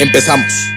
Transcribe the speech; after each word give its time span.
Empezamos. 0.00 0.72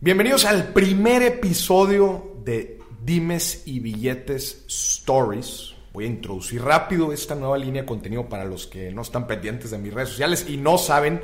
Bienvenidos 0.00 0.46
al 0.46 0.72
primer 0.72 1.22
episodio 1.22 2.40
de 2.46 2.80
Dimes 3.04 3.64
y 3.66 3.80
Billetes 3.80 4.64
Stories. 4.66 5.74
Voy 5.92 6.04
a 6.04 6.08
introducir 6.08 6.62
rápido 6.62 7.12
esta 7.12 7.34
nueva 7.34 7.58
línea 7.58 7.82
de 7.82 7.86
contenido 7.86 8.26
para 8.30 8.46
los 8.46 8.66
que 8.66 8.90
no 8.90 9.02
están 9.02 9.26
pendientes 9.26 9.70
de 9.70 9.76
mis 9.76 9.92
redes 9.92 10.08
sociales 10.08 10.46
y 10.48 10.56
no 10.56 10.78
saben 10.78 11.20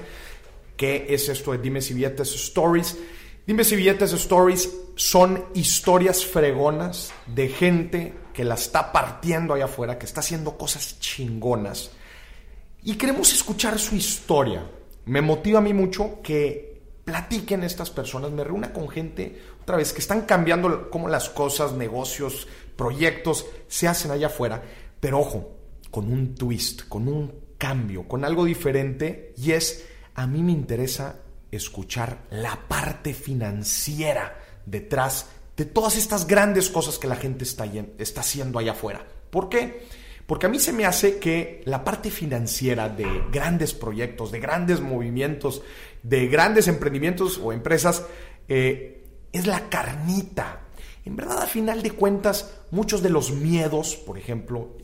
qué 0.77 1.07
es 1.09 1.31
esto 1.31 1.53
de 1.53 1.59
Dimes 1.59 1.91
y 1.91 1.95
Billetes 1.95 2.35
Stories. 2.35 2.99
Dimes 3.47 3.73
y 3.73 3.77
Billetes 3.77 4.13
Stories 4.13 4.71
son 4.97 5.47
historias 5.55 6.27
fregonas 6.27 7.11
de 7.27 7.49
gente 7.49 8.13
que 8.35 8.45
la 8.45 8.57
está 8.57 8.93
partiendo 8.93 9.55
allá 9.55 9.65
afuera, 9.65 9.99
que 9.99 10.05
está 10.05 10.21
haciendo 10.21 10.59
cosas 10.59 11.01
chingonas. 11.01 11.91
Y 12.83 12.97
queremos 12.97 13.33
escuchar 13.33 13.79
su 13.79 13.97
historia. 13.97 14.63
Me 15.05 15.21
motiva 15.21 15.59
a 15.59 15.63
mí 15.63 15.73
mucho 15.73 16.21
que 16.23 16.81
platiquen 17.05 17.65
estas 17.65 17.91
personas, 17.91 18.31
me 18.31 18.45
reúna 18.45 18.73
con 18.73 18.89
gente, 18.89 19.41
otra 19.61 19.77
vez, 19.77 19.93
que 19.93 20.01
están 20.01 20.23
cambiando 20.23 20.91
cómo 20.91 21.09
las 21.09 21.29
cosas, 21.29 21.73
negocios, 21.73 22.47
proyectos 22.77 23.47
se 23.69 23.89
hacen 23.89 24.11
allá 24.11 24.29
afuera, 24.29 24.63
pero 25.01 25.21
ojo, 25.21 25.57
con 25.91 26.13
un 26.13 26.35
twist, 26.35 26.89
con 26.89 27.09
un 27.09 27.35
cambio, 27.59 28.07
con 28.07 28.25
algo 28.25 28.45
diferente, 28.45 29.35
y 29.37 29.53
es, 29.53 29.85
a 30.15 30.27
mí 30.27 30.43
me 30.43 30.53
interesa 30.53 31.17
escuchar 31.51 32.23
la 32.31 32.69
parte 32.69 33.13
financiera 33.15 34.39
detrás 34.65 35.27
de 35.57 35.67
todas 35.67 35.97
estas 35.97 36.27
grandes 36.27 36.71
cosas 36.71 36.99
que 36.99 37.09
la 37.09 37.17
gente 37.17 37.45
está, 37.45 37.67
está 37.99 38.21
haciendo 38.21 38.59
allá 38.59 38.73
afuera. 38.73 39.07
¿Por 39.31 39.49
qué? 39.49 39.87
Porque 40.27 40.47
a 40.47 40.49
mí 40.49 40.59
se 40.59 40.73
me 40.73 40.87
hace 40.87 41.19
que 41.19 41.63
la 41.65 41.85
parte 41.85 42.11
financiera 42.11 42.89
de 42.89 43.07
grandes 43.31 43.75
proyectos, 43.75 44.33
de 44.33 44.41
grandes 44.41 44.81
movimientos, 44.81 45.63
de 46.03 46.29
grandes 46.29 46.69
emprendimientos 46.69 47.39
o 47.39 47.53
empresas, 47.53 48.07
eh, 48.49 49.05
es 49.33 49.47
la 49.47 49.69
carnita. 49.69 50.61
En 51.05 51.17
verdad, 51.17 51.43
a 51.43 51.47
final 51.47 51.83
de 51.83 51.91
cuentas, 51.91 52.55
muchos 52.71 53.03
de 53.03 53.11
los 53.11 53.33
miedos, 53.33 53.97
por 53.97 54.17
ejemplo, 54.17 54.77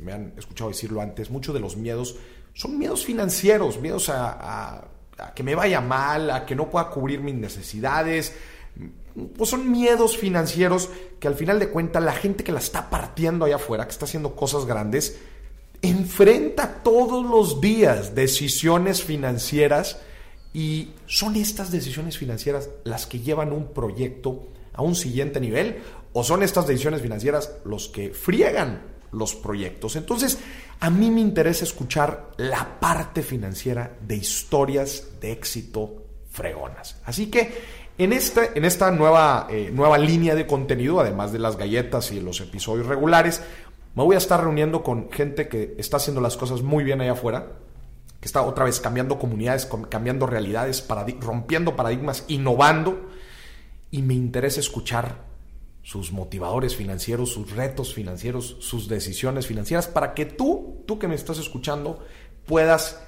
me 0.00 0.12
han 0.12 0.34
escuchado 0.36 0.70
decirlo 0.70 1.00
antes, 1.00 1.30
muchos 1.30 1.54
de 1.54 1.60
los 1.60 1.76
miedos 1.76 2.16
son 2.52 2.78
miedos 2.78 3.04
financieros, 3.04 3.80
miedos 3.80 4.08
a 4.08 4.88
que 5.34 5.42
me 5.42 5.54
vaya 5.54 5.80
mal, 5.80 6.30
a 6.30 6.46
que 6.46 6.54
no 6.54 6.70
pueda 6.70 6.88
cubrir 6.90 7.20
mis 7.20 7.34
necesidades, 7.34 8.34
pues 9.36 9.50
son 9.50 9.70
miedos 9.70 10.16
financieros 10.16 10.88
que 11.18 11.28
al 11.28 11.34
final 11.34 11.58
de 11.58 11.68
cuentas 11.68 12.02
la 12.02 12.12
gente 12.12 12.44
que 12.44 12.52
la 12.52 12.60
está 12.60 12.90
partiendo 12.90 13.44
allá 13.44 13.56
afuera, 13.56 13.84
que 13.84 13.92
está 13.92 14.04
haciendo 14.04 14.34
cosas 14.36 14.66
grandes, 14.66 15.18
enfrenta 15.82 16.82
todos 16.82 17.24
los 17.24 17.60
días 17.60 18.14
decisiones 18.14 19.02
financieras 19.02 19.98
y 20.52 20.90
son 21.06 21.36
estas 21.36 21.70
decisiones 21.70 22.18
financieras 22.18 22.70
las 22.84 23.06
que 23.06 23.20
llevan 23.20 23.52
un 23.52 23.68
proyecto 23.68 24.44
a 24.72 24.82
un 24.82 24.94
siguiente 24.94 25.40
nivel 25.40 25.78
o 26.12 26.24
son 26.24 26.42
estas 26.42 26.66
decisiones 26.66 27.02
financieras 27.02 27.52
los 27.64 27.88
que 27.88 28.10
friegan 28.10 28.82
los 29.12 29.34
proyectos. 29.34 29.96
Entonces, 29.96 30.38
a 30.80 30.90
mí 30.90 31.10
me 31.10 31.20
interesa 31.20 31.64
escuchar 31.64 32.30
la 32.36 32.80
parte 32.80 33.22
financiera 33.22 33.96
de 34.06 34.16
historias 34.16 35.08
de 35.20 35.32
éxito 35.32 36.04
fregonas. 36.30 36.96
Así 37.04 37.26
que 37.26 37.52
en, 38.00 38.14
este, 38.14 38.52
en 38.54 38.64
esta 38.64 38.90
nueva, 38.90 39.46
eh, 39.50 39.70
nueva 39.70 39.98
línea 39.98 40.34
de 40.34 40.46
contenido, 40.46 41.00
además 41.00 41.32
de 41.32 41.38
las 41.38 41.58
galletas 41.58 42.10
y 42.12 42.20
los 42.20 42.40
episodios 42.40 42.86
regulares, 42.86 43.42
me 43.94 44.02
voy 44.02 44.14
a 44.14 44.18
estar 44.18 44.42
reuniendo 44.42 44.82
con 44.82 45.10
gente 45.10 45.48
que 45.48 45.74
está 45.76 45.98
haciendo 45.98 46.22
las 46.22 46.38
cosas 46.38 46.62
muy 46.62 46.82
bien 46.82 47.02
allá 47.02 47.12
afuera, 47.12 47.58
que 48.18 48.26
está 48.26 48.40
otra 48.40 48.64
vez 48.64 48.80
cambiando 48.80 49.18
comunidades, 49.18 49.68
cambiando 49.90 50.26
realidades, 50.26 50.86
rompiendo 51.20 51.76
paradigmas, 51.76 52.24
innovando. 52.28 53.10
Y 53.90 54.00
me 54.00 54.14
interesa 54.14 54.60
escuchar 54.60 55.26
sus 55.82 56.10
motivadores 56.10 56.76
financieros, 56.76 57.30
sus 57.30 57.50
retos 57.50 57.92
financieros, 57.92 58.56
sus 58.60 58.88
decisiones 58.88 59.46
financieras, 59.46 59.88
para 59.88 60.14
que 60.14 60.24
tú, 60.24 60.84
tú 60.86 60.98
que 60.98 61.08
me 61.08 61.16
estás 61.16 61.38
escuchando, 61.38 62.02
puedas 62.46 63.02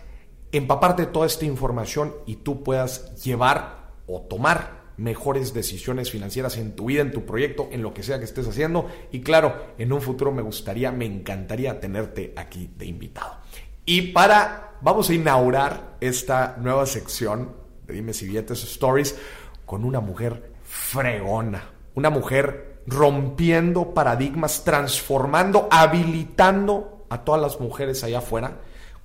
empaparte 0.50 1.06
toda 1.06 1.26
esta 1.26 1.46
información 1.46 2.14
y 2.26 2.36
tú 2.36 2.62
puedas 2.62 3.22
llevar 3.22 3.92
o 4.06 4.20
tomar 4.20 4.81
mejores 5.02 5.52
decisiones 5.52 6.10
financieras 6.10 6.56
en 6.56 6.76
tu 6.76 6.86
vida, 6.86 7.02
en 7.02 7.12
tu 7.12 7.26
proyecto, 7.26 7.68
en 7.72 7.82
lo 7.82 7.92
que 7.92 8.02
sea 8.02 8.18
que 8.18 8.24
estés 8.24 8.46
haciendo. 8.46 8.88
Y 9.10 9.20
claro, 9.20 9.74
en 9.76 9.92
un 9.92 10.00
futuro 10.00 10.30
me 10.30 10.42
gustaría, 10.42 10.92
me 10.92 11.04
encantaría 11.04 11.80
tenerte 11.80 12.32
aquí 12.36 12.70
de 12.78 12.86
invitado. 12.86 13.36
Y 13.84 14.12
para, 14.12 14.76
vamos 14.80 15.10
a 15.10 15.14
inaugurar 15.14 15.96
esta 16.00 16.56
nueva 16.60 16.86
sección 16.86 17.52
de 17.86 17.94
Dime 17.94 18.12
si 18.12 18.26
Billetes 18.26 18.62
Stories 18.62 19.18
con 19.66 19.84
una 19.84 20.00
mujer 20.00 20.52
fregona, 20.62 21.64
una 21.94 22.08
mujer 22.08 22.82
rompiendo 22.86 23.94
paradigmas, 23.94 24.62
transformando, 24.64 25.68
habilitando 25.70 27.06
a 27.08 27.24
todas 27.24 27.40
las 27.40 27.60
mujeres 27.60 28.04
allá 28.04 28.18
afuera. 28.18 28.58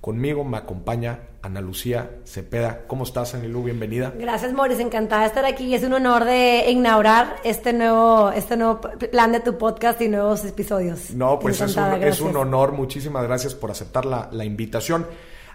Conmigo 0.08 0.42
me 0.42 0.56
acompaña 0.56 1.20
Ana 1.42 1.60
Lucía 1.60 2.20
Cepeda. 2.24 2.86
¿Cómo 2.86 3.04
estás, 3.04 3.34
Anilú? 3.34 3.64
Bienvenida. 3.64 4.14
Gracias, 4.18 4.54
Moris. 4.54 4.80
Encantada 4.80 5.20
de 5.20 5.28
estar 5.28 5.44
aquí. 5.44 5.74
Es 5.74 5.82
un 5.82 5.92
honor 5.92 6.24
de 6.24 6.70
inaugurar 6.70 7.36
este 7.44 7.74
nuevo, 7.74 8.30
este 8.30 8.56
nuevo 8.56 8.80
plan 8.80 9.32
de 9.32 9.40
tu 9.40 9.58
podcast 9.58 10.00
y 10.00 10.08
nuevos 10.08 10.46
episodios. 10.46 11.10
No, 11.10 11.38
pues 11.38 11.60
es 11.60 11.76
un, 11.76 12.02
es 12.02 12.20
un, 12.22 12.34
honor. 12.38 12.72
Muchísimas 12.72 13.22
gracias 13.24 13.54
por 13.54 13.70
aceptar 13.70 14.06
la, 14.06 14.30
la 14.32 14.46
invitación. 14.46 15.06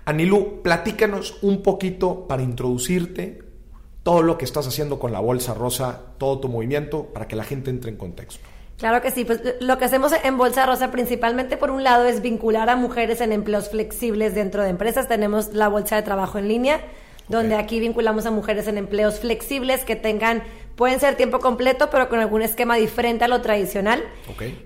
Anilú, 0.06 0.62
platícanos 0.62 1.42
un 1.42 1.64
poquito 1.64 2.28
para 2.28 2.44
introducirte, 2.44 3.42
todo 4.04 4.22
lo 4.22 4.38
que 4.38 4.46
estás 4.46 4.68
haciendo 4.68 5.00
con 5.00 5.12
la 5.12 5.20
Bolsa 5.20 5.56
Rosa, 5.56 6.00
todo 6.20 6.40
tu 6.40 6.48
movimiento, 6.48 7.06
para 7.06 7.28
que 7.28 7.36
la 7.36 7.44
gente 7.44 7.72
entre 7.72 7.90
en 7.90 7.98
contexto. 7.98 8.53
Claro 8.78 9.02
que 9.02 9.12
sí, 9.12 9.24
pues 9.24 9.42
lo 9.60 9.78
que 9.78 9.86
hacemos 9.86 10.12
en 10.24 10.38
Bolsa 10.38 10.66
Rosa 10.66 10.92
principalmente 10.92 11.58
por 11.58 11.72
un 11.72 11.84
lado 11.84 12.06
es 12.06 12.22
vincular 12.22 12.70
a 12.70 12.76
mujeres 12.76 13.22
en 13.22 13.32
empleos 13.32 13.70
flexibles 13.70 14.34
dentro 14.34 14.64
de 14.64 14.70
empresas. 14.70 15.08
Tenemos 15.08 15.54
la 15.54 15.68
Bolsa 15.68 15.96
de 15.96 16.02
Trabajo 16.02 16.40
en 16.40 16.48
línea, 16.48 16.82
donde 17.30 17.56
aquí 17.56 17.80
vinculamos 17.80 18.26
a 18.26 18.32
mujeres 18.32 18.68
en 18.68 18.78
empleos 18.78 19.20
flexibles 19.20 19.86
que 19.86 19.96
tengan, 19.96 20.44
pueden 20.76 21.00
ser 21.00 21.16
tiempo 21.16 21.40
completo, 21.40 21.90
pero 21.92 22.10
con 22.10 22.20
algún 22.20 22.42
esquema 22.42 22.76
diferente 22.76 23.24
a 23.24 23.28
lo 23.28 23.42
tradicional. 23.42 24.04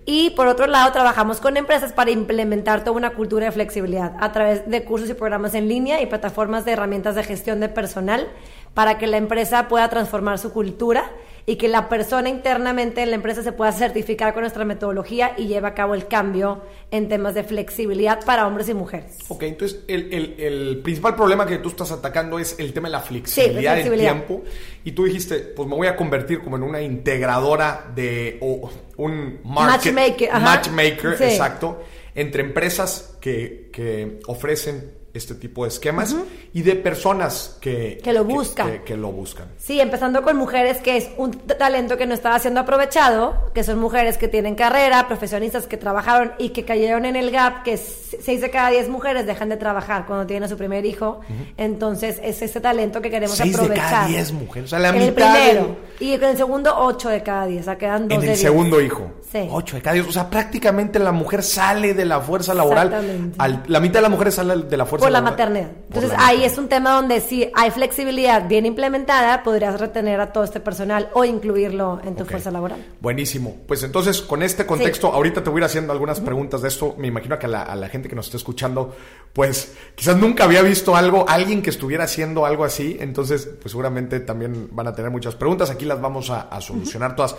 Y 0.05 0.31
por 0.31 0.47
otro 0.47 0.65
lado, 0.67 0.91
trabajamos 0.93 1.41
con 1.41 1.57
empresas 1.57 1.91
para 1.91 2.09
implementar 2.09 2.83
toda 2.85 2.95
una 2.95 3.11
cultura 3.11 3.47
de 3.47 3.51
flexibilidad 3.51 4.15
a 4.19 4.31
través 4.31 4.67
de 4.69 4.83
cursos 4.85 5.09
y 5.09 5.13
programas 5.13 5.53
en 5.53 5.67
línea 5.67 6.01
y 6.01 6.05
plataformas 6.05 6.63
de 6.63 6.71
herramientas 6.71 7.15
de 7.15 7.23
gestión 7.23 7.59
de 7.59 7.69
personal 7.69 8.27
para 8.73 8.97
que 8.97 9.05
la 9.05 9.17
empresa 9.17 9.67
pueda 9.67 9.89
transformar 9.89 10.39
su 10.39 10.53
cultura 10.53 11.11
y 11.49 11.55
que 11.55 11.69
la 11.69 11.87
persona 11.87 12.27
internamente 12.27 13.01
en 13.01 13.09
la 13.09 13.15
empresa 13.15 13.41
se 13.41 13.53
pueda 13.53 13.71
certificar 13.71 14.33
con 14.33 14.41
nuestra 14.41 14.65
metodología 14.65 15.33
y 15.37 15.47
lleve 15.47 15.69
a 15.69 15.73
cabo 15.73 15.95
el 15.95 16.05
cambio 16.05 16.61
en 16.91 17.07
temas 17.07 17.35
de 17.35 17.45
flexibilidad 17.45 18.19
para 18.25 18.45
hombres 18.45 18.67
y 18.67 18.73
mujeres. 18.73 19.17
Ok, 19.29 19.43
entonces 19.43 19.79
el, 19.87 20.35
el, 20.37 20.81
principal 20.83 21.15
problema 21.15 21.45
que 21.45 21.59
tú 21.59 21.69
estás 21.69 21.89
atacando 21.93 22.37
es 22.37 22.59
el 22.59 22.73
tema 22.73 22.89
de 22.89 22.91
la 22.91 22.99
flexibilidad, 22.99 23.77
del 23.77 23.97
tiempo. 23.97 24.43
Y 24.83 24.91
tú 24.91 25.05
dijiste, 25.05 25.37
pues 25.37 25.69
me 25.69 25.75
voy 25.75 25.87
a 25.87 25.95
convertir 25.95 26.41
como 26.41 26.57
en 26.57 26.63
una 26.63 26.81
integradora 26.81 27.91
de 27.95 28.39
o 28.41 28.69
un 28.97 29.39
matchmaker, 29.45 30.29
matchmaker 30.33 31.13
exacto, 31.21 31.81
entre 32.13 32.43
empresas 32.43 33.17
que, 33.21 33.69
que 33.71 34.19
ofrecen 34.27 34.96
este 35.17 35.35
tipo 35.35 35.63
de 35.63 35.69
esquemas 35.69 36.15
y 36.53 36.61
de 36.61 36.75
personas 36.75 37.57
que, 37.61 37.99
que 38.03 38.13
lo 38.13 38.23
buscan. 38.23 38.83
Que, 38.83 38.95
lo 38.95 39.11
buscan. 39.11 39.47
Sí, 39.57 39.79
empezando 39.79 40.21
con 40.23 40.37
mujeres 40.37 40.77
que 40.77 40.97
es 40.97 41.09
un 41.17 41.31
talento 41.31 41.97
que 41.97 42.05
no 42.05 42.13
estaba 42.13 42.39
siendo 42.39 42.59
aprovechado, 42.59 43.51
que 43.53 43.63
son 43.63 43.79
mujeres 43.79 44.17
que 44.17 44.27
tienen 44.27 44.55
carrera, 44.55 45.07
profesionistas 45.07 45.67
que 45.67 45.77
trabajaron 45.77 46.33
y 46.37 46.49
que 46.49 46.65
cayeron 46.65 47.05
en 47.05 47.15
el 47.15 47.31
gap, 47.31 47.63
que 47.63 47.77
seis 47.77 48.41
de 48.41 48.49
cada 48.49 48.69
diez 48.69 48.89
mujeres 48.89 49.25
dejan 49.25 49.49
de 49.49 49.57
trabajar 49.57 50.05
cuando 50.05 50.25
tienen 50.25 50.43
a 50.43 50.47
su 50.47 50.57
primer 50.57 50.85
hijo. 50.85 51.21
Entonces 51.57 52.19
es 52.23 52.41
ese 52.41 52.59
talento 52.59 53.01
que 53.01 53.09
queremos 53.09 53.39
aprovechar. 53.39 53.69
de 53.69 53.75
cada 53.75 54.07
diez 54.07 54.31
mujeres, 54.31 54.67
o 54.67 54.69
sea, 54.69 54.79
la 54.79 54.89
en 54.89 54.99
mitad. 54.99 55.07
El 55.07 55.13
primero. 55.13 55.77
Y 55.99 56.13
en 56.13 56.23
el 56.23 56.37
segundo, 56.37 56.73
ocho 56.77 57.09
de 57.09 57.23
cada 57.23 57.45
diez, 57.45 57.61
o 57.61 57.65
sea, 57.65 57.77
quedan 57.77 58.07
dos 58.07 58.23
En 58.23 58.29
el 58.29 58.37
segundo 58.37 58.81
hijo. 58.81 59.11
Sí. 59.31 59.47
Ocho 59.51 59.75
de 59.75 59.81
cada 59.81 59.95
diez. 59.95 60.07
O 60.07 60.11
sea, 60.11 60.29
prácticamente 60.29 60.99
la 60.99 61.11
mujer 61.11 61.43
sale 61.43 61.93
de 61.93 62.05
la 62.05 62.21
fuerza 62.21 62.53
laboral. 62.53 63.33
Al, 63.37 63.63
la 63.67 63.79
mitad 63.79 63.95
de 63.95 64.03
la 64.03 64.09
mujer 64.09 64.31
sale 64.31 64.63
de 64.63 64.77
la 64.77 64.85
fuerza 64.85 65.06
por 65.07 65.11
la 65.11 65.21
maternidad. 65.21 65.69
Entonces 65.87 66.11
la 66.11 66.17
ahí 66.17 66.37
maternidad. 66.37 66.51
es 66.51 66.57
un 66.57 66.67
tema 66.69 66.91
donde 66.91 67.21
si 67.21 67.49
hay 67.53 67.71
flexibilidad 67.71 68.47
bien 68.47 68.65
implementada, 68.65 69.43
podrías 69.43 69.79
retener 69.79 70.19
a 70.19 70.31
todo 70.31 70.43
este 70.43 70.59
personal 70.59 71.09
o 71.13 71.25
incluirlo 71.25 71.99
en 72.03 72.15
tu 72.15 72.25
fuerza 72.25 72.51
laboral. 72.51 72.83
Buenísimo. 73.01 73.57
Pues 73.67 73.83
entonces, 73.83 74.21
con 74.21 74.43
este 74.43 74.65
contexto, 74.65 75.11
ahorita 75.11 75.43
te 75.43 75.49
voy 75.49 75.59
a 75.59 75.61
ir 75.61 75.65
haciendo 75.65 75.93
algunas 75.93 76.19
preguntas 76.19 76.61
de 76.61 76.67
esto. 76.67 76.95
Me 76.97 77.07
imagino 77.07 77.39
que 77.39 77.45
a 77.45 77.49
la, 77.49 77.63
a 77.63 77.75
la 77.75 77.89
gente 77.89 78.09
que 78.09 78.15
nos 78.15 78.25
está 78.27 78.37
escuchando, 78.37 78.95
pues 79.33 79.75
quizás 79.95 80.17
nunca 80.17 80.43
había 80.43 80.61
visto 80.61 80.95
algo, 80.95 81.27
alguien 81.27 81.61
que 81.61 81.69
estuviera 81.69 82.03
haciendo 82.03 82.45
algo 82.45 82.63
así. 82.63 82.97
Entonces, 82.99 83.49
pues 83.61 83.71
seguramente 83.71 84.19
también 84.19 84.69
van 84.71 84.87
a 84.87 84.93
tener 84.93 85.11
muchas 85.11 85.35
preguntas. 85.35 85.69
Aquí 85.69 85.85
las 85.85 86.01
vamos 86.01 86.29
a, 86.29 86.41
a 86.41 86.61
solucionar 86.61 87.15
todas. 87.15 87.35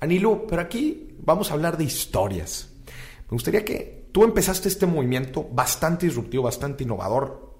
Anilu, 0.00 0.46
pero 0.48 0.62
aquí 0.62 1.14
vamos 1.18 1.50
a 1.50 1.54
hablar 1.54 1.76
de 1.76 1.84
historias. 1.84 2.68
Me 2.86 3.36
gustaría 3.36 3.64
que 3.64 3.99
tú 4.12 4.24
empezaste 4.24 4.68
este 4.68 4.86
movimiento 4.86 5.48
bastante 5.50 6.06
disruptivo, 6.06 6.44
bastante 6.44 6.84
innovador. 6.84 7.50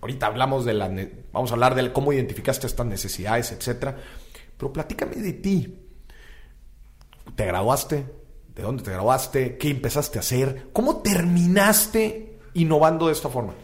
Ahorita 0.00 0.26
hablamos 0.26 0.64
de 0.64 0.74
la, 0.74 0.90
vamos 1.32 1.50
a 1.50 1.54
hablar 1.54 1.74
de 1.74 1.92
cómo 1.92 2.12
identificaste 2.12 2.66
estas 2.66 2.86
necesidades, 2.86 3.52
etcétera. 3.52 3.96
Pero 4.56 4.72
platícame 4.72 5.16
de 5.16 5.32
ti. 5.32 5.78
¿Te 7.34 7.46
graduaste? 7.46 8.04
¿De 8.54 8.62
dónde 8.62 8.82
te 8.82 8.90
graduaste? 8.90 9.56
¿Qué 9.56 9.70
empezaste 9.70 10.18
a 10.18 10.20
hacer? 10.20 10.68
¿Cómo 10.72 10.98
terminaste 11.02 12.38
innovando 12.54 13.06
de 13.06 13.12
esta 13.12 13.28
forma? 13.28 13.54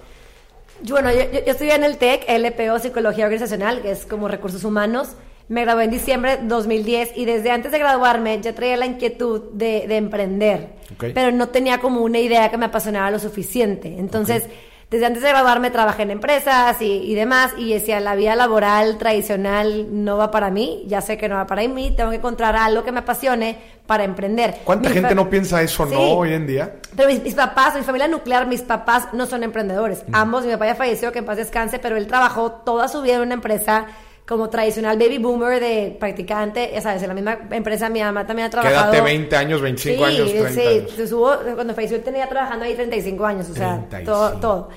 Yo, 0.83 0.95
Bueno, 0.95 1.13
yo, 1.13 1.31
yo 1.31 1.53
estudié 1.53 1.75
en 1.75 1.85
el 1.85 1.99
TEC, 1.99 2.27
LPO, 2.29 2.79
Psicología 2.79 3.25
Organizacional, 3.25 3.83
que 3.83 3.93
es 3.93 4.07
como 4.07 4.29
recursos 4.29 4.65
humanos. 4.65 5.09
Me 5.49 5.63
gradué 5.63 5.85
en 5.85 5.91
diciembre 5.91 6.39
de 6.39 6.47
2010 6.49 7.13
y 7.17 7.25
desde 7.27 7.51
antes 7.51 7.71
de 7.71 7.79
graduarme 7.79 8.41
ya 8.41 8.55
traía 8.55 8.77
la 8.77 8.87
inquietud 8.87 9.43
de, 9.53 9.87
de 9.87 9.97
emprender, 9.97 10.71
Ok. 10.95 11.07
pero 11.15 11.33
no 11.33 11.49
tenía 11.51 11.79
como 11.79 12.01
una 12.01 12.19
idea 12.19 12.51
que 12.51 12.57
me 12.57 12.67
apasionara 12.67 13.11
lo 13.11 13.19
suficiente. 13.19 13.97
Entonces, 13.99 14.45
desde 14.91 15.07
antes 15.07 15.23
de 15.23 15.29
graduarme 15.29 15.71
trabajé 15.71 16.03
en 16.05 16.13
empresas 16.13 16.81
y, 16.81 16.87
y 16.87 17.15
demás 17.15 17.53
y 17.59 17.73
decía, 17.75 18.01
la 18.01 18.15
vida 18.15 18.35
laboral 18.37 18.97
tradicional 18.97 19.89
no 20.05 20.17
va 20.17 20.31
para 20.31 20.51
mí, 20.51 20.85
ya 20.87 21.01
sé 21.03 21.19
que 21.19 21.29
no 21.29 21.35
va 21.35 21.47
para 21.47 21.67
mí, 21.69 21.93
tengo 21.97 22.11
que 22.11 22.17
encontrar 22.17 22.57
algo 22.57 22.85
que 22.85 22.93
me 22.93 23.01
apasione 23.01 23.57
para 23.87 24.05
emprender. 24.05 24.61
¿Cuánta 24.65 24.89
Mi 24.89 24.95
gente 24.95 25.15
no 25.15 25.29
piensa 25.29 25.61
eso, 25.63 25.87
Sí. 25.87 25.93
no, 25.93 26.01
hoy 26.17 26.33
en 26.33 26.47
día? 26.47 26.77
Pero 26.97 27.09
mis, 27.09 27.23
mis 27.23 27.35
papás, 27.35 27.75
mi 27.75 27.83
familia 27.83 28.09
nuclear, 28.09 28.47
mis 28.47 28.63
papás 28.63 29.09
no 29.13 29.27
son 29.27 29.43
emprendedores. 29.43 30.05
Ambos, 30.13 30.47
mi 30.47 30.53
papá 30.53 30.67
ya 30.69 30.75
falleció, 30.75 31.13
que 31.13 31.19
en 31.19 31.27
paz 31.27 31.37
descanse, 31.37 31.79
pero 31.79 31.97
él 31.99 32.07
trabajó 32.07 32.53
toda 32.53 32.89
su 32.89 33.03
vida 33.03 33.17
en 33.17 33.21
una 33.23 33.35
empresa 33.35 33.87
como 34.27 34.49
tradicional 34.49 34.97
baby 34.99 35.19
boomer 35.19 35.61
de 35.61 35.97
practicante, 36.01 36.71
ya 36.73 36.81
sabes, 36.81 37.03
en 37.03 37.09
la 37.09 37.15
misma 37.15 37.39
empresa 37.51 37.89
mi 37.91 38.01
mamá 38.01 38.27
también 38.27 38.47
ha 38.47 38.51
trabajado. 38.51 38.91
Quédate 38.91 39.01
20 39.05 39.37
años, 39.37 39.61
25 39.61 39.99
sí, 39.99 40.15
años, 40.15 40.31
30 40.31 40.51
sí, 40.51 40.67
años. 40.67 40.91
se 40.93 41.07
subo, 41.09 41.33
cuando 41.55 41.75
él 41.77 42.03
tenía 42.03 42.29
trabajando 42.29 42.65
ahí 42.65 42.75
35 42.75 43.27
años, 43.27 43.51
o 43.51 43.55
sea, 43.55 43.85
35. 43.91 44.05
todo, 44.13 44.33
todo. 44.41 44.69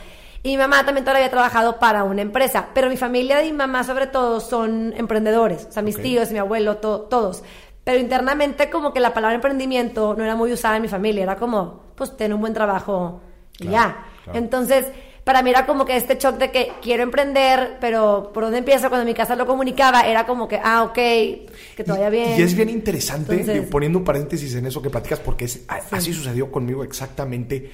Y 0.44 0.50
mi 0.52 0.58
mamá 0.58 0.86
también 0.86 1.04
todavía 1.04 1.26
había 1.26 1.32
trabajado 1.32 1.80
para 1.80 2.04
una 2.04 2.22
empresa, 2.22 2.68
pero 2.74 2.90
mi 2.90 2.98
familia 2.98 3.42
y 3.44 3.52
mi 3.52 3.58
mamá 3.58 3.84
sobre 3.84 4.08
todo 4.08 4.40
son 4.40 4.94
emprendedores, 4.98 5.68
o 5.70 5.72
sea, 5.72 5.82
mis 5.82 5.96
Ok. 5.96 6.02
tíos, 6.02 6.32
mi 6.32 6.40
abuelo, 6.40 6.78
to- 6.78 7.02
todos. 7.02 7.44
Pero 7.84 8.00
internamente 8.00 8.70
como 8.70 8.92
que 8.94 9.00
la 9.00 9.14
palabra 9.14 9.36
emprendimiento 9.36 10.14
no 10.14 10.24
era 10.26 10.36
muy 10.36 10.52
usada 10.52 10.76
en 10.76 10.82
mi 10.82 10.88
familia, 10.90 11.24
era 11.24 11.38
como, 11.38 11.84
pues, 11.96 12.16
tener 12.18 12.34
un 12.36 12.42
buen 12.42 12.54
trabajo 12.54 13.22
y 13.60 13.68
Claro, 13.68 13.72
ya. 13.72 14.06
claro. 14.26 14.40
Entonces, 14.40 14.88
para 15.28 15.44
mí 15.44 15.50
era 15.52 15.66
como 15.66 15.86
que 15.86 15.98
este 15.98 16.16
shock 16.18 16.38
de 16.38 16.50
que 16.52 16.72
quiero 16.82 17.04
emprender, 17.04 17.78
pero 17.82 18.32
¿por 18.34 18.44
dónde 18.46 18.60
empiezo? 18.60 18.88
Cuando 18.88 19.06
mi 19.06 19.14
casa 19.14 19.36
lo 19.36 19.46
comunicaba, 19.46 20.02
era 20.08 20.26
como 20.26 20.48
que, 20.48 20.58
ah, 20.64 20.84
ok, 20.84 20.94
que 20.96 21.84
todavía 21.86 22.08
Y- 22.08 22.12
bien. 22.12 22.40
Y 22.40 22.44
es 22.44 22.56
bien 22.56 22.70
interesante, 22.70 23.34
Entonces- 23.34 23.54
digo, 23.56 23.66
poniendo 23.70 24.00
un 24.00 24.06
paréntesis 24.06 24.56
en 24.56 24.66
eso 24.66 24.82
que 24.82 24.90
platicas, 24.90 25.20
porque 25.20 25.44
es, 25.46 25.66
así 25.68 26.14
sucedió 26.14 26.50
conmigo 26.50 26.84
exactamente. 26.84 27.70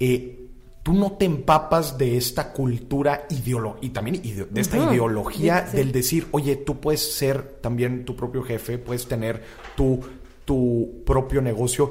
Eh, 0.00 0.40
tú 0.82 0.92
no 0.94 1.12
te 1.12 1.26
empapas 1.26 1.96
de 1.98 2.16
esta 2.16 2.52
cultura 2.52 3.26
ideológica 3.30 3.86
y 3.86 3.90
también 3.90 4.16
ide- 4.24 4.46
de 4.50 4.60
esta 4.60 4.78
ideología 4.78 5.66
Sí. 5.70 5.76
del 5.76 5.92
decir, 5.92 6.26
oye, 6.30 6.56
tú 6.56 6.80
puedes 6.80 7.00
ser 7.14 7.42
también 7.60 8.04
tu 8.04 8.16
propio 8.16 8.42
jefe, 8.42 8.78
puedes 8.78 9.06
tener 9.06 9.42
tu, 9.76 10.00
tu 10.44 11.02
propio 11.06 11.40
negocio. 11.42 11.90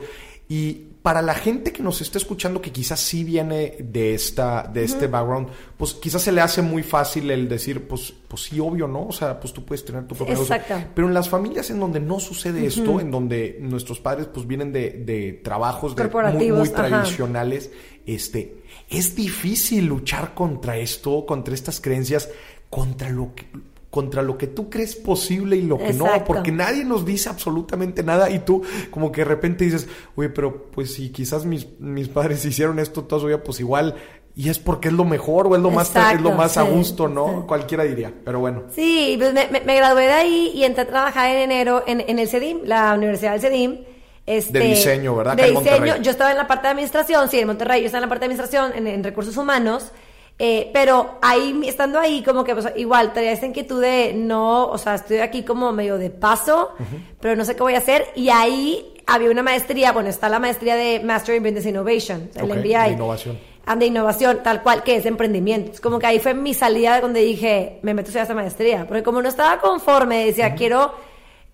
Y 0.49 0.87
para 1.03 1.21
la 1.21 1.35
gente 1.35 1.73
que 1.73 1.83
nos 1.83 1.99
está 1.99 2.17
escuchando, 2.17 2.61
que 2.61 2.71
quizás 2.71 2.97
sí 3.01 3.25
viene 3.25 3.75
de, 3.77 4.15
esta, 4.15 4.63
de 4.63 4.85
este 4.85 5.07
background, 5.07 5.49
pues 5.75 5.93
quizás 5.95 6.21
se 6.21 6.31
le 6.31 6.39
hace 6.39 6.61
muy 6.61 6.81
fácil 6.81 7.29
el 7.29 7.49
decir, 7.49 7.89
pues, 7.89 8.13
pues 8.29 8.43
sí, 8.43 8.57
obvio, 8.61 8.87
¿no? 8.87 9.07
O 9.07 9.11
sea, 9.11 9.37
pues 9.37 9.51
tú 9.51 9.65
puedes 9.65 9.83
tener 9.83 10.07
tu 10.07 10.15
propio 10.15 10.33
negocio. 10.33 10.55
Exacto. 10.55 10.91
Pero 10.95 11.09
en 11.09 11.13
las 11.13 11.27
familias 11.27 11.69
en 11.69 11.81
donde 11.81 11.99
no 11.99 12.21
sucede 12.21 12.65
esto, 12.65 13.01
en 13.01 13.11
donde 13.11 13.57
nuestros 13.59 13.99
padres 13.99 14.27
pues 14.33 14.47
vienen 14.47 14.71
de, 14.71 14.91
de 14.91 15.41
trabajos 15.43 15.93
de 15.93 16.07
muy, 16.07 16.49
ajá. 16.51 16.87
tradicionales, 16.87 17.69
este, 18.05 18.63
es 18.89 19.13
difícil 19.13 19.87
luchar 19.87 20.33
contra 20.33 20.77
esto, 20.77 21.25
contra 21.25 21.53
estas 21.53 21.81
creencias, 21.81 22.29
contra 22.69 23.09
lo 23.09 23.35
que 23.35 23.45
contra 23.93 24.23
lo 24.23 24.39
que 24.39 24.47
tú 24.47 24.71
crees 24.71 24.95
posible 24.95 25.55
y 25.55 25.61
lo 25.61 25.77
que 25.77 25.93
no, 25.93 26.07
porque 26.25 26.51
nadie 26.51 26.83
nos 26.83 27.05
dice 27.05 27.29
absolutamente 27.29 28.01
nada 28.01 28.31
y 28.31 28.39
tú 28.39 28.63
como 28.89 29.11
que 29.11 29.21
de 29.21 29.25
repente 29.25 29.65
dices, 29.65 29.87
oye, 30.15 30.29
pero 30.29 30.71
pues 30.71 30.93
si 30.95 31.09
quizás 31.11 31.45
mis, 31.45 31.67
mis 31.79 32.07
padres 32.07 32.43
hicieron 32.49 32.79
esto 32.79 33.03
toda 33.03 33.19
su 33.21 33.27
vida, 33.27 33.43
pues 33.43 33.59
igual, 33.59 33.93
y 34.35 34.49
es 34.49 34.57
porque 34.57 34.87
es 34.87 34.95
lo 34.95 35.05
mejor 35.05 35.45
o 35.45 35.55
es 35.55 35.61
lo 35.61 35.69
más, 35.69 35.95
es 35.95 36.19
lo 36.21 36.31
más 36.31 36.57
a 36.57 36.63
gusto, 36.63 37.07
¿no? 37.07 37.41
sí. 37.41 37.47
Cualquiera 37.47 37.83
diría, 37.83 38.11
pero 38.25 38.39
bueno. 38.39 38.63
Sí, 38.73 39.13
pues 39.19 39.31
me, 39.31 39.47
me- 39.49 39.61
me 39.61 39.75
gradué 39.75 40.07
de 40.07 40.13
ahí 40.13 40.51
y 40.55 40.63
entré 40.63 40.81
a 40.85 40.87
trabajar 40.87 41.29
en 41.29 41.37
enero 41.51 41.83
en, 41.85 42.01
en 42.01 42.17
el 42.17 42.27
CEDIM, 42.27 42.61
la 42.63 42.95
Universidad 42.95 43.33
del 43.33 43.41
CEDIM. 43.41 43.77
Este, 44.25 44.57
De 44.57 44.65
diseño, 44.69 45.15
¿verdad? 45.15 45.35
De 45.35 45.51
diseño. 45.51 45.97
Yo 45.97 46.09
estaba 46.09 46.31
en 46.31 46.37
la 46.37 46.47
parte 46.47 46.63
de 46.67 46.71
administración, 46.71 47.29
sí, 47.29 47.37
en 47.37 47.45
Monterrey. 47.45 47.81
Yo 47.81 47.85
estaba 47.87 47.99
en 48.03 48.09
la 48.09 48.09
parte 48.09 48.25
de 48.27 48.33
administración, 48.33 48.71
en, 48.75 48.87
en 48.87 49.03
recursos 49.03 49.37
humanos. 49.37 49.91
Eh, 50.39 50.71
pero 50.73 51.19
ahí, 51.21 51.61
estando 51.65 51.99
ahí, 51.99 52.23
como 52.23 52.43
que 52.43 52.53
pues, 52.53 52.67
igual, 52.75 53.13
tenía 53.13 53.31
esta 53.31 53.45
inquietud 53.45 53.81
de 53.81 54.13
no, 54.15 54.65
o 54.67 54.77
sea, 54.77 54.95
estoy 54.95 55.19
aquí 55.19 55.43
como 55.43 55.71
medio 55.71 55.97
de 55.97 56.09
paso, 56.09 56.71
pero 57.19 57.35
no 57.35 57.45
sé 57.45 57.55
qué 57.55 57.61
voy 57.61 57.75
a 57.75 57.77
hacer. 57.77 58.07
Y 58.15 58.29
ahí 58.29 58.93
había 59.05 59.29
una 59.29 59.43
maestría, 59.43 59.91
bueno, 59.91 60.09
está 60.09 60.29
la 60.29 60.39
maestría 60.39 60.75
de 60.75 61.01
Master 61.01 61.35
in 61.35 61.43
Business 61.43 61.65
Innovation, 61.65 62.29
el 62.35 62.47
MBA. 62.47 62.83
de 62.83 62.91
innovación. 62.91 63.39
De 63.77 63.85
innovación, 63.85 64.39
tal 64.43 64.61
cual, 64.61 64.83
que 64.83 64.97
es 64.97 65.03
de 65.03 65.09
emprendimiento. 65.09 65.71
Es 65.71 65.79
como 65.79 65.99
que 65.99 66.07
ahí 66.07 66.19
fue 66.19 66.33
mi 66.33 66.53
salida 66.53 66.99
donde 66.99 67.21
dije, 67.21 67.79
me 67.81 67.93
meto 67.93 68.17
a 68.17 68.23
esta 68.23 68.33
maestría. 68.33 68.85
Porque 68.85 69.03
como 69.03 69.21
no 69.21 69.29
estaba 69.29 69.59
conforme, 69.59 70.25
decía, 70.25 70.53
quiero, 70.55 70.93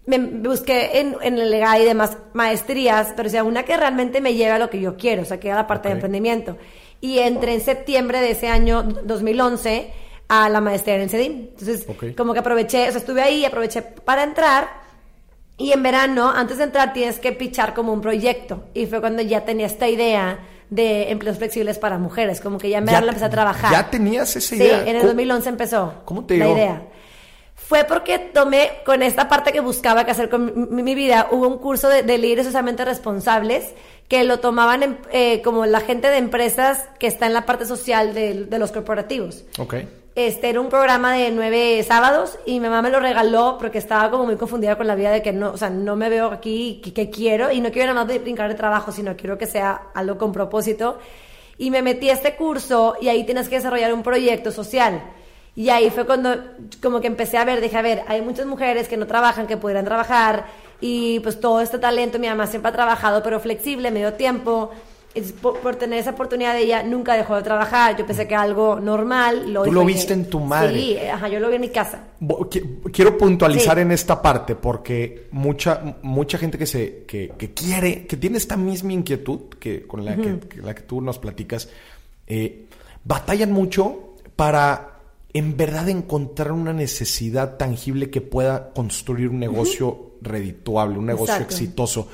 me 0.07 0.17
busqué 0.17 0.99
en, 1.01 1.15
en 1.21 1.37
el 1.37 1.51
legal 1.51 1.81
y 1.81 1.85
demás 1.85 2.17
maestrías, 2.33 3.09
pero 3.15 3.23
decía, 3.25 3.43
una 3.43 3.63
que 3.63 3.77
realmente 3.77 4.21
me 4.21 4.33
lleve 4.33 4.53
a 4.53 4.59
lo 4.59 4.71
que 4.71 4.79
yo 4.79 4.97
quiero, 4.97 5.21
o 5.21 5.25
sea, 5.25 5.39
que 5.39 5.49
era 5.49 5.57
la 5.57 5.67
parte 5.67 5.89
de 5.89 5.95
emprendimiento. 5.95 6.57
Y 7.01 7.19
entré 7.19 7.53
en 7.53 7.61
septiembre 7.61 8.19
de 8.21 8.31
ese 8.31 8.47
año 8.49 8.83
2011 8.83 9.91
a 10.27 10.49
la 10.49 10.61
maestría 10.61 10.95
en 10.95 11.01
el 11.01 11.09
CEDIM. 11.09 11.31
Entonces, 11.51 11.85
Ok. 11.87 12.15
como 12.15 12.33
que 12.33 12.39
aproveché, 12.39 12.87
o 12.87 12.91
sea, 12.91 12.99
estuve 12.99 13.21
ahí, 13.21 13.45
aproveché 13.45 13.81
para 13.81 14.23
entrar. 14.23 14.67
Y 15.57 15.71
en 15.73 15.81
verano, 15.83 16.29
antes 16.29 16.57
de 16.57 16.65
entrar, 16.65 16.93
tienes 16.93 17.19
que 17.19 17.31
pichar 17.31 17.73
como 17.73 17.91
un 17.93 18.01
proyecto. 18.01 18.65
Y 18.73 18.85
fue 18.85 18.99
cuando 19.01 19.21
ya 19.21 19.43
tenía 19.45 19.65
esta 19.65 19.87
idea 19.89 20.39
de 20.69 21.09
empleos 21.11 21.37
flexibles 21.37 21.79
para 21.79 21.97
mujeres. 21.97 22.39
Como 22.41 22.57
que 22.57 22.69
ya 22.69 22.77
en 22.77 22.85
verano 22.85 23.07
la 23.07 23.11
empecé 23.11 23.25
a 23.25 23.29
trabajar. 23.29 23.71
¿Ya 23.71 23.89
tenías 23.89 24.35
esa 24.35 24.55
Sí, 24.55 24.55
idea? 24.55 24.81
en 24.81 24.89
el 24.89 24.97
¿Cómo- 24.97 25.07
2011 25.07 25.49
empezó. 25.49 25.93
cómo 26.05 26.25
te 26.25 26.37
La 26.37 26.45
dio? 26.45 26.55
idea. 26.55 26.81
Fue 27.55 27.83
porque 27.83 28.19
tomé 28.19 28.69
con 28.85 29.03
esta 29.03 29.27
parte 29.27 29.51
que 29.51 29.59
buscaba 29.59 30.05
que 30.05 30.11
hacer 30.11 30.29
con 30.29 30.69
mi, 30.73 30.81
mi 30.83 30.95
vida. 30.95 31.27
Hubo 31.31 31.47
un 31.47 31.57
curso 31.57 31.87
de, 31.89 32.03
de 32.03 32.17
líderes 32.17 32.45
socialmente 32.45 32.85
responsables 32.85 33.73
que 34.09 34.25
lo 34.25 34.39
tomaban 34.39 34.83
en- 34.83 34.97
eh, 35.13 35.41
como 35.43 35.65
la 35.65 35.79
gente 35.79 36.09
de 36.09 36.17
empresas 36.17 36.89
que 36.99 37.07
está 37.07 37.27
en 37.27 37.33
la 37.33 37.45
parte 37.45 37.65
social 37.65 38.13
de, 38.13 38.43
de 38.45 38.59
los 38.59 38.71
corporativos. 38.73 39.45
Ok. 39.57 39.75
Este 40.15 40.49
era 40.49 40.59
un 40.59 40.67
programa 40.67 41.13
de 41.13 41.31
nueve 41.31 41.81
sábados 41.87 42.37
y 42.45 42.53
mi 42.59 42.61
mamá 42.67 42.81
me 42.81 42.89
lo 42.89 42.99
regaló 42.99 43.55
porque 43.57 43.77
estaba 43.77 44.09
como 44.11 44.25
muy 44.25 44.35
confundida 44.35 44.75
con 44.75 44.87
la 44.87 44.95
vida 44.95 45.11
de 45.11 45.21
que 45.21 45.31
no, 45.31 45.51
o 45.51 45.57
sea, 45.57 45.69
no 45.69 45.95
me 45.95 46.09
veo 46.09 46.25
aquí, 46.31 46.81
que, 46.83 46.91
que 46.93 47.09
quiero 47.09 47.51
y 47.51 47.61
no 47.61 47.71
quiero 47.71 47.93
nada 47.93 48.03
más 48.05 48.07
de 48.13 48.19
brincar 48.19 48.49
de 48.49 48.55
trabajo, 48.55 48.91
sino 48.91 49.15
quiero 49.15 49.37
que 49.37 49.45
sea 49.45 49.83
algo 49.93 50.17
con 50.17 50.33
propósito. 50.33 50.97
Y 51.57 51.69
me 51.71 51.81
metí 51.81 52.09
a 52.09 52.13
este 52.13 52.35
curso 52.35 52.95
y 52.99 53.07
ahí 53.09 53.23
tienes 53.25 53.47
que 53.47 53.55
desarrollar 53.55 53.93
un 53.93 54.01
proyecto 54.03 54.51
social. 54.51 55.01
Y 55.55 55.69
ahí 55.69 55.89
fue 55.89 56.05
cuando 56.05 56.35
como 56.81 56.99
que 56.99 57.07
empecé 57.07 57.37
a 57.37 57.45
ver, 57.45 57.61
dije, 57.61 57.77
a 57.77 57.81
ver, 57.81 58.03
hay 58.07 58.21
muchas 58.21 58.45
mujeres 58.45 58.87
que 58.87 58.97
no 58.97 59.05
trabajan, 59.07 59.45
que 59.45 59.57
pudieran 59.57 59.85
trabajar 59.85 60.45
y 60.81 61.19
pues 61.19 61.39
todo 61.39 61.61
este 61.61 61.79
talento, 61.79 62.19
mi 62.19 62.27
mamá 62.27 62.47
siempre 62.47 62.69
ha 62.69 62.73
trabajado, 62.73 63.21
pero 63.23 63.39
flexible, 63.39 63.91
medio 63.91 64.13
tiempo. 64.13 64.71
Y 65.15 65.21
por, 65.21 65.57
por 65.59 65.75
tener 65.75 65.97
esa 65.99 66.11
oportunidad 66.11 66.53
de 66.53 66.61
ella, 66.61 66.83
nunca 66.83 67.15
dejó 67.15 67.35
de 67.35 67.41
trabajar. 67.41 67.97
Yo 67.97 68.05
pensé 68.05 68.27
que 68.27 68.35
era 68.35 68.43
algo 68.43 68.79
normal. 68.79 69.51
Lo 69.51 69.63
Tú 69.63 69.71
lo 69.71 69.83
viste 69.83 70.13
en 70.13 70.29
tu 70.29 70.39
madre. 70.39 70.73
Sí, 70.73 70.97
ajá, 70.99 71.27
yo 71.27 71.39
lo 71.39 71.49
vi 71.49 71.55
en 71.55 71.61
mi 71.61 71.69
casa. 71.69 72.03
Quiero 72.93 73.17
puntualizar 73.17 73.77
Sí. 73.77 73.81
en 73.81 73.91
esta 73.91 74.21
parte 74.21 74.55
porque 74.55 75.27
mucha 75.31 75.95
mucha 76.03 76.37
gente 76.37 76.59
que 76.59 76.67
se 76.67 77.05
que, 77.07 77.33
que 77.37 77.53
quiere 77.55 78.05
que 78.05 78.17
tiene 78.17 78.37
esta 78.37 78.55
misma 78.55 78.93
inquietud 78.93 79.49
que 79.59 79.87
con 79.87 80.05
la 80.05 80.15
que, 80.15 80.39
que 80.47 80.61
la 80.61 80.75
que 80.75 80.83
tú 80.83 81.01
nos 81.01 81.17
platicas 81.17 81.69
eh, 82.27 82.67
batallan 83.03 83.51
mucho 83.51 84.13
para 84.35 84.88
en 85.33 85.55
verdad 85.57 85.89
encontrar 85.89 86.51
una 86.51 86.73
necesidad 86.73 87.57
tangible 87.57 88.09
que 88.09 88.21
pueda 88.21 88.71
construir 88.73 89.29
un 89.29 89.39
negocio 89.39 90.13
redituable, 90.21 90.97
un 90.97 91.05
negocio 91.05 91.33
Exacto. 91.35 91.53
exitoso. 91.53 92.07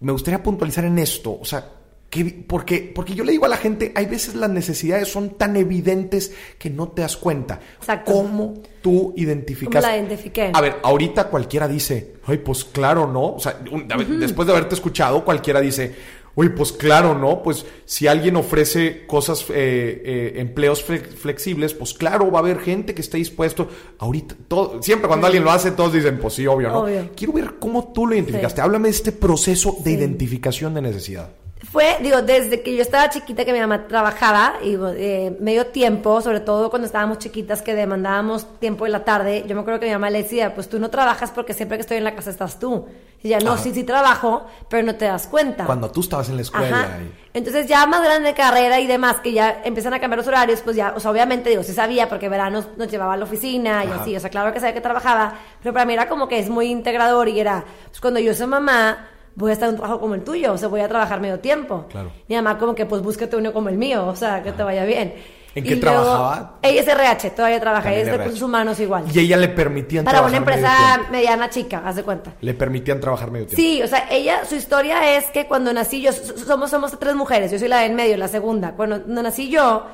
Me 0.00 0.12
gustaría 0.12 0.42
puntualizar 0.42 0.84
en 0.84 0.98
esto, 0.98 1.38
o 1.40 1.44
sea, 1.44 1.70
Que, 2.10 2.24
porque, 2.46 2.92
porque 2.94 3.12
yo 3.14 3.24
le 3.24 3.32
digo 3.32 3.44
a 3.46 3.48
la 3.48 3.56
gente, 3.56 3.90
hay 3.96 4.06
veces 4.06 4.36
las 4.36 4.48
necesidades 4.48 5.08
son 5.08 5.30
tan 5.30 5.56
evidentes 5.56 6.32
que 6.60 6.70
no 6.70 6.86
te 6.90 7.02
das 7.02 7.16
cuenta. 7.16 7.58
Exacto. 7.78 8.12
¿Cómo 8.12 8.54
tú 8.80 9.12
identificas? 9.16 9.82
¿Cómo 9.82 9.92
la 9.92 9.96
identifiqué? 9.98 10.52
A 10.54 10.60
ver, 10.60 10.76
ahorita 10.84 11.28
cualquiera 11.28 11.66
dice, 11.66 12.14
ay, 12.26 12.38
pues 12.38 12.64
claro, 12.66 13.10
¿no? 13.10 13.34
O 13.34 13.40
sea, 13.40 13.58
un- 13.72 13.90
a 13.90 13.96
ver, 13.96 14.06
después 14.06 14.46
de 14.46 14.52
haberte 14.52 14.76
escuchado, 14.76 15.24
cualquiera 15.24 15.60
dice, 15.60 15.92
uy, 16.36 16.48
pues 16.50 16.72
claro, 16.72 17.16
¿no? 17.16 17.42
Pues 17.42 17.64
si 17.84 18.06
alguien 18.06 18.36
ofrece 18.36 19.06
cosas, 19.06 19.42
eh, 19.50 20.02
eh, 20.04 20.32
empleos 20.36 20.86
fle- 20.86 21.02
flexibles, 21.06 21.74
pues 21.74 21.94
claro, 21.94 22.30
va 22.30 22.38
a 22.38 22.42
haber 22.42 22.58
gente 22.60 22.94
que 22.94 23.02
esté 23.02 23.18
dispuesto. 23.18 23.68
Ahorita, 23.98 24.34
todo, 24.48 24.82
siempre 24.82 25.08
cuando 25.08 25.26
alguien 25.26 25.44
lo 25.44 25.50
hace, 25.50 25.70
todos 25.72 25.92
dicen, 25.92 26.18
pues 26.18 26.34
sí, 26.34 26.46
obvio, 26.46 26.68
¿no? 26.70 26.80
Obvio. 26.80 27.10
Quiero 27.16 27.32
ver 27.32 27.54
cómo 27.60 27.92
tú 27.92 28.06
lo 28.06 28.14
identificaste. 28.14 28.60
Sí. 28.60 28.64
Háblame 28.64 28.88
de 28.88 28.94
este 28.94 29.12
proceso 29.12 29.76
de 29.84 29.92
identificación 29.92 30.74
de 30.74 30.82
necesidad. 30.82 31.30
Fue, 31.70 31.96
digo, 32.00 32.20
desde 32.22 32.62
que 32.62 32.74
yo 32.76 32.82
estaba 32.82 33.08
chiquita 33.10 33.44
que 33.44 33.52
mi 33.52 33.60
mamá 33.60 33.86
trabajaba, 33.86 34.54
y 34.62 34.76
eh, 34.96 35.36
medio 35.40 35.66
tiempo, 35.68 36.20
sobre 36.20 36.40
todo 36.40 36.68
cuando 36.70 36.86
estábamos 36.86 37.18
chiquitas 37.18 37.62
que 37.62 37.74
demandábamos 37.74 38.58
tiempo 38.60 38.86
en 38.86 38.92
la 38.92 39.04
tarde, 39.04 39.44
yo 39.46 39.54
me 39.54 39.60
acuerdo 39.62 39.80
que 39.80 39.86
mi 39.86 39.92
mamá 39.92 40.10
le 40.10 40.22
decía, 40.22 40.54
pues 40.54 40.68
tú 40.68 40.78
no 40.78 40.90
trabajas 40.90 41.30
porque 41.30 41.54
siempre 41.54 41.78
que 41.78 41.82
estoy 41.82 41.96
en 41.96 42.04
la 42.04 42.14
casa 42.14 42.30
estás 42.30 42.58
tú. 42.58 42.86
Y 43.22 43.28
ella, 43.28 43.38
no, 43.40 43.52
Ajá. 43.52 43.62
sí, 43.62 43.72
sí 43.72 43.84
trabajo, 43.84 44.44
pero 44.68 44.82
no 44.82 44.94
te 44.96 45.06
das 45.06 45.26
cuenta. 45.26 45.64
Cuando 45.64 45.90
tú 45.90 46.00
estabas 46.00 46.28
en 46.28 46.36
la 46.36 46.42
escuela. 46.42 46.80
Ajá. 46.80 46.98
y- 47.00 47.12
Entonces 47.38 47.66
ya 47.66 47.86
más 47.86 48.02
grande 48.02 48.28
de 48.28 48.34
carrera 48.34 48.78
y 48.80 48.86
demás, 48.86 49.16
que 49.20 49.32
ya 49.32 49.62
empiezan 49.64 49.94
a 49.94 50.00
cambiar 50.00 50.18
los 50.18 50.26
horarios, 50.28 50.60
pues 50.60 50.76
ya, 50.76 50.92
o 50.94 51.00
sea, 51.00 51.10
obviamente 51.10 51.48
digo, 51.50 51.62
sí 51.62 51.72
sabía 51.72 52.08
porque 52.08 52.28
veranos 52.28 52.66
nos 52.76 52.88
llevaba 52.90 53.14
a 53.14 53.16
la 53.16 53.24
oficina 53.24 53.84
y 53.84 53.88
así, 53.90 54.14
o 54.14 54.20
sea, 54.20 54.28
claro 54.28 54.52
que 54.52 54.60
sabía 54.60 54.74
que 54.74 54.80
trabajaba, 54.82 55.34
pero 55.62 55.72
para 55.72 55.86
mí 55.86 55.94
era 55.94 56.08
como 56.08 56.28
que 56.28 56.38
es 56.38 56.50
muy 56.50 56.66
integrador 56.66 57.28
y 57.28 57.40
era, 57.40 57.64
pues 57.88 58.00
cuando 58.00 58.20
yo 58.20 58.34
soy 58.34 58.46
mamá, 58.46 59.08
voy 59.36 59.50
a 59.50 59.54
estar 59.54 59.68
en 59.68 59.74
un 59.74 59.80
trabajo 59.80 60.00
como 60.00 60.14
el 60.14 60.22
tuyo, 60.24 60.52
o 60.52 60.58
sea, 60.58 60.68
voy 60.68 60.80
a 60.80 60.88
trabajar 60.88 61.20
medio 61.20 61.40
tiempo. 61.40 61.86
Claro. 61.90 62.10
Mi 62.28 62.36
mamá 62.36 62.58
como 62.58 62.74
que 62.74 62.86
pues 62.86 63.02
búscate 63.02 63.36
uno 63.36 63.52
como 63.52 63.68
el 63.68 63.76
mío, 63.76 64.06
o 64.06 64.16
sea, 64.16 64.42
que 64.42 64.52
te 64.52 64.62
vaya 64.62 64.84
bien. 64.84 65.14
¿En 65.56 65.64
Y 65.64 65.68
qué 65.68 65.76
luego- 65.76 66.02
trabajaba? 66.02 66.58
Ella 66.62 66.80
es 66.80 66.88
RH, 66.88 67.30
todavía 67.30 67.60
trabaja, 67.60 67.92
ella 67.92 68.00
es 68.00 68.06
de 68.06 68.16
recursos 68.16 68.42
humanos 68.42 68.80
igual. 68.80 69.04
Y 69.14 69.20
ella 69.20 69.36
le 69.36 69.48
permitían 69.48 70.04
Para 70.04 70.20
una 70.20 70.28
trabajar 70.30 70.46
medio 70.56 70.66
empresa 70.66 70.94
tiempo. 70.94 71.12
mediana 71.12 71.50
chica, 71.50 71.82
haz 71.86 71.94
de 71.96 72.02
cuenta. 72.02 72.32
Le 72.40 72.54
permitían 72.54 72.98
trabajar 72.98 73.30
medio 73.30 73.46
tiempo. 73.46 73.62
Sí, 73.62 73.80
o 73.80 73.86
sea, 73.86 74.08
ella, 74.10 74.44
su 74.44 74.56
historia 74.56 75.16
es 75.16 75.26
que 75.26 75.46
cuando 75.46 75.72
nací 75.72 76.00
yo, 76.02 76.12
somos, 76.12 76.70
somos 76.70 76.98
tres 76.98 77.14
mujeres, 77.14 77.52
yo 77.52 77.58
soy 77.60 77.68
la 77.68 77.78
de 77.78 77.86
en 77.86 77.94
medio, 77.94 78.16
la 78.16 78.26
segunda. 78.26 78.72
Cuando, 78.72 79.00
cuando 79.02 79.22
nací 79.22 79.48
yo, 79.48 79.84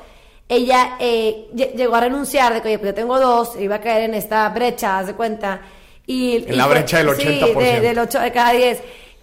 ella 0.49 0.95
eh, 0.99 1.47
lle- 1.53 1.73
llegó 1.75 1.95
a 1.95 2.01
renunciar 2.01 2.53
de 2.55 2.61
que, 2.63 2.69
oye, 2.69 2.79
pues 2.79 2.89
yo 2.91 2.95
tengo 2.95 3.19
dos, 3.19 3.55
iba 3.59 3.75
a 3.75 3.81
caer 3.81 4.03
en 4.09 4.15
esta 4.15 4.49
brecha, 4.49 4.97
haz 4.97 5.07
de 5.07 5.13
cuenta. 5.13 5.61
Y, 6.07 6.37
En 6.47 6.53
y 6.53 6.57
la 6.57 6.65
brecha 6.65 6.97
del 7.03 7.15
Sí, 7.15 7.21
80%. 7.39 7.59
de- 7.59 7.81
del 7.81 7.99
8 7.99 8.19
de 8.19 8.31
cada 8.31 8.51
10. 8.53 8.81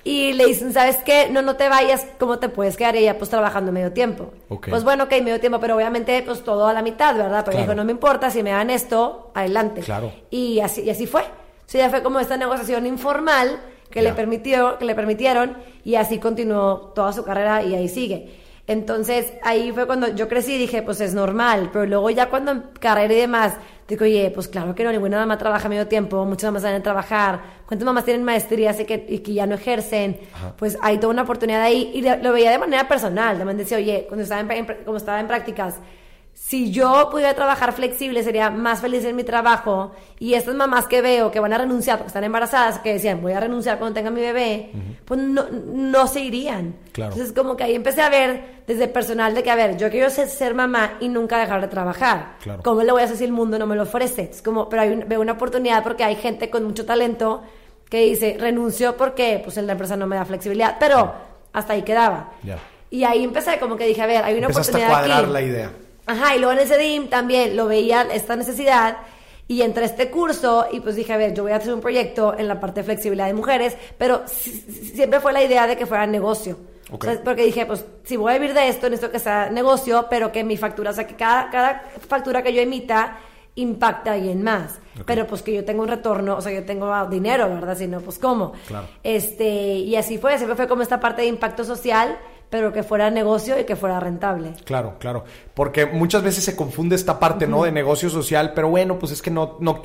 Y 0.09 0.33
le 0.33 0.47
dicen, 0.47 0.73
¿sabes 0.73 0.97
qué? 1.05 1.29
No, 1.31 1.43
no 1.43 1.57
te 1.57 1.69
vayas, 1.69 2.07
¿cómo 2.19 2.38
te 2.38 2.49
puedes 2.49 2.77
quedar? 2.77 2.97
Y 2.97 3.00
ella, 3.00 3.19
pues, 3.19 3.29
trabajando 3.31 3.73
medio 3.73 3.93
tiempo. 3.93 4.33
Ok. 4.49 4.69
Pues 4.71 4.83
bueno, 4.85 5.05
ok, 5.05 5.11
medio 5.23 5.38
tiempo, 5.38 5.61
pero 5.61 5.77
obviamente, 5.77 6.23
pues, 6.25 6.43
todo 6.43 6.67
a 6.67 6.73
la 6.73 6.81
mitad, 6.83 7.15
¿verdad? 7.15 7.43
Pero 7.45 7.57
Claro. 7.57 7.61
dijo, 7.62 7.75
no 7.75 7.85
me 7.85 7.93
importa, 7.93 8.31
si 8.31 8.43
me 8.43 8.50
dan 8.50 8.71
esto, 8.71 9.31
adelante. 9.35 9.83
Claro. 9.83 10.12
Y 10.31 10.61
así, 10.61 10.81
y 10.83 10.91
así 10.91 11.07
fue. 11.07 11.23
O 11.23 11.25
sea, 11.71 11.85
ya 11.87 11.91
fue 11.91 12.03
como 12.03 12.21
esta 12.21 12.37
negociación 12.38 12.87
informal 12.87 13.61
que 13.91 14.03
Ya. 14.03 14.11
le 14.11 14.15
permitió, 14.17 14.79
que 14.79 14.85
le 14.87 14.95
permitieron, 14.95 15.57
y 15.85 15.97
así 15.97 16.19
continuó 16.19 16.93
toda 16.95 17.12
su 17.12 17.23
carrera 17.25 17.62
y 17.62 17.75
ahí 17.75 17.88
sigue. 17.88 18.35
Entonces, 18.67 19.33
ahí 19.43 19.73
fue 19.73 19.87
cuando 19.87 20.09
yo 20.09 20.29
crecí 20.29 20.55
y 20.55 20.59
dije, 20.59 20.83
pues 20.83 21.00
es 21.00 21.15
normal, 21.15 21.71
pero 21.73 21.87
luego 21.87 22.11
ya 22.11 22.29
cuando 22.31 22.53
en 22.53 22.65
carrera 22.81 23.12
y 23.15 23.17
demás, 23.19 23.55
digo, 23.88 24.04
oye, 24.04 24.30
pues 24.35 24.49
claro 24.49 24.75
que 24.75 24.85
no, 24.85 24.92
ninguna 24.92 25.18
mamá 25.18 25.38
trabaja 25.38 25.68
medio 25.68 25.87
tiempo, 25.88 26.25
muchas 26.26 26.49
mamás 26.50 26.62
salen 26.62 26.80
a 26.80 26.83
trabajar, 26.83 27.40
cuántas 27.66 27.87
mamás 27.87 28.04
tienen 28.04 28.23
maestrías 28.23 28.78
y 28.80 28.85
que, 28.85 29.07
y 29.09 29.18
que 29.21 29.33
ya 29.33 29.47
no 29.47 29.54
ejercen, 29.54 30.21
Ajá. 30.35 30.54
pues 30.59 30.76
hay 30.83 30.99
toda 30.99 31.12
una 31.12 31.23
oportunidad 31.23 31.62
ahí, 31.62 31.90
y 31.95 32.02
lo 32.02 32.33
veía 32.33 32.50
de 32.50 32.59
manera 32.59 32.87
personal, 32.87 33.38
también 33.38 33.57
decía, 33.57 33.78
oye, 33.78 34.04
cuando 34.07 34.23
estaba 34.25 34.40
en, 34.42 34.50
en- 34.50 34.85
como 34.85 34.97
estaba 34.99 35.18
en 35.21 35.26
prácticas, 35.26 35.76
si 36.49 36.71
yo 36.73 37.09
pudiera 37.11 37.35
trabajar 37.35 37.75
flexible, 37.75 38.23
sería 38.23 38.49
más 38.49 38.81
feliz 38.81 39.05
en 39.05 39.14
mi 39.17 39.23
trabajo. 39.23 39.93
Y 40.19 40.33
estas 40.33 40.55
mamás 40.55 40.87
que 40.87 41.02
veo 41.02 41.31
que 41.31 41.40
van 41.40 41.52
a 41.52 41.59
renunciar 41.59 41.99
porque 41.99 42.07
están 42.09 42.25
embarazadas, 42.25 42.78
que 42.78 42.95
decían, 42.95 43.21
voy 43.21 43.33
a 43.35 43.40
renunciar 43.40 43.78
cuando 43.78 43.95
tenga 43.97 44.09
mi 44.11 44.23
bebé, 44.23 44.71
pues 45.05 45.21
no, 45.21 45.45
no 45.50 46.07
se 46.07 46.21
irían. 46.21 46.75
Claro. 46.93 47.12
Entonces, 47.12 47.35
como 47.37 47.55
que 47.55 47.64
ahí 47.64 47.75
empecé 47.75 48.00
a 48.00 48.09
ver 48.09 48.62
desde 48.67 48.88
personal 48.88 49.35
de 49.35 49.43
que, 49.43 49.50
a 49.50 49.57
ver, 49.57 49.76
yo 49.76 49.90
quiero 49.90 50.09
ser, 50.09 50.26
ser 50.31 50.55
mamá 50.55 50.95
y 51.00 51.11
nunca 51.11 51.38
dejar 51.38 51.61
de 51.61 51.69
trabajar. 51.69 52.37
Claro. 52.43 52.62
¿Cómo 52.62 52.83
le 52.83 52.93
voy 52.93 53.02
a 53.02 53.05
hacer 53.05 53.19
si 53.19 53.25
el 53.25 53.33
mundo 53.33 53.59
no 53.59 53.67
me 53.67 53.76
lo 53.76 53.83
ofrece? 53.83 54.31
Es 54.33 54.40
como, 54.40 54.71
pero 54.71 54.81
hay 54.81 54.88
un- 54.88 55.05
veo 55.07 55.21
una 55.21 55.33
oportunidad 55.33 55.83
porque 55.83 56.02
hay 56.05 56.17
gente 56.17 56.49
con 56.49 56.64
mucho 56.64 56.87
talento 56.87 57.43
que 57.90 58.00
dice, 58.07 58.38
renuncio 58.40 58.97
porque 58.97 59.43
pues 59.45 59.59
la 59.59 59.73
empresa 59.73 59.97
no 59.99 60.07
me 60.07 60.17
da 60.17 60.25
flexibilidad, 60.25 60.76
pero 60.81 61.12
hasta 61.52 61.75
ahí 61.75 61.83
quedaba. 61.83 62.31
Y 62.88 63.05
ahí 63.05 63.23
empecé 63.23 63.59
como 63.59 63.76
que 63.76 63.85
dije, 63.85 64.00
a 64.00 64.07
ver, 64.07 64.25
hay 64.25 64.38
una 64.38 64.47
Empezaste 64.47 64.83
a 64.83 64.87
oportunidad 64.87 64.99
cuadrar 64.99 65.25
aquí. 65.25 65.33
la 65.33 65.43
idea. 65.43 65.71
Ajá, 66.09 66.35
y 66.35 66.38
luego 66.38 66.53
en 66.53 66.59
ese 66.61 66.77
DIM 66.79 67.09
también 67.09 67.57
lo 67.57 67.67
veía 67.67 68.03
esta 68.12 68.35
necesidad 68.35 68.97
y 69.47 69.62
entré 69.62 69.85
a 69.85 69.87
este 69.87 70.11
curso 70.11 70.67
y 70.73 70.81
pues 70.81 70.97
dije, 70.97 71.12
a 71.12 71.17
ver, 71.17 71.33
yo 71.35 71.43
voy 71.43 71.53
a 71.53 71.57
hacer 71.57 71.73
un 71.73 71.81
proyecto 71.81 72.35
en 72.37 72.49
la 72.49 72.59
parte 72.61 72.81
de 72.81 72.85
flexibilidad 72.85 73.27
de 73.27 73.35
mujeres, 73.35 73.77
pero 73.97 74.23
si- 74.27 74.50
si- 74.53 74.91
siempre 74.97 75.21
fue 75.21 75.33
la 75.33 75.43
idea 75.43 75.67
de 75.67 75.77
que 75.77 75.87
fuera 75.87 76.07
negocio. 76.07 76.59
Ok. 76.91 77.05
O 77.05 77.07
sea, 77.07 77.23
porque 77.23 77.45
dije, 77.45 77.65
pues 77.67 77.85
si 78.05 78.17
voy 78.17 78.33
a 78.33 78.38
vivir 78.38 78.55
de 78.55 78.69
esto, 78.69 78.88
necesito 78.91 79.12
que 79.12 79.19
sea 79.19 79.50
negocio, 79.50 80.07
pero 80.11 80.33
que 80.33 80.43
mi 80.45 80.57
factura, 80.57 80.91
o 80.91 80.95
sea, 80.95 81.07
que 81.07 81.15
cada, 81.17 81.50
cada 81.50 81.83
factura 82.09 82.43
que 82.43 82.53
yo 82.53 82.61
emita 82.62 83.19
impacta 83.55 84.12
a 84.12 84.15
alguien 84.15 84.43
más. 84.43 84.79
Ok. 84.99 85.05
Pero 85.07 85.27
pues 85.27 85.43
que 85.43 85.53
yo 85.53 85.65
tengo 85.65 85.83
un 85.83 85.88
retorno, 85.88 86.37
o 86.37 86.41
sea, 86.41 86.53
yo 86.53 86.65
tengo 86.65 86.91
dinero, 87.07 87.49
¿verdad? 87.49 87.77
Si 87.77 87.87
no, 87.87 88.00
pues 88.00 88.19
cómo. 88.19 88.53
Claro. 88.67 88.87
Este, 89.03 89.45
y 89.47 89.97
así 89.97 90.17
fue, 90.19 90.37
siempre 90.38 90.57
fue 90.57 90.69
como 90.69 90.83
esta 90.83 91.00
parte 91.00 91.23
de 91.23 91.29
impacto 91.29 91.65
social, 91.65 92.17
pero 92.50 92.73
que 92.73 92.83
fuera 92.83 93.11
negocio 93.11 93.59
y 93.61 93.64
que 93.64 93.76
fuera 93.76 94.00
rentable. 94.00 94.55
Claro, 94.64 94.97
claro. 94.99 95.25
Porque 95.55 95.87
muchas 95.87 96.23
veces 96.23 96.45
se 96.45 96.57
confunde 96.57 96.97
esta 96.97 97.19
parte, 97.19 97.47
¿no? 97.47 97.64
De 97.64 97.73
negocio 97.73 98.09
social, 98.09 98.52
pero 98.55 98.69
bueno, 98.71 98.99
pues 98.99 99.12
es 99.12 99.21
que 99.23 99.31
no, 99.31 99.57
no, 99.61 99.83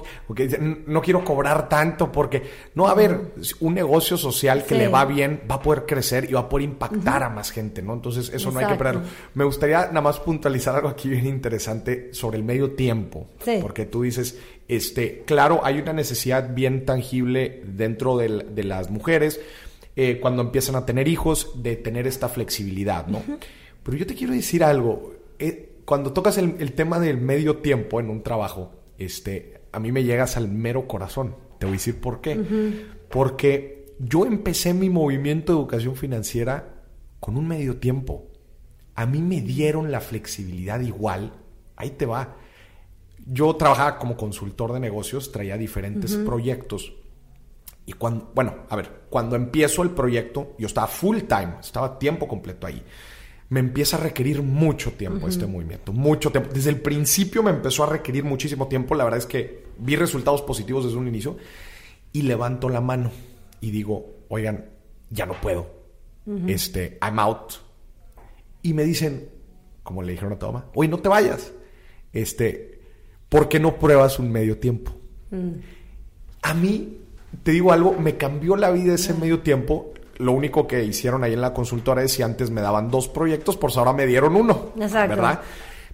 no 0.87 1.01
quiero 1.01 1.23
cobrar 1.25 1.67
tanto 1.67 2.11
porque, 2.11 2.43
no, 2.75 2.87
a 2.87 2.93
ver, 2.93 3.33
un 3.59 3.73
negocio 3.73 4.17
social 4.17 4.63
que 4.63 4.75
Sí. 4.75 4.79
le 4.79 4.87
va 4.87 5.05
bien 5.05 5.41
va 5.49 5.55
a 5.55 5.61
poder 5.61 5.85
crecer 5.85 6.29
y 6.29 6.33
va 6.33 6.41
a 6.41 6.49
poder 6.49 6.65
impactar 6.65 7.23
a 7.23 7.29
más 7.29 7.51
gente, 7.51 7.81
¿no? 7.81 7.93
Entonces, 7.93 8.31
eso 8.33 8.51
no 8.51 8.59
hay 8.59 8.67
que 8.67 8.75
perderlo. 8.75 9.01
Me 9.33 9.43
gustaría 9.43 9.87
nada 9.87 10.01
más 10.01 10.19
puntualizar 10.19 10.75
algo 10.75 10.87
aquí 10.87 11.09
bien 11.09 11.27
interesante 11.27 12.13
sobre 12.13 12.37
el 12.37 12.43
medio 12.43 12.71
tiempo. 12.71 13.27
Sí. 13.43 13.59
Porque 13.61 13.85
tú 13.85 14.03
dices, 14.03 14.37
este, 14.67 15.23
claro, 15.25 15.61
hay 15.63 15.79
una 15.79 15.93
necesidad 15.93 16.49
bien 16.53 16.85
tangible 16.85 17.61
dentro 17.65 18.17
de 18.17 18.63
las 18.63 18.89
mujeres 18.89 19.41
eh, 19.95 20.19
cuando 20.19 20.41
empiezan 20.41 20.75
a 20.75 20.85
tener 20.85 21.07
hijos 21.07 21.61
de 21.63 21.75
tener 21.75 22.07
esta 22.07 22.29
flexibilidad, 22.29 23.07
¿no? 23.07 23.21
Pero 23.83 23.97
yo 23.97 24.05
te 24.07 24.15
quiero 24.15 24.33
decir 24.33 24.63
algo. 24.63 25.13
eh, 25.39 25.69
cuando 25.85 26.13
tocas 26.13 26.37
el, 26.37 26.55
el 26.59 26.71
tema 26.73 26.99
del 26.99 27.17
medio 27.17 27.57
tiempo 27.57 27.99
en 27.99 28.09
un 28.09 28.23
trabajo, 28.23 28.71
este, 28.97 29.61
a 29.73 29.79
mí 29.79 29.91
me 29.91 30.03
llegas 30.05 30.37
al 30.37 30.47
mero 30.47 30.87
corazón. 30.87 31.35
Te 31.59 31.65
voy 31.65 31.73
a 31.73 31.77
decir 31.77 31.99
por 31.99 32.21
qué. 32.21 32.39
Porque 33.09 33.93
yo 33.99 34.25
empecé 34.25 34.73
mi 34.73 34.89
movimiento 34.89 35.51
de 35.53 35.59
educación 35.59 35.95
financiera 35.95 36.81
con 37.19 37.35
un 37.37 37.47
medio 37.47 37.77
tiempo. 37.77 38.27
A 38.95 39.05
mí 39.05 39.21
me 39.21 39.41
dieron 39.41 39.91
la 39.91 39.99
flexibilidad 39.99 40.79
igual. 40.79 41.33
Ahí 41.75 41.91
te 41.91 42.05
va. 42.05 42.37
Yo 43.25 43.55
trabajaba 43.55 43.97
como 43.99 44.15
consultor 44.17 44.73
de 44.73 44.79
negocios, 44.79 45.31
traía 45.31 45.57
diferentes 45.57 46.15
proyectos. 46.15 46.93
Y 47.85 47.93
cuando, 47.93 48.31
bueno, 48.33 48.55
a 48.69 48.75
ver, 48.75 49.03
cuando 49.09 49.35
empiezo 49.35 49.83
el 49.83 49.91
proyecto, 49.91 50.55
yo 50.57 50.67
estaba 50.67 50.87
full 50.87 51.19
time, 51.21 51.55
estaba 51.59 51.99
tiempo 51.99 52.27
completo 52.27 52.67
ahí. 52.67 52.81
Me 53.49 53.59
empieza 53.59 53.97
a 53.97 53.99
requerir 53.99 54.41
mucho 54.41 54.93
tiempo 54.93 55.27
este 55.27 55.45
movimiento, 55.45 55.91
mucho 55.91 56.31
tiempo. 56.31 56.49
Desde 56.53 56.69
el 56.69 56.81
principio 56.81 57.43
me 57.43 57.51
empezó 57.51 57.83
a 57.83 57.87
requerir 57.87 58.23
muchísimo 58.23 58.67
tiempo. 58.67 58.95
La 58.95 59.03
verdad 59.03 59.19
es 59.19 59.25
que 59.25 59.65
vi 59.77 59.95
resultados 59.95 60.41
positivos 60.41 60.85
desde 60.85 60.97
un 60.97 61.07
inicio 61.07 61.37
y 62.13 62.23
levanto 62.23 62.69
la 62.69 62.81
mano 62.81 63.11
y 63.59 63.71
digo, 63.71 64.25
oigan, 64.29 64.69
ya 65.09 65.25
no 65.25 65.39
puedo. 65.39 65.67
Este, 66.47 66.97
I'm 67.01 67.19
out. 67.19 67.53
Y 68.61 68.73
me 68.73 68.83
dicen, 68.85 69.29
como 69.83 70.01
le 70.01 70.13
dijeron 70.13 70.33
a 70.33 70.39
tu 70.39 70.45
mamá, 70.47 70.69
oye, 70.73 70.89
no 70.89 70.99
te 70.99 71.09
vayas. 71.09 71.51
Este, 72.13 72.81
¿por 73.29 73.49
qué 73.49 73.59
no 73.59 73.77
pruebas 73.77 74.19
un 74.19 74.31
medio 74.31 74.57
tiempo? 74.57 74.93
A 76.41 76.53
mí, 76.53 77.02
te 77.41 77.51
digo 77.51 77.71
algo, 77.71 77.93
me 77.93 78.17
cambió 78.17 78.55
la 78.55 78.71
vida 78.71 78.95
ese 78.95 79.13
medio 79.13 79.39
tiempo. 79.39 79.93
Lo 80.17 80.31
único 80.31 80.67
que 80.67 80.83
hicieron 80.83 81.23
ahí 81.23 81.33
en 81.33 81.41
la 81.41 81.53
consultora 81.53 82.03
es 82.03 82.13
si 82.13 82.21
antes 82.21 82.51
me 82.51 82.61
daban 82.61 82.89
dos 82.89 83.07
proyectos, 83.07 83.57
por 83.57 83.71
ahora 83.75 83.93
me 83.93 84.05
dieron 84.05 84.35
uno. 84.35 84.73
Exacto. 84.79 85.15
¿Verdad? 85.15 85.41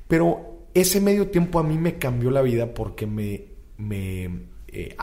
Pero 0.07 0.65
ese 0.73 0.99
medio 1.01 1.29
tiempo 1.29 1.59
a 1.59 1.63
mí 1.63 1.77
me 1.77 1.97
cambió 1.97 2.29
la 2.31 2.41
vida 2.41 2.73
porque 2.73 3.05
me, 3.07 3.45
me 3.77 4.29
eh, 4.71 4.95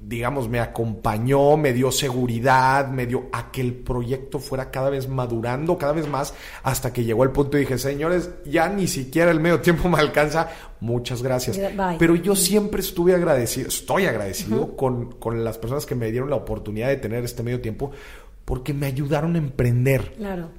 digamos, 0.00 0.48
me 0.48 0.60
acompañó, 0.60 1.56
me 1.56 1.72
dio 1.72 1.90
seguridad, 1.90 2.88
me 2.88 3.06
dio 3.06 3.28
a 3.32 3.50
que 3.50 3.60
el 3.60 3.74
proyecto 3.74 4.38
fuera 4.38 4.70
cada 4.70 4.90
vez 4.90 5.08
madurando, 5.08 5.78
cada 5.78 5.92
vez 5.92 6.08
más, 6.08 6.34
hasta 6.62 6.92
que 6.92 7.04
llegó 7.04 7.24
el 7.24 7.30
punto 7.30 7.56
y 7.56 7.60
dije, 7.60 7.78
señores, 7.78 8.30
ya 8.44 8.68
ni 8.68 8.86
siquiera 8.86 9.30
el 9.30 9.40
medio 9.40 9.60
tiempo 9.60 9.88
me 9.90 9.98
alcanza, 9.98 10.50
muchas 10.80 11.22
gracias. 11.22 11.56
Bye. 11.56 11.96
Pero 11.98 12.14
yo 12.14 12.36
siempre 12.36 12.80
estuve 12.80 13.14
agradecido, 13.14 13.68
estoy 13.68 14.06
agradecido 14.06 14.76
con, 14.76 15.12
con 15.12 15.42
las 15.44 15.58
personas 15.58 15.86
que 15.86 15.94
me 15.94 16.10
dieron 16.10 16.30
la 16.30 16.36
oportunidad 16.36 16.88
de 16.88 16.96
tener 16.96 17.24
este 17.24 17.42
medio 17.42 17.60
tiempo, 17.60 17.90
porque 18.44 18.72
me 18.72 18.86
ayudaron 18.86 19.34
a 19.34 19.38
emprender. 19.38 20.14
Claro. 20.16 20.50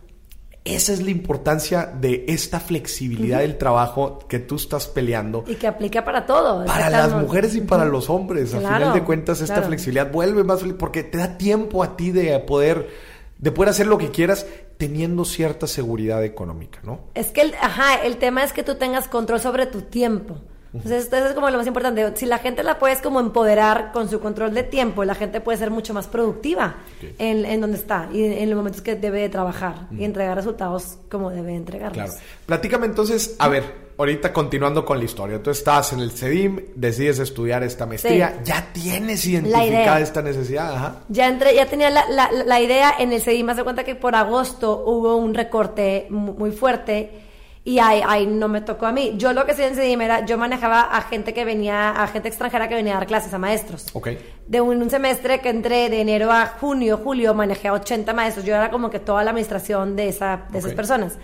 Esa 0.67 0.91
es 0.91 1.01
la 1.01 1.11
importancia 1.11 1.85
de 1.85 2.25
esta 2.27 2.59
flexibilidad 2.59 3.39
del 3.39 3.57
trabajo 3.57 4.19
que 4.27 4.39
tú 4.39 4.55
estás 4.55 4.87
peleando. 4.87 5.45
Y 5.47 5.55
que 5.55 5.65
aplica 5.65 6.03
para 6.03 6.25
todo. 6.25 6.65
Para 6.65 6.89
las 6.89 7.13
mujeres 7.13 7.55
y 7.55 7.61
para 7.61 7.85
los 7.85 8.09
hombres. 8.09 8.53
Al 8.53 8.59
Claro, 8.59 8.75
final 8.77 8.93
de 8.93 9.03
cuentas, 9.03 9.39
esta 9.39 9.55
claro. 9.55 9.67
flexibilidad 9.69 10.11
vuelve 10.11 10.43
más 10.43 10.63
porque 10.77 11.03
te 11.03 11.19
da 11.19 11.37
tiempo 11.37 11.83
a 11.83 11.95
ti 11.95 12.11
de 12.11 12.37
poder, 12.39 12.89
de 13.37 13.51
poder 13.51 13.69
hacer 13.69 13.87
lo 13.87 13.97
que 13.97 14.11
quieras 14.11 14.45
teniendo 14.77 15.23
cierta 15.25 15.67
seguridad 15.67 16.23
económica, 16.23 16.79
¿no? 16.83 16.99
Es 17.15 17.27
que, 17.27 17.41
el, 17.41 17.53
ajá, 17.61 17.95
el 18.03 18.17
tema 18.17 18.43
es 18.43 18.51
que 18.51 18.63
tú 18.63 18.75
tengas 18.75 19.07
control 19.07 19.39
sobre 19.39 19.67
tu 19.67 19.83
tiempo. 19.83 20.37
Entonces, 20.73 21.03
esto 21.05 21.15
es 21.17 21.33
como 21.33 21.49
lo 21.49 21.57
más 21.57 21.65
importante. 21.67 22.11
Si 22.15 22.25
la 22.25 22.37
gente 22.39 22.61
la 22.63 22.77
puedes 22.77 22.99
como 23.01 23.19
empoderar 23.19 23.91
con 23.93 24.09
su 24.09 24.19
control 24.19 24.53
de 24.53 24.63
tiempo, 24.63 25.03
la 25.05 25.15
gente 25.15 25.41
puede 25.41 25.57
ser 25.57 25.71
mucho 25.71 25.93
más 25.93 26.07
productiva 26.07 26.75
en, 27.19 27.45
en 27.45 27.61
donde 27.61 27.77
está 27.77 28.09
y 28.11 28.23
en, 28.23 28.49
los 28.49 28.57
momentos 28.57 28.81
que 28.81 28.95
debe 28.95 29.21
de 29.21 29.29
trabajar 29.29 29.87
y 29.91 30.03
entregar 30.03 30.35
resultados 30.35 30.97
como 31.09 31.29
debe 31.31 31.55
entregarlos. 31.55 32.11
Claro. 32.11 32.19
Platícame 32.45 32.85
entonces, 32.85 33.35
a 33.39 33.47
ver, 33.47 33.87
ahorita 33.97 34.31
continuando 34.33 34.85
con 34.85 34.99
la 34.99 35.05
historia. 35.05 35.41
Tú 35.41 35.49
estás 35.49 35.93
en 35.93 35.99
el 36.01 36.11
CEDIM, 36.11 36.59
decides 36.75 37.19
estudiar 37.19 37.63
esta 37.63 37.85
maestría, 37.85 38.33
Sí. 38.37 38.39
ya 38.51 38.67
tienes 38.73 39.25
identificada 39.25 39.99
esta 40.01 40.21
necesidad, 40.21 40.75
ajá. 40.75 40.95
Ya 41.09 41.27
entré, 41.27 41.55
ya 41.55 41.65
tenía 41.65 41.89
la, 41.89 42.07
la- 42.09 42.29
la 42.31 42.61
idea 42.61 42.93
en 42.99 43.11
el 43.13 43.21
CEDI, 43.21 43.43
me 43.43 43.53
hace 43.53 43.63
cuenta 43.63 43.83
que 43.83 43.95
por 43.95 44.15
agosto 44.15 44.83
hubo 44.85 45.15
un 45.15 45.33
recorte 45.33 46.07
mu- 46.09 46.33
muy 46.33 46.51
fuerte 46.51 47.23
y 47.67 47.79
ahí, 47.79 48.01
ahí 48.07 48.25
no 48.25 48.47
me 48.47 48.61
tocó 48.61 48.85
a 48.85 48.93
mí. 48.93 49.15
Yo 49.17 49.33
lo 49.33 49.45
que 49.45 49.51
hacía 49.51 49.67
en 49.67 49.75
CEDIM 49.75 49.99
era, 49.99 50.25
yo 50.25 50.37
manejaba 50.37 50.83
a 50.83 51.01
gente 51.01 51.33
que 51.33 51.43
venía, 51.43 51.89
a 51.91 52.07
gente 52.07 52.29
extranjera 52.29 52.69
que 52.69 52.75
venía 52.75 52.93
a 52.93 52.99
dar 52.99 53.07
clases, 53.07 53.33
a 53.33 53.37
maestros. 53.37 53.87
Ok. 53.91 54.07
De 54.47 54.61
un, 54.61 54.81
un 54.81 54.89
semestre 54.89 55.41
que 55.41 55.49
entré 55.49 55.89
de 55.89 55.99
enero 55.99 56.31
a 56.31 56.45
junio, 56.45 56.97
julio, 57.03 57.33
manejé 57.33 57.67
a 57.67 57.73
80 57.73 58.13
maestros. 58.13 58.45
Yo 58.45 58.55
era 58.55 58.71
como 58.71 58.89
que 58.89 58.99
toda 58.99 59.21
la 59.25 59.31
administración 59.31 59.97
de, 59.97 60.07
esa, 60.07 60.45
de 60.49 60.59
esas 60.59 60.71
Ok. 60.71 60.77
personas, 60.77 61.17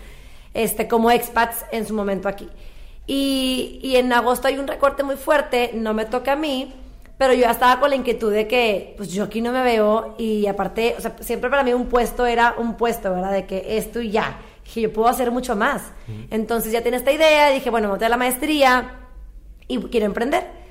este, 0.53 0.85
como 0.89 1.09
expats 1.11 1.63
en 1.71 1.87
su 1.87 1.93
momento 1.93 2.27
aquí. 2.27 2.49
Y, 3.07 3.79
y 3.81 3.95
en 3.95 4.11
agosto 4.11 4.49
hay 4.49 4.57
un 4.57 4.67
recorte 4.67 5.03
muy 5.03 5.15
fuerte, 5.15 5.71
no 5.73 5.93
me 5.93 6.03
toca 6.03 6.33
a 6.33 6.35
mí, 6.35 6.73
pero 7.17 7.33
yo 7.33 7.43
ya 7.43 7.51
estaba 7.51 7.79
con 7.79 7.89
la 7.89 7.95
inquietud 7.95 8.33
de 8.33 8.49
que, 8.49 8.95
pues 8.97 9.13
yo 9.13 9.23
aquí 9.23 9.39
no 9.41 9.53
me 9.53 9.63
veo 9.63 10.15
y 10.17 10.45
aparte, 10.47 10.95
o 10.97 11.01
sea, 11.01 11.15
siempre 11.21 11.49
para 11.49 11.63
mí 11.63 11.73
un 11.73 11.85
puesto 11.85 12.25
era 12.25 12.55
un 12.57 12.75
puesto, 12.75 13.13
¿verdad? 13.13 13.31
De 13.31 13.45
que 13.45 13.77
esto 13.77 14.01
y 14.01 14.11
ya. 14.11 14.37
Dije, 14.63 14.81
yo 14.81 14.93
puedo 14.93 15.07
hacer 15.07 15.31
mucho 15.31 15.55
más. 15.55 15.91
Entonces 16.29 16.71
ya 16.71 16.81
tenía 16.81 16.97
esta 16.97 17.11
idea, 17.11 17.49
dije, 17.49 17.69
bueno, 17.69 17.89
me 17.89 17.97
voy 17.97 18.05
a 18.05 18.09
la 18.09 18.17
maestría 18.17 18.99
y 19.67 19.77
quiero 19.79 20.05
emprender. 20.05 20.62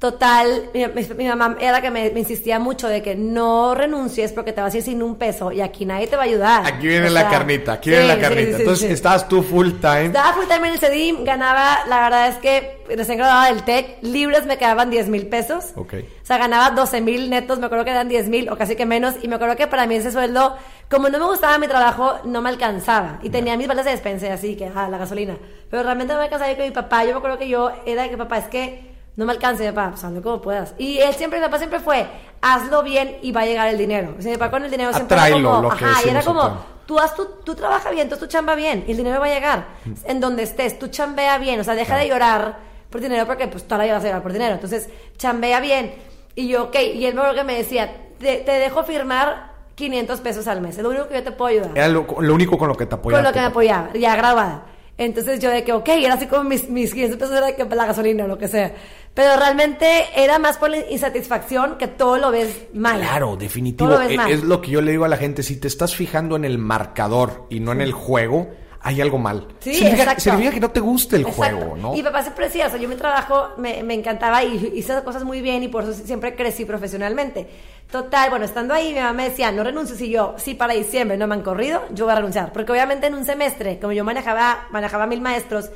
Total, 0.00 0.70
mi, 0.72 1.26
mamá 1.28 1.58
era 1.60 1.72
la 1.72 1.82
que 1.82 1.90
me, 1.90 2.08
me 2.08 2.20
insistía 2.20 2.58
mucho 2.58 2.88
de 2.88 3.02
que 3.02 3.14
no 3.16 3.74
renuncies 3.74 4.32
porque 4.32 4.54
te 4.54 4.62
vas 4.62 4.72
a 4.72 4.78
ir 4.78 4.82
sin 4.82 5.02
un 5.02 5.16
peso 5.16 5.52
y 5.52 5.60
aquí 5.60 5.84
nadie 5.84 6.06
te 6.06 6.16
va 6.16 6.22
a 6.22 6.24
ayudar. 6.24 6.66
Aquí 6.66 6.86
viene 6.86 7.08
O 7.08 7.10
la 7.10 7.20
sea, 7.20 7.28
carnita, 7.28 7.72
aquí 7.74 7.90
sí, 7.90 7.96
viene 7.96 8.06
la 8.08 8.18
carnita. 8.18 8.56
sí, 8.56 8.62
Entonces 8.62 8.90
estabas 8.92 9.28
tú 9.28 9.42
full 9.42 9.72
time. 9.72 10.06
Estaba 10.06 10.32
full 10.32 10.46
time 10.46 10.68
en 10.68 10.72
el 10.72 10.78
CEDIM, 10.78 11.24
ganaba, 11.24 11.80
la 11.86 12.00
verdad 12.00 12.28
es 12.28 12.36
que 12.38 12.82
recién 12.96 13.18
graduada 13.18 13.52
del 13.52 13.62
TEC, 13.62 13.98
libres 14.00 14.46
me 14.46 14.56
quedaban 14.56 14.88
10 14.88 15.08
mil 15.08 15.26
pesos. 15.26 15.72
Ok. 15.76 15.92
O 16.22 16.26
sea, 16.26 16.38
ganaba 16.38 16.70
12 16.70 17.02
mil 17.02 17.28
netos, 17.28 17.58
me 17.58 17.66
acuerdo 17.66 17.84
que 17.84 17.90
eran 17.90 18.08
10 18.08 18.28
mil 18.30 18.48
o 18.48 18.56
casi 18.56 18.76
que 18.76 18.86
menos. 18.86 19.16
Y 19.20 19.28
me 19.28 19.34
acuerdo 19.34 19.54
que 19.56 19.66
para 19.66 19.86
mí 19.86 19.96
ese 19.96 20.12
sueldo, 20.12 20.56
como 20.90 21.10
no 21.10 21.18
me 21.18 21.26
gustaba 21.26 21.58
mi 21.58 21.68
trabajo, 21.68 22.20
no 22.24 22.40
me 22.40 22.48
alcanzaba. 22.48 23.18
Y 23.22 23.28
tenía 23.28 23.54
mis 23.58 23.68
balas 23.68 23.84
de 23.84 23.90
despensa 23.90 24.32
así, 24.32 24.56
que, 24.56 24.70
ah, 24.74 24.88
la 24.88 24.96
gasolina. 24.96 25.36
Pero 25.70 25.82
realmente 25.82 26.14
no 26.14 26.20
me 26.20 26.24
alcanzaba 26.24 26.50
y 26.52 26.56
con 26.56 26.64
mi 26.64 26.70
papá. 26.70 27.04
Yo 27.04 27.10
me 27.10 27.18
acuerdo 27.18 27.36
que 27.36 27.50
yo 27.50 27.70
era 27.84 28.04
de 28.04 28.08
que 28.08 28.16
papá, 28.16 28.38
es 28.38 28.46
que 28.46 28.89
no 29.20 29.26
me 29.26 29.32
alcanza, 29.32 29.62
mi 29.62 29.68
papá, 29.68 29.90
pues 29.90 30.02
hazlo 30.02 30.22
como 30.22 30.40
puedas. 30.40 30.74
Y 30.78 30.98
él 30.98 31.14
siempre, 31.14 31.38
mi 31.38 31.44
papá 31.44 31.58
siempre 31.58 31.78
fue, 31.78 32.06
hazlo 32.40 32.82
bien 32.82 33.18
y 33.20 33.32
va 33.32 33.42
a 33.42 33.44
llegar 33.44 33.68
el 33.68 33.76
dinero. 33.76 34.14
O 34.18 34.22
sea, 34.22 34.32
mi 34.32 34.38
papá 34.38 34.50
con 34.50 34.64
el 34.64 34.70
dinero 34.70 34.94
siempre 34.94 35.14
era 35.14 35.24
Atráelo, 35.24 35.50
como, 35.50 35.62
lo 35.62 35.76
que 35.76 35.84
ajá, 35.84 36.00
y 36.06 36.08
era 36.08 36.22
como, 36.22 36.40
acá. 36.40 36.56
tú 36.86 36.98
haz 36.98 37.14
tu, 37.14 37.26
tú 37.44 37.54
trabaja 37.54 37.90
bien, 37.90 38.08
tú 38.08 38.14
haz 38.14 38.20
tu 38.20 38.28
chamba 38.28 38.54
bien 38.54 38.82
y 38.88 38.92
el 38.92 38.96
dinero 38.96 39.20
va 39.20 39.26
a 39.26 39.28
llegar. 39.28 39.66
En 40.06 40.20
donde 40.20 40.44
estés, 40.44 40.78
tú 40.78 40.88
chambea 40.88 41.36
bien, 41.36 41.60
o 41.60 41.64
sea, 41.64 41.74
deja 41.74 41.98
de 41.98 42.08
llorar 42.08 42.60
por 42.88 43.02
dinero 43.02 43.26
porque 43.26 43.46
pues 43.46 43.64
toda 43.64 43.76
la 43.76 43.84
vida 43.84 43.94
vas 43.96 44.04
a 44.04 44.06
llorar 44.06 44.22
por 44.22 44.32
dinero. 44.32 44.54
Entonces, 44.54 44.88
chambea 45.18 45.60
bien. 45.60 45.94
Y 46.34 46.48
yo, 46.48 46.64
ok, 46.64 46.76
y 46.94 47.04
él 47.04 47.14
me 47.14 47.34
que 47.34 47.44
me 47.44 47.58
decía, 47.58 47.94
te, 48.18 48.38
te 48.38 48.52
dejo 48.52 48.84
firmar 48.84 49.50
500 49.74 50.18
pesos 50.20 50.46
al 50.46 50.62
mes, 50.62 50.78
es 50.78 50.82
lo 50.82 50.88
único 50.88 51.08
que 51.08 51.16
yo 51.16 51.22
te 51.22 51.32
puedo 51.32 51.50
ayudar. 51.50 51.72
Era 51.74 51.88
lo, 51.88 52.06
lo 52.18 52.34
único 52.34 52.56
con 52.56 52.68
lo 52.68 52.74
que 52.74 52.86
te 52.86 52.94
apoyaba. 52.94 53.22
con 53.22 53.28
lo 53.30 53.34
que 53.34 53.40
me 53.40 53.46
apoyaba, 53.46 53.90
ya 53.92 54.16
graduada. 54.16 54.64
Entonces 55.00 55.40
yo 55.40 55.48
de 55.48 55.64
que, 55.64 55.72
ok, 55.72 55.88
era 55.88 56.12
así 56.12 56.26
como 56.26 56.44
mis, 56.44 56.68
mis 56.68 56.92
500 56.92 57.18
pesos 57.18 57.34
era 57.34 57.46
de 57.46 57.56
que 57.56 57.64
la 57.64 57.86
gasolina 57.86 58.24
o 58.24 58.28
lo 58.28 58.36
que 58.36 58.48
sea. 58.48 58.72
Pero 59.14 59.36
realmente 59.36 60.06
era 60.14 60.38
más 60.38 60.56
por 60.56 60.70
la 60.70 60.88
insatisfacción 60.88 61.78
que 61.78 61.88
todo 61.88 62.16
lo 62.18 62.30
ves 62.30 62.68
mal. 62.74 63.00
Claro, 63.00 63.36
definitivo. 63.36 63.90
Lo 63.90 64.02
E-. 64.02 64.32
Es 64.32 64.44
lo 64.44 64.60
que 64.60 64.70
yo 64.70 64.80
le 64.80 64.92
digo 64.92 65.04
a 65.04 65.08
la 65.08 65.16
gente. 65.16 65.42
Si 65.42 65.56
te 65.56 65.66
estás 65.68 65.94
fijando 65.96 66.36
en 66.36 66.44
el 66.44 66.58
marcador 66.58 67.46
y 67.50 67.60
no 67.60 67.72
en 67.72 67.80
el 67.80 67.92
juego, 67.92 68.48
hay 68.82 69.00
algo 69.00 69.18
mal. 69.18 69.46
Sí, 69.58 69.74
significa, 69.74 70.18
significa 70.18 70.52
que 70.52 70.60
no 70.60 70.70
te 70.70 70.80
gusta 70.80 71.16
el 71.16 71.22
Exacto. 71.22 71.58
juego, 71.58 71.76
¿no? 71.76 71.94
Y 71.94 72.02
papá 72.02 72.22
siempre 72.22 72.46
decía, 72.46 72.66
o 72.66 72.70
sea, 72.70 72.78
yo 72.78 72.88
mi 72.88 72.94
trabajo 72.94 73.50
me, 73.58 73.82
me 73.82 73.94
encantaba 73.94 74.42
y 74.42 74.72
hice 74.74 75.02
cosas 75.02 75.24
muy 75.24 75.42
bien 75.42 75.62
y 75.62 75.68
por 75.68 75.84
eso 75.84 75.92
siempre 75.92 76.34
crecí 76.34 76.64
profesionalmente. 76.64 77.46
Total, 77.90 78.30
bueno, 78.30 78.44
estando 78.44 78.72
ahí, 78.72 78.92
mi 78.92 79.00
mamá 79.00 79.12
me 79.12 79.28
decía, 79.28 79.50
no 79.50 79.64
renuncies. 79.64 80.00
Y 80.00 80.10
yo, 80.10 80.34
si 80.38 80.54
para 80.54 80.72
diciembre 80.74 81.16
no 81.16 81.26
me 81.26 81.34
han 81.34 81.42
corrido, 81.42 81.82
yo 81.92 82.04
voy 82.04 82.12
a 82.12 82.16
renunciar. 82.16 82.52
Porque 82.52 82.70
obviamente 82.72 83.08
en 83.08 83.14
un 83.14 83.24
semestre, 83.24 83.78
como 83.80 83.92
yo 83.92 84.04
manejaba, 84.04 84.68
manejaba 84.70 85.06
mil 85.06 85.20
maestros, 85.20 85.70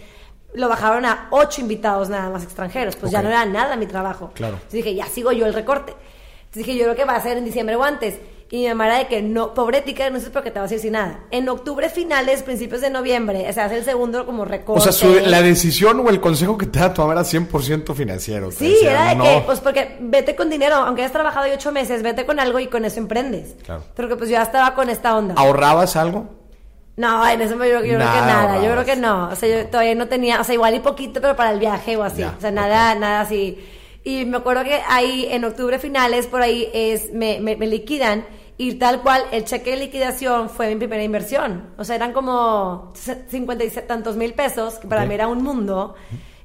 lo 0.55 0.69
bajaron 0.69 1.05
a 1.05 1.29
ocho 1.31 1.61
invitados 1.61 2.09
nada 2.09 2.31
más 2.31 2.43
extranjeros. 2.45 2.97
Pues 2.97 3.13
ya 3.13 3.23
no 3.23 3.29
era 3.29 3.45
nada 3.45 3.77
mi 3.77 3.87
trabajo. 3.87 4.31
Claro. 4.35 4.55
Entonces 4.55 4.73
dije, 4.85 4.95
ya 4.95 5.07
sigo 5.07 5.33
yo 5.33 5.47
el 5.47 5.55
recorte. 5.55 5.93
Entonces 5.93 6.67
dije, 6.67 6.77
yo 6.79 6.85
creo 6.85 6.97
que 6.97 7.05
va 7.05 7.17
a 7.17 7.21
ser 7.23 7.37
en 7.37 7.45
diciembre 7.45 7.77
o 7.77 7.83
antes. 7.85 8.19
Y 8.51 8.59
mi 8.59 8.69
mamá 8.69 8.87
era 8.87 8.99
de 8.99 9.09
que 9.09 9.21
no, 9.21 9.53
pobre 9.53 9.81
tica, 9.81 10.05
renuncies 10.05 10.31
porque 10.31 10.53
te 10.53 10.61
vas 10.61 10.71
a 10.71 10.75
ir 10.75 10.79
sin 10.81 10.93
nada. 10.93 11.21
En 11.33 11.49
octubre 11.49 11.89
finales, 11.89 12.45
principios 12.45 12.83
de 12.83 12.91
noviembre, 12.91 13.53
se 13.53 13.61
hace 13.61 13.79
el 13.79 13.85
segundo 13.85 14.25
como 14.27 14.45
recorte. 14.45 14.81
O 14.81 14.85
sea, 14.85 14.93
su- 14.93 15.19
la 15.29 15.43
decisión 15.43 15.99
o 15.99 16.09
el 16.09 16.21
consejo 16.21 16.57
que 16.57 16.67
te 16.67 16.79
da 16.79 16.95
tu 16.95 17.01
mamá 17.01 17.15
era 17.15 17.23
100% 17.25 17.95
financiero. 17.95 18.53
Sí, 18.53 18.69
decía, 18.69 18.91
era 18.93 19.09
de 19.09 19.15
no. 19.17 19.25
que, 19.25 19.43
pues 19.47 19.59
porque 19.59 19.97
vete 19.99 20.37
con 20.37 20.51
dinero, 20.51 20.77
aunque 20.77 21.03
hayas 21.03 21.13
trabajado 21.13 21.47
ocho 21.53 21.73
meses, 21.73 22.03
vete 22.05 22.27
con 22.27 22.39
algo 22.39 22.61
y 22.61 22.69
con 22.69 22.85
eso 22.85 23.01
emprendes. 23.01 23.57
Claro. 23.65 23.83
Porque 23.97 24.15
pues 24.15 24.29
yo 24.31 24.35
ya 24.37 24.43
estaba 24.43 24.75
con 24.75 24.89
esta 24.89 25.17
onda. 25.17 25.35
¿Ahorrabas 25.37 25.97
algo? 25.97 26.29
No, 26.97 27.27
en 27.29 27.41
eso 27.41 27.57
yo, 27.57 27.65
yo 27.65 27.79
creo 27.81 27.89
que 27.91 27.97
Nada 27.97 28.27
nada, 28.27 28.63
yo 28.65 28.71
creo 28.71 28.85
que 28.85 28.97
no. 28.97 29.29
O 29.31 29.35
sea, 29.37 29.49
yo 29.63 29.67
todavía 29.69 29.95
no 29.97 30.07
tenía, 30.07 30.41
o 30.41 30.45
sea, 30.45 30.55
igual 30.55 30.75
y 30.75 30.81
poquito, 30.81 31.21
pero 31.21 31.35
para 31.35 31.51
el 31.51 31.59
viaje 31.59 31.97
o 31.97 32.03
así. 32.05 32.21
Ya, 32.21 32.35
o 32.39 32.41
sea, 32.41 32.51
nada, 32.53 32.95
nada 32.95 33.21
así. 33.23 33.59
Y 34.05 34.25
me 34.27 34.37
acuerdo 34.37 34.63
que 34.65 34.81
ahí 34.89 35.27
en 35.31 35.45
octubre 35.45 35.79
finales, 35.79 36.27
por 36.27 36.43
ahí, 36.43 36.69
es 36.73 37.13
me, 37.13 37.41
me, 37.41 37.57
me 37.57 37.67
liquidan 37.67 38.25
y 38.57 38.75
tal 38.75 39.01
cual 39.03 39.25
el 39.33 39.45
cheque 39.45 39.71
de 39.71 39.77
liquidación 39.79 40.49
fue 40.51 40.69
mi 40.69 40.77
primera 40.77 41.03
inversión. 41.03 41.71
O 41.79 41.85
sea, 41.85 41.97
eran 41.97 42.13
como 42.13 42.93
cincuenta 43.29 43.65
y 43.65 43.71
tantos 43.71 44.15
mil 44.17 44.33
pesos, 44.35 44.75
que 44.79 44.87
para 44.87 45.03
Ok. 45.03 45.09
mí 45.09 45.15
era 45.15 45.27
un 45.27 45.43
mundo. 45.43 45.95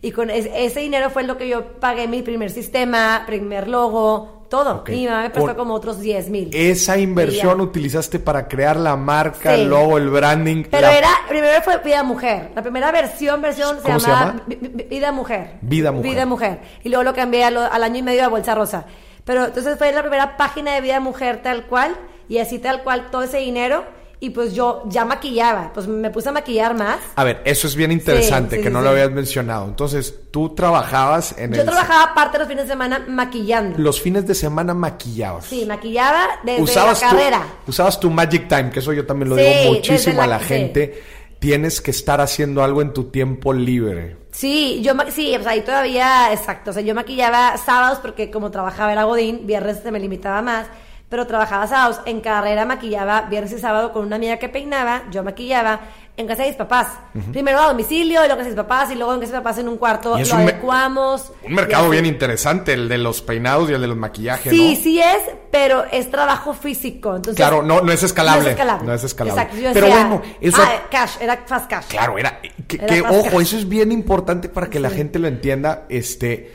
Y 0.01 0.11
con 0.11 0.29
es- 0.31 0.49
ese 0.55 0.79
dinero 0.79 1.09
fue 1.11 1.23
lo 1.23 1.37
que 1.37 1.47
yo 1.47 1.73
pagué 1.79 2.07
mi 2.07 2.23
primer 2.23 2.49
sistema, 2.49 3.23
primer 3.27 3.67
logo, 3.67 4.38
todo. 4.49 4.77
Ok. 4.77 4.89
Y 4.89 4.91
mi 4.93 5.05
mamá 5.07 5.21
me 5.21 5.29
prestó 5.29 5.55
como 5.55 5.73
otros 5.73 5.99
10 5.99 6.29
mil. 6.29 6.49
Esa 6.53 6.97
inversión 6.97 7.61
utilizaste 7.61 8.19
para 8.19 8.47
crear 8.47 8.75
la 8.75 8.95
marca, 8.95 9.55
Sí. 9.55 9.61
el 9.61 9.69
logo, 9.69 9.97
el 9.97 10.09
branding. 10.09 10.63
Pero 10.69 10.87
la- 10.87 10.97
era, 10.97 11.09
primero 11.29 11.61
fue 11.61 11.77
Vida 11.77 12.03
Mujer. 12.03 12.51
La 12.55 12.61
primera 12.61 12.91
versión, 12.91 13.41
versión 13.41 13.77
se 13.77 13.83
¿Cómo 13.83 13.99
se 13.99 14.07
llamaba 14.07 14.25
llama? 14.31 14.43
Vi- 14.47 14.55
Vi- 14.55 14.83
Vida 14.89 15.11
Mujer. 15.11 15.51
Vida 15.61 15.91
Mujer. 15.91 16.11
Vida 16.11 16.25
Mujer. 16.25 16.59
Y 16.83 16.89
luego 16.89 17.03
lo 17.03 17.13
cambié 17.13 17.43
al 17.45 17.83
año 17.83 17.97
y 17.97 18.03
medio 18.03 18.25
a 18.25 18.27
Bolsa 18.27 18.55
Rosa. 18.55 18.85
Pero 19.23 19.45
entonces 19.45 19.77
fue 19.77 19.91
la 19.91 20.01
primera 20.01 20.37
página 20.37 20.73
de 20.73 20.81
Vida 20.81 20.99
Mujer 20.99 21.41
tal 21.43 21.65
cual. 21.67 21.95
Y 22.27 22.39
así 22.39 22.59
tal 22.59 22.83
cual 22.83 23.09
todo 23.11 23.23
ese 23.23 23.37
dinero. 23.37 23.83
Y 24.21 24.31
pues 24.31 24.53
yo 24.53 24.83
ya 24.87 25.05
maquillaba. 25.05 25.71
Pues 25.73 25.87
me 25.87 26.09
puse 26.09 26.27
a 26.27 26.31
maquillar 26.33 26.75
más. 26.75 26.99
A 27.15 27.23
ver, 27.23 27.41
eso 27.45 27.67
es 27.67 27.75
bien 27.75 27.89
interesante, 27.91 28.55
Sí, 28.55 28.55
sí, 28.57 28.63
que 28.63 28.67
sí, 28.69 28.73
no 28.73 28.81
lo 28.81 28.89
habías 28.89 29.11
mencionado. 29.11 29.65
Entonces, 29.65 30.13
tú 30.29 30.53
trabajabas 30.55 31.35
en 31.37 31.53
Yo 31.53 31.61
el... 31.61 31.67
trabajaba 31.67 32.13
parte 32.13 32.33
de 32.37 32.39
los 32.39 32.47
fines 32.49 32.65
de 32.65 32.71
semana 32.71 33.05
maquillando. 33.07 33.77
Los 33.79 34.01
fines 34.01 34.27
de 34.27 34.35
semana 34.35 34.73
maquillabas. 34.73 35.45
Sí, 35.45 35.65
maquillaba 35.65 36.27
desde 36.43 36.61
usabas 36.61 37.01
la 37.01 37.09
tu, 37.09 37.15
carrera. 37.15 37.41
usabas 37.65 37.97
tu 37.99 38.09
Magic 38.09 38.49
Time, 38.49 38.71
que 38.71 38.79
eso 38.79 38.91
yo 38.91 39.05
también 39.05 39.29
lo 39.29 39.35
digo 39.37 39.49
muchísimo 39.73 40.17
la- 40.17 40.23
a 40.23 40.27
la 40.27 40.39
gente. 40.39 41.01
Tienes 41.39 41.79
que 41.79 41.91
estar 41.91 42.19
haciendo 42.19 42.61
algo 42.61 42.81
en 42.81 42.91
tu 42.91 43.05
tiempo 43.05 43.53
libre. 43.53 44.17
Sí, 44.31 44.81
yo 44.83 44.93
sí, 45.11 45.33
o 45.37 45.41
sea, 45.41 45.53
ahí 45.53 45.61
todavía, 45.61 46.33
exacto, 46.33 46.71
o 46.71 46.73
sea, 46.73 46.81
yo 46.83 46.93
maquillaba 46.93 47.55
sábados 47.57 47.99
porque 48.01 48.29
como 48.29 48.51
trabajaba 48.51 48.91
era 48.91 49.05
Godín, 49.05 49.47
viernes 49.47 49.79
se 49.81 49.91
me 49.91 49.99
limitaba 50.01 50.41
más, 50.41 50.67
pero 51.09 51.25
trabajaba 51.27 51.65
sábados, 51.67 51.99
en 52.05 52.21
carrera 52.21 52.65
maquillaba 52.65 53.21
viernes 53.23 53.51
y 53.51 53.59
sábado 53.59 53.91
con 53.91 54.05
una 54.05 54.15
amiga 54.17 54.37
que 54.37 54.47
peinaba, 54.47 55.03
yo 55.11 55.23
maquillaba 55.23 55.79
en 56.17 56.27
casa 56.27 56.43
de 56.43 56.49
mis 56.49 56.57
papás. 56.57 56.87
Primero 57.31 57.59
a 57.61 57.67
domicilio, 57.69 58.23
y 58.23 58.27
luego 58.27 58.33
en 58.33 58.37
casa 58.37 58.43
de 58.43 58.49
mis 58.49 58.55
papás, 58.55 58.91
y 58.91 58.95
luego 58.95 59.13
en 59.13 59.19
casa 59.21 59.31
de 59.31 59.37
mis 59.37 59.43
papás 59.43 59.57
en 59.57 59.69
un 59.69 59.77
cuarto, 59.77 60.17
lo 60.17 60.23
un 60.25 60.31
adecuamos. 60.33 61.31
Un 61.43 61.53
mercado 61.53 61.89
bien 61.89 62.05
interesante, 62.05 62.73
el 62.73 62.89
de 62.89 62.97
los 62.97 63.21
peinados 63.21 63.69
y 63.69 63.73
el 63.73 63.79
de 63.81 63.87
los 63.87 63.95
maquillajes, 63.97 64.51
Sí, 64.51 64.75
¿no? 64.75 64.83
sí 64.83 64.99
es, 64.99 65.21
pero 65.49 65.85
es 65.91 66.11
trabajo 66.11 66.53
físico. 66.53 67.15
Entonces, 67.15 67.37
Claro, 67.37 67.63
no- 67.63 67.79
no 67.81 67.91
es 67.93 68.03
escalable. 68.03 68.41
No 68.43 68.47
es 68.47 68.51
escalable. 68.53 68.85
No 68.87 68.93
es 68.93 69.03
escalable. 69.05 69.41
Exacto, 69.41 69.61
yo 69.63 69.73
Pero 69.73 69.85
decía, 69.87 70.05
bueno, 70.07 70.21
eso- 70.41 70.61
ah, 70.61 70.81
cash, 70.91 71.11
era 71.21 71.37
fast 71.45 71.69
cash. 71.69 71.85
Claro, 71.87 72.17
era. 72.17 72.39
Que, 72.67 72.75
Era 72.77 72.85
que, 72.87 73.01
fast 73.01 73.15
ojo, 73.15 73.23
cash. 73.31 73.41
eso 73.41 73.57
es 73.57 73.69
bien 73.69 73.91
importante 73.93 74.49
para 74.49 74.69
que 74.69 74.79
la 74.81 74.89
gente 74.89 75.17
lo 75.19 75.27
entienda. 75.29 75.85
Este. 75.89 76.51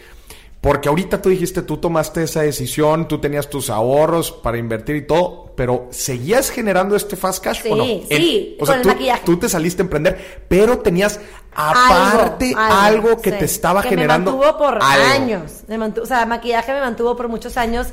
Porque 0.64 0.88
ahorita 0.88 1.20
tú 1.20 1.28
dijiste, 1.28 1.60
tú 1.60 1.76
tomaste 1.76 2.22
esa 2.22 2.40
decisión, 2.40 3.06
tú 3.06 3.18
tenías 3.20 3.50
tus 3.50 3.68
ahorros 3.68 4.32
para 4.32 4.56
invertir 4.56 4.96
y 4.96 5.06
todo, 5.06 5.52
pero 5.54 5.88
¿seguías 5.90 6.48
generando 6.48 6.96
este 6.96 7.16
fast 7.16 7.44
cash 7.44 7.60
Sí, 7.62 7.68
o 7.70 7.76
no? 7.76 7.84
sí, 7.84 8.56
o 8.58 8.64
sea, 8.64 8.76
el 8.76 8.80
tú, 8.82 8.88
maquillaje. 8.88 9.22
tú 9.26 9.36
te 9.38 9.48
saliste 9.50 9.82
a 9.82 9.84
emprender, 9.84 10.44
pero 10.48 10.78
tenías 10.78 11.20
aparte 11.54 12.54
algo, 12.56 13.20
que 13.20 13.30
sí, 13.32 13.36
te 13.38 13.44
estaba 13.44 13.82
que 13.82 13.90
generando. 13.90 14.32
Me 14.32 14.38
mantuvo 14.38 14.58
por 14.58 14.78
algo. 14.82 15.04
años. 15.06 15.52
Me 15.68 15.78
mantu- 15.78 16.00
o 16.02 16.06
sea, 16.06 16.24
maquillaje 16.26 16.72
me 16.72 16.80
mantuvo 16.80 17.14
por 17.14 17.28
muchos 17.28 17.56
años. 17.58 17.88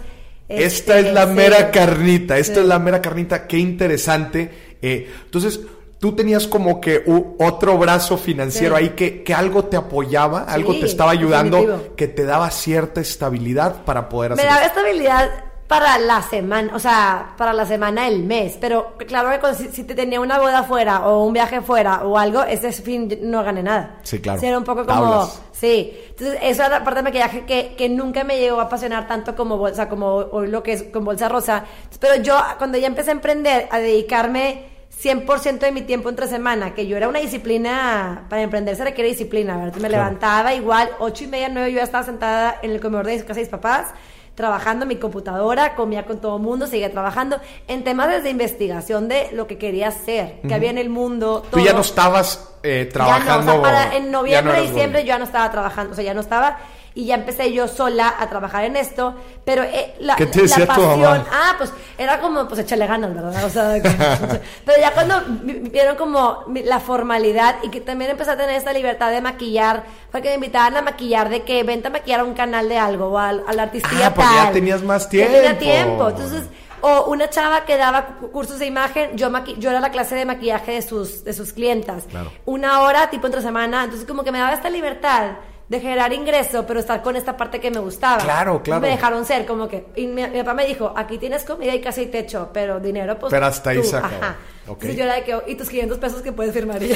Esta 0.47 0.97
Este, 0.97 1.10
es 1.10 1.13
la 1.13 1.27
sí. 1.27 1.34
mera 1.34 1.71
carnita, 1.71 2.38
esta 2.38 2.62
es 2.62 2.65
la 2.65 2.79
mera 2.79 3.01
carnita, 3.01 3.47
qué 3.47 3.57
interesante. 3.57 4.77
Eh, 4.81 5.10
entonces, 5.25 5.60
tú 6.02 6.14
tenías 6.16 6.48
como 6.48 6.82
que 6.82 7.04
otro 7.40 7.78
brazo 7.78 8.18
financiero 8.18 8.76
Sí. 8.76 8.84
ahí 8.84 8.90
que, 8.90 9.24
que 9.24 9.34
algo 9.36 9.66
te 9.66 9.78
apoyaba, 9.78 10.42
algo 10.44 10.74
te 10.74 10.88
estaba 10.88 11.12
ayudando, 11.12 11.58
definitivo. 11.58 11.96
que 11.96 12.08
te 12.08 12.26
daba 12.26 12.50
cierta 12.52 13.00
estabilidad 13.02 13.84
para 13.86 14.10
poder 14.10 14.32
Me 14.32 14.42
hacer 14.42 14.50
daba 14.50 14.66
esto. 14.66 14.80
estabilidad 14.80 15.30
para 15.68 15.98
la 16.00 16.22
semana, 16.24 16.76
o 16.76 16.80
sea, 16.80 17.34
para 17.38 17.54
la 17.54 17.66
semana 17.66 18.06
del 18.06 18.24
mes, 18.24 18.58
pero 18.60 18.98
claro 19.08 19.30
que 19.40 19.54
si, 19.54 19.70
si 19.70 19.84
te 19.86 19.94
tenía 19.96 20.20
una 20.20 20.38
boda 20.40 20.64
fuera 20.64 21.08
o 21.08 21.24
un 21.24 21.32
viaje 21.34 21.62
fuera 21.62 22.04
o 22.04 22.18
algo, 22.18 22.44
ese 22.44 22.74
fin 22.74 23.08
no 23.22 23.42
gané 23.44 23.64
nada. 23.64 24.00
Sí, 24.04 24.20
claro. 24.20 24.40
Sí, 24.42 24.48
era 24.48 24.58
un 24.58 24.64
poco 24.66 24.86
como, 24.86 25.00
Tablas. 25.02 25.42
sí. 25.54 25.94
Entonces, 26.10 26.40
eso 26.42 26.64
era 26.64 26.80
la 26.80 26.84
parte 26.84 27.00
de 27.00 27.04
maquillaje 27.04 27.46
que, 27.46 27.76
que 27.78 27.88
nunca 27.88 28.24
me 28.26 28.38
llegó 28.40 28.60
a 28.60 28.64
apasionar 28.64 29.08
tanto 29.08 29.34
como 29.36 29.58
bolsa, 29.58 29.88
como 29.88 30.08
hoy 30.16 30.48
lo 30.48 30.62
que 30.64 30.74
es 30.74 30.84
con 30.92 31.06
bolsa 31.06 31.30
rosa. 31.30 31.64
Pero 32.02 32.16
yo, 32.22 32.36
cuando 32.58 32.78
ya 32.78 32.88
empecé 32.88 33.12
a 33.12 33.14
emprender, 33.14 33.70
a 33.72 33.78
dedicarme 33.80 34.70
100% 35.02 35.60
de 35.60 35.72
mi 35.72 35.82
tiempo 35.82 36.10
entre 36.10 36.28
semana, 36.28 36.74
que 36.76 36.86
yo 36.88 36.96
era 36.98 37.08
una 37.08 37.20
disciplina, 37.20 38.26
para 38.30 38.42
emprender 38.44 38.76
se 38.76 38.84
requiere 38.84 39.10
disciplina, 39.10 39.58
¿verdad? 39.58 39.76
Me 39.82 39.88
Claro. 39.88 40.04
levantaba 40.04 40.54
igual, 40.54 40.90
ocho 41.00 41.24
y 41.24 41.28
media, 41.28 41.50
nueve, 41.50 41.72
yo 41.72 41.78
ya 41.78 41.84
estaba 41.84 42.04
sentada 42.04 42.58
en 42.62 42.72
el 42.72 42.80
comedor 42.80 43.06
de 43.08 43.18
casa 43.22 43.34
de 43.36 43.40
mis 43.42 43.50
papás, 43.50 43.88
trabajando 44.36 44.84
en 44.84 44.90
mi 44.90 44.96
computadora, 44.98 45.76
comía 45.76 46.06
con 46.06 46.20
todo 46.22 46.38
el 46.38 46.44
mundo, 46.44 46.68
seguía 46.68 46.92
trabajando 46.92 47.40
en 47.68 47.84
temas 47.84 48.10
desde 48.10 48.30
investigación 48.30 49.08
de 49.08 49.30
lo 49.34 49.46
que 49.48 49.58
quería 49.58 49.90
hacer, 49.90 50.40
que 50.48 50.54
había 50.54 50.70
en 50.70 50.78
el 50.78 50.90
mundo. 50.90 51.44
Tú 51.52 51.60
ya 51.60 51.66
todo. 51.68 51.76
no 51.76 51.82
estabas 51.82 52.48
eh, 52.64 52.90
Ya 52.94 53.00
no, 53.00 53.04
o 53.06 53.08
trabajando. 53.08 53.52
sea, 53.54 53.62
para- 53.62 53.96
en 53.96 54.06
ya 54.06 54.10
noviembre, 54.12 54.54
no 54.58 54.62
diciembre 54.62 55.02
yo 55.02 55.08
ya 55.08 55.18
no 55.18 55.26
estaba 55.26 55.50
trabajando, 55.52 55.94
o 55.94 55.96
sea, 55.96 56.04
ya 56.06 56.14
no 56.14 56.22
estaba 56.22 56.60
y 56.93 57.06
ya 57.06 57.15
empecé 57.15 57.54
yo 57.54 57.67
sola 57.69 58.15
a 58.19 58.27
trabajar 58.30 58.65
en 58.65 58.75
esto, 58.75 59.15
pero 59.45 59.63
eh, 59.63 59.95
la, 59.99 60.15
¿Qué 60.17 60.25
te 60.25 60.39
la 60.39 60.43
decía 60.43 60.65
tu 60.65 60.82
pasión, 60.82 60.99
mamá? 60.99 61.25
ah, 61.32 61.54
pues 61.58 61.71
era 61.97 62.19
como, 62.19 62.47
pues 62.47 62.60
échale 62.60 62.86
ganas, 62.86 63.13
¿verdad? 63.13 63.45
O 63.45 63.49
sea, 63.49 63.82
que- 63.82 63.89
pero 64.65 64.77
ya 64.80 64.91
cuando 64.91 65.21
vi- 65.43 65.60
vieron 65.69 65.95
como 65.95 66.43
la 66.65 66.80
formalidad 66.82 67.56
y 67.63 67.69
que 67.69 67.80
también 67.80 68.12
empecé 68.12 68.32
a 68.32 68.38
tener 68.38 68.56
esta 68.56 68.73
libertad 68.73 69.10
de 69.12 69.21
maquillar, 69.21 69.84
porque 70.12 70.30
me 70.30 70.36
invitaban 70.36 70.75
a 70.77 70.82
maquillar 70.82 71.30
de 71.30 71.43
que 71.43 71.63
vente 71.63 71.88
a 71.88 71.91
maquillar 71.91 72.19
a 72.19 72.23
un 72.25 72.34
canal 72.34 72.67
de 72.67 72.77
algo 72.77 73.08
o 73.08 73.17
al- 73.17 73.43
a, 73.47 73.54
la 73.54 73.63
artistía 73.63 74.08
Ah, 74.08 74.13
ya 74.15 74.43
tal. 74.43 74.54
tenías 74.54 74.82
más 74.84 75.04
Ya 75.10 75.27
tenía 75.27 75.58
tiempo. 75.58 75.60
tiempo, 75.60 76.10
entonces 76.10 76.43
o 76.84 77.06
una 77.12 77.30
chava 77.30 77.63
que 77.63 77.77
daba 77.77 78.06
cu- 78.19 78.32
cursos 78.32 78.58
de 78.60 78.65
imagen, 78.65 79.15
yo 79.15 79.30
maqui- 79.30 79.56
yo 79.60 79.69
era 79.69 79.80
la 79.80 79.91
clase 79.91 80.15
de 80.15 80.25
maquillaje 80.25 80.71
de 80.73 80.82
sus 80.82 81.23
de 81.23 81.32
sus 81.32 81.54
clientas. 81.54 82.04
Claro. 82.10 82.32
Una 82.45 82.82
hora 82.82 83.10
tipo 83.12 83.27
entre 83.27 83.41
semana, 83.43 83.84
entonces 83.84 84.08
como 84.08 84.23
que 84.23 84.32
me 84.32 84.39
daba 84.39 84.54
esta 84.54 84.69
libertad 84.69 85.34
de 85.71 85.79
generar 85.79 86.12
ingreso, 86.12 86.65
pero 86.67 86.81
estar 86.81 87.01
con 87.01 87.15
esta 87.15 87.38
parte 87.38 87.62
que 87.62 87.71
me 87.71 87.79
gustaba. 87.79 88.17
Claro, 88.21 88.62
claro. 88.62 88.81
Me 88.81 88.89
dejaron 88.89 89.23
ser 89.23 89.45
como 89.45 89.69
que 89.69 89.86
y 89.95 90.05
mi, 90.05 90.21
mi 90.27 90.39
papá 90.39 90.53
me 90.53 90.65
dijo, 90.65 90.91
"Aquí 90.97 91.17
tienes 91.17 91.45
comida 91.45 91.73
y 91.73 91.79
casa 91.79 92.01
y 92.01 92.07
techo, 92.07 92.49
pero 92.51 92.81
dinero 92.81 93.17
pues 93.17 93.31
Pero 93.31 93.45
hasta 93.45 93.69
ahí 93.69 93.77
tú". 93.77 93.84
se 93.86 93.95
acabó. 93.95 94.15
Ajá. 94.21 94.36
Entonces 94.67 94.97
yo 94.97 95.03
era 95.05 95.15
de 95.15 95.23
que, 95.23 95.34
"Oh, 95.34 95.43
"Y 95.47 95.55
tus 95.55 95.69
500 95.69 95.97
pesos 95.97 96.21
que 96.21 96.34
puedes 96.34 96.51
firmar?" 96.53 96.84
Y 96.84 96.89
yo, 96.93 96.95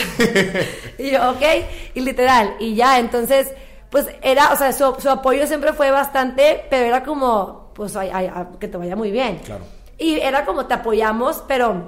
y 0.98 1.10
yo, 1.10 1.32
"Ok." 1.32 1.42
Y 1.94 2.02
literal, 2.02 2.56
y 2.60 2.76
ya, 2.76 3.00
entonces 3.00 3.54
pues 3.90 4.08
era, 4.22 4.52
o 4.52 4.58
sea, 4.58 4.74
su, 4.74 4.94
su 5.00 5.10
apoyo 5.10 5.48
siempre 5.48 5.72
fue 5.72 5.90
bastante, 5.90 6.66
pero 6.70 6.86
era 6.86 7.02
como 7.02 7.72
pues 7.76 7.96
ay, 7.96 8.10
ay, 8.14 8.30
ay, 8.34 8.44
que 8.60 8.68
te 8.68 8.76
vaya 8.76 8.98
muy 8.98 9.10
bien. 9.10 9.38
Claro. 9.38 9.64
Y 9.98 10.20
era 10.20 10.44
como 10.44 10.66
te 10.66 10.74
apoyamos, 10.74 11.46
pero 11.48 11.82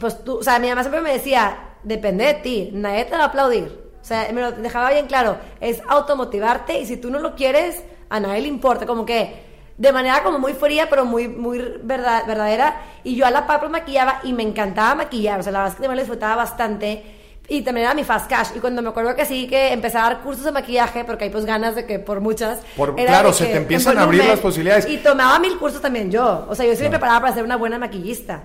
pues 0.00 0.24
tú, 0.24 0.38
o 0.38 0.42
sea, 0.42 0.58
mi 0.58 0.68
mamá 0.70 0.80
siempre 0.84 1.02
me 1.02 1.12
decía, 1.12 1.74
depende 1.82 2.24
de 2.24 2.34
ti, 2.34 2.70
nadie 2.72 3.04
te 3.04 3.14
va 3.14 3.24
a 3.24 3.26
aplaudir. 3.26 3.83
O 4.04 4.06
sea, 4.06 4.28
me 4.34 4.42
lo 4.42 4.52
dejaba 4.52 4.90
bien 4.90 5.06
claro, 5.06 5.38
es 5.62 5.80
automotivarte 5.88 6.78
y 6.78 6.84
si 6.84 6.98
tú 6.98 7.08
no 7.08 7.20
lo 7.20 7.34
quieres, 7.34 7.82
a 8.10 8.20
nadie 8.20 8.42
le 8.42 8.48
importa, 8.48 8.84
como 8.84 9.06
que 9.06 9.34
de 9.78 9.92
manera 9.92 10.22
como 10.22 10.38
muy 10.38 10.52
fría, 10.52 10.90
pero 10.90 11.06
muy 11.06 11.26
muy 11.26 11.58
verdad, 11.82 12.26
verdadera. 12.26 12.82
Y 13.02 13.16
yo 13.16 13.24
a 13.24 13.30
la 13.30 13.46
par 13.46 13.60
pues, 13.60 13.72
maquillaba 13.72 14.20
y 14.22 14.34
me 14.34 14.42
encantaba 14.42 14.94
maquillar, 14.94 15.40
o 15.40 15.42
sea, 15.42 15.52
la 15.52 15.60
verdad 15.60 15.74
es 15.74 15.80
que 15.80 15.88
me 15.88 15.94
lo 15.94 16.02
disfrutaba 16.02 16.36
bastante. 16.36 17.02
Y 17.48 17.62
también 17.62 17.86
era 17.86 17.94
mi 17.94 18.04
fast 18.04 18.28
cash. 18.28 18.48
Y 18.54 18.58
cuando 18.58 18.82
me 18.82 18.90
acuerdo 18.90 19.14
que 19.14 19.24
sí, 19.24 19.46
que 19.46 19.72
empecé 19.72 19.96
a 19.96 20.02
dar 20.02 20.20
cursos 20.20 20.44
de 20.44 20.52
maquillaje, 20.52 21.04
porque 21.04 21.24
hay 21.24 21.30
pues 21.30 21.46
ganas 21.46 21.74
de 21.74 21.86
que 21.86 21.98
por 21.98 22.20
muchas. 22.20 22.58
Por- 22.76 22.94
claro, 22.96 23.32
se 23.32 23.46
te 23.46 23.56
empiezan 23.56 23.96
a 23.96 24.02
abrir 24.02 24.22
las 24.26 24.40
posibilidades. 24.40 24.86
Y 24.86 24.98
tomaba 24.98 25.38
mil 25.38 25.58
cursos 25.58 25.80
también 25.80 26.10
yo. 26.10 26.44
O 26.46 26.54
sea, 26.54 26.66
yo 26.66 26.76
sí 26.76 26.82
me 26.82 26.90
preparaba 26.90 27.22
para 27.22 27.34
ser 27.34 27.44
una 27.44 27.56
buena 27.56 27.78
maquillista. 27.78 28.42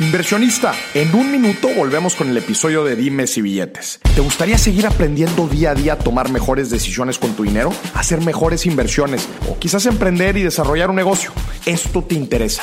Inversionista, 0.00 0.72
en 0.94 1.14
un 1.14 1.30
minuto 1.30 1.68
volvemos 1.76 2.14
con 2.14 2.30
el 2.30 2.36
episodio 2.38 2.84
de 2.84 2.96
Dimes 2.96 3.36
y 3.36 3.42
Billetes. 3.42 4.00
¿Te 4.14 4.22
gustaría 4.22 4.56
seguir 4.56 4.86
aprendiendo 4.86 5.46
día 5.46 5.72
a 5.72 5.74
día 5.74 5.92
a 5.92 5.98
tomar 5.98 6.30
mejores 6.30 6.70
decisiones 6.70 7.18
con 7.18 7.34
tu 7.34 7.42
dinero? 7.42 7.70
Hacer 7.92 8.22
mejores 8.22 8.64
inversiones 8.64 9.28
o 9.46 9.58
quizás 9.58 9.84
emprender 9.84 10.38
y 10.38 10.42
desarrollar 10.42 10.88
un 10.88 10.96
negocio. 10.96 11.32
Esto 11.66 12.02
te 12.02 12.14
interesa. 12.14 12.62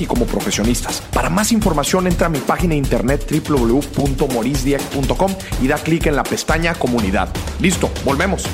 y 0.00 0.06
como 0.06 0.24
profesionistas. 0.26 1.00
Para 1.12 1.30
más 1.30 1.52
información 1.52 2.06
entra 2.06 2.26
a 2.26 2.30
mi 2.30 2.38
página 2.38 2.70
de 2.72 2.78
internet 2.78 3.26
www.morisdieck.com 3.48 5.34
y 5.62 5.68
da 5.68 5.76
clic 5.76 6.06
en 6.06 6.16
la 6.16 6.22
pestaña 6.22 6.74
comunidad. 6.74 7.28
Listo, 7.60 7.90
volvemos. 8.04 8.44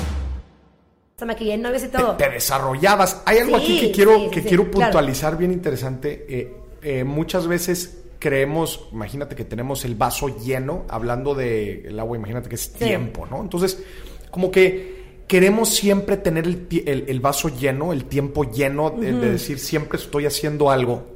Se 1.17 1.25
maquillé 1.25 1.53
en 1.53 1.61
novios 1.61 1.83
y 1.83 1.87
todo. 1.89 2.15
Te 2.15 2.29
desarrollabas. 2.29 3.21
Hay 3.25 3.37
algo 3.37 3.57
Sí, 3.59 3.63
aquí 3.63 3.79
que 3.81 3.91
quiero, 3.91 4.17
sí, 4.19 4.29
que 4.31 4.41
quiero 4.43 4.63
claro. 4.69 4.87
puntualizar 4.91 5.37
bien 5.37 5.51
interesante. 5.51 6.25
Eh, 6.27 6.53
eh, 6.81 7.03
muchas 7.03 7.47
veces 7.47 7.99
creemos, 8.19 8.87
imagínate 8.91 9.35
que 9.35 9.45
tenemos 9.45 9.85
el 9.85 9.95
vaso 9.95 10.29
lleno, 10.39 10.85
hablando 10.89 11.35
de 11.35 11.87
el 11.87 11.99
agua, 11.99 12.17
imagínate 12.17 12.49
que 12.49 12.55
es 12.55 12.73
tiempo, 12.73 13.25
¿no? 13.29 13.41
Entonces, 13.41 13.83
como 14.31 14.49
que 14.49 15.21
queremos 15.27 15.69
siempre 15.69 16.17
tener 16.17 16.45
el, 16.45 16.67
ti- 16.67 16.83
el- 16.85 17.05
el 17.07 17.19
vaso 17.19 17.49
lleno, 17.49 17.93
el 17.93 18.05
tiempo 18.05 18.43
lleno, 18.51 18.89
de, 18.91 19.13
de 19.13 19.31
decir 19.31 19.59
siempre 19.59 19.97
estoy 19.99 20.25
haciendo 20.25 20.71
algo. 20.71 21.12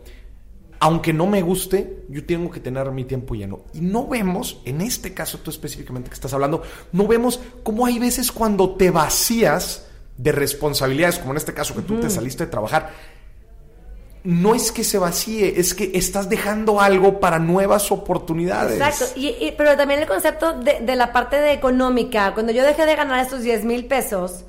Aunque 0.80 1.12
no 1.14 1.26
me 1.26 1.42
guste, 1.42 2.04
yo 2.10 2.26
tengo 2.26 2.52
que 2.52 2.60
tener 2.60 2.92
mi 2.92 3.04
tiempo 3.04 3.34
lleno. 3.34 3.62
Y 3.74 3.82
no 3.82 4.08
vemos, 4.08 4.62
en 4.66 4.82
este 4.82 5.14
caso 5.14 5.40
tú 5.40 5.50
específicamente 5.50 6.10
que 6.10 6.14
estás 6.14 6.34
hablando, 6.34 6.62
no 6.92 7.08
vemos 7.08 7.40
cómo 7.64 7.86
hay 7.86 7.98
veces 8.00 8.32
cuando 8.32 8.76
te 8.76 8.92
vacías 8.92 9.88
de 10.18 10.32
responsabilidades, 10.32 11.18
como 11.20 11.32
en 11.32 11.38
este 11.38 11.54
caso 11.54 11.74
que 11.76 11.82
tú 11.82 12.00
te 12.00 12.10
saliste 12.10 12.46
de 12.46 12.52
trabajar, 12.52 12.92
no 14.24 14.56
es 14.56 14.72
que 14.72 14.84
se 14.84 14.98
vacíe, 14.98 15.60
es 15.60 15.74
que 15.74 15.92
estás 15.94 16.28
dejando 16.28 16.82
algo 16.82 17.20
para 17.20 17.40
nuevas 17.40 17.92
oportunidades. 17.92 18.76
Exacto, 18.80 19.06
y, 19.20 19.28
y- 19.30 19.54
pero 19.58 19.78
también 19.78 20.02
el 20.02 20.08
concepto 20.08 20.54
de, 20.60 20.80
de 20.82 20.96
la 20.96 21.14
parte 21.14 21.38
de 21.38 21.54
económica, 21.54 22.34
cuando 22.34 22.52
yo 22.52 22.64
dejé 22.64 22.86
de 22.86 22.96
ganar 22.96 23.20
estos 23.24 23.42
10 23.42 23.64
mil 23.64 23.86
pesos, 23.86 24.44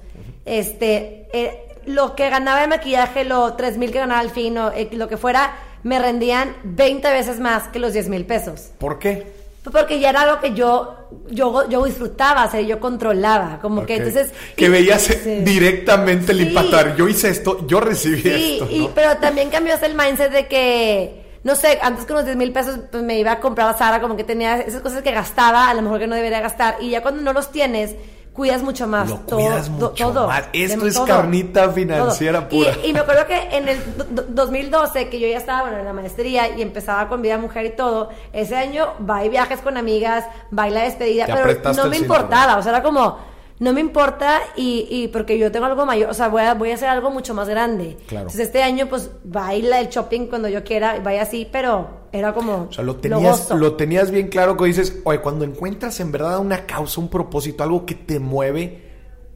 este, 0.46 1.28
eh, 1.32 1.64
lo 1.86 2.16
que 2.16 2.28
ganaba 2.28 2.60
de 2.62 2.66
maquillaje, 2.66 3.24
los 3.24 3.56
3 3.56 3.78
mil 3.78 3.92
que 3.92 3.98
ganaba 3.98 4.20
al 4.20 4.30
fin, 4.30 4.58
o 4.58 4.72
eh, 4.72 4.88
lo 4.92 5.06
que 5.06 5.16
fuera, 5.16 5.52
me 5.82 5.98
rendían 5.98 6.56
20 6.64 7.10
veces 7.10 7.40
más 7.40 7.68
que 7.68 7.78
los 7.78 7.92
10 7.92 8.08
mil 8.08 8.24
pesos. 8.26 8.70
¿Por 8.78 8.98
qué? 8.98 9.38
Porque 9.70 10.00
ya 10.00 10.10
era 10.10 10.22
algo 10.22 10.40
que 10.40 10.54
yo, 10.54 10.94
yo, 11.30 11.68
yo 11.68 11.84
disfrutaba, 11.84 12.46
o 12.46 12.50
sea, 12.50 12.60
yo 12.62 12.80
controlaba, 12.80 13.58
como 13.60 13.84
que 13.84 13.96
entonces... 13.96 14.30
Que 14.56 14.64
y- 14.64 14.68
veías 14.68 15.02
sí. 15.02 15.14
directamente 15.44 16.32
el 16.32 16.38
Sí. 16.38 16.44
impactar. 16.48 16.96
Yo 16.96 17.06
hice 17.06 17.28
esto, 17.28 17.66
yo 17.66 17.78
recibí 17.80 18.22
Sí, 18.22 18.58
esto. 18.60 18.68
¿no? 18.74 18.90
pero 18.94 19.16
también 19.18 19.50
cambió 19.50 19.74
el 19.82 19.94
mindset 19.94 20.32
de 20.32 20.46
que, 20.46 21.22
no 21.44 21.54
sé, 21.54 21.78
antes 21.82 22.06
con 22.06 22.16
los 22.16 22.24
10 22.24 22.36
mil 22.38 22.50
pesos 22.52 22.78
pues 22.90 23.02
me 23.02 23.18
iba 23.18 23.32
a 23.32 23.40
comprar 23.40 23.68
a 23.68 23.76
Sara, 23.76 24.00
como 24.00 24.16
que 24.16 24.24
tenía 24.24 24.58
esas 24.60 24.80
cosas 24.80 25.02
que 25.02 25.10
gastaba, 25.12 25.68
a 25.68 25.74
lo 25.74 25.82
mejor 25.82 25.98
que 25.98 26.06
no 26.06 26.14
debería 26.16 26.40
gastar, 26.40 26.76
y 26.80 26.90
ya 26.90 27.02
cuando 27.02 27.20
no 27.22 27.34
los 27.34 27.52
tienes, 27.52 27.94
cuidas 28.38 28.62
mucho 28.62 28.86
más. 28.86 29.10
Lo 29.10 29.16
todo, 29.16 29.40
cuidas 29.40 29.68
mucho 29.68 29.90
todo, 30.12 30.28
más. 30.28 30.44
Esto 30.52 30.84
de- 30.84 30.88
es 30.90 30.98
carnita 31.00 31.68
financiera 31.70 32.48
todo. 32.48 32.60
Y- 32.60 32.64
pura. 32.64 32.76
Y, 32.86 32.92
me 32.92 33.00
acuerdo 33.00 33.26
que 33.26 33.36
en 33.56 33.68
el 33.68 33.96
do- 33.96 34.04
do- 34.08 34.22
2012, 34.28 35.08
que 35.08 35.18
yo 35.18 35.26
ya 35.26 35.38
estaba 35.38 35.62
bueno, 35.62 35.78
en 35.78 35.84
la 35.84 35.92
maestría 35.92 36.56
y 36.56 36.62
empezaba 36.62 37.08
con 37.08 37.20
vida 37.20 37.36
mujer 37.36 37.66
y 37.66 37.70
todo, 37.76 38.10
ese 38.32 38.54
año 38.56 38.94
va 39.08 39.24
y 39.24 39.28
viajes 39.28 39.60
con 39.60 39.76
amigas, 39.76 40.24
baila 40.52 40.82
despedida, 40.82 41.26
Te 41.26 41.32
pero 41.32 41.74
no 41.74 41.86
me 41.90 41.96
importaba, 41.96 42.56
o 42.58 42.62
sea, 42.62 42.70
era 42.70 42.82
como 42.84 43.18
no 43.60 43.72
me 43.72 43.80
importa 43.80 44.40
y, 44.56 44.86
y 44.90 45.08
porque 45.08 45.36
yo 45.38 45.50
tengo 45.50 45.66
algo 45.66 45.84
mayor, 45.84 46.10
o 46.10 46.14
sea, 46.14 46.28
voy 46.28 46.42
a, 46.42 46.54
voy 46.54 46.70
a 46.70 46.74
hacer 46.74 46.88
algo 46.88 47.10
mucho 47.10 47.34
más 47.34 47.48
grande. 47.48 47.96
Claro. 48.06 48.26
Entonces 48.26 48.46
este 48.46 48.62
año 48.62 48.86
pues 48.88 49.10
va 49.34 49.48
a 49.48 49.54
ir 49.54 49.64
el 49.72 49.88
shopping 49.88 50.26
cuando 50.26 50.48
yo 50.48 50.62
quiera, 50.64 51.00
vaya 51.02 51.22
así, 51.22 51.48
pero 51.50 51.88
era 52.12 52.32
como... 52.32 52.68
O 52.70 52.72
sea, 52.72 52.84
lo 52.84 52.96
tenías, 52.96 53.50
lo 53.50 53.74
tenías 53.74 54.10
bien 54.10 54.28
claro 54.28 54.56
que 54.56 54.64
dices, 54.66 54.98
oye, 55.04 55.20
cuando 55.20 55.44
encuentras 55.44 55.98
en 56.00 56.12
verdad 56.12 56.38
una 56.38 56.66
causa, 56.66 57.00
un 57.00 57.08
propósito, 57.08 57.62
algo 57.64 57.84
que 57.84 57.94
te 57.96 58.18
mueve, 58.20 58.84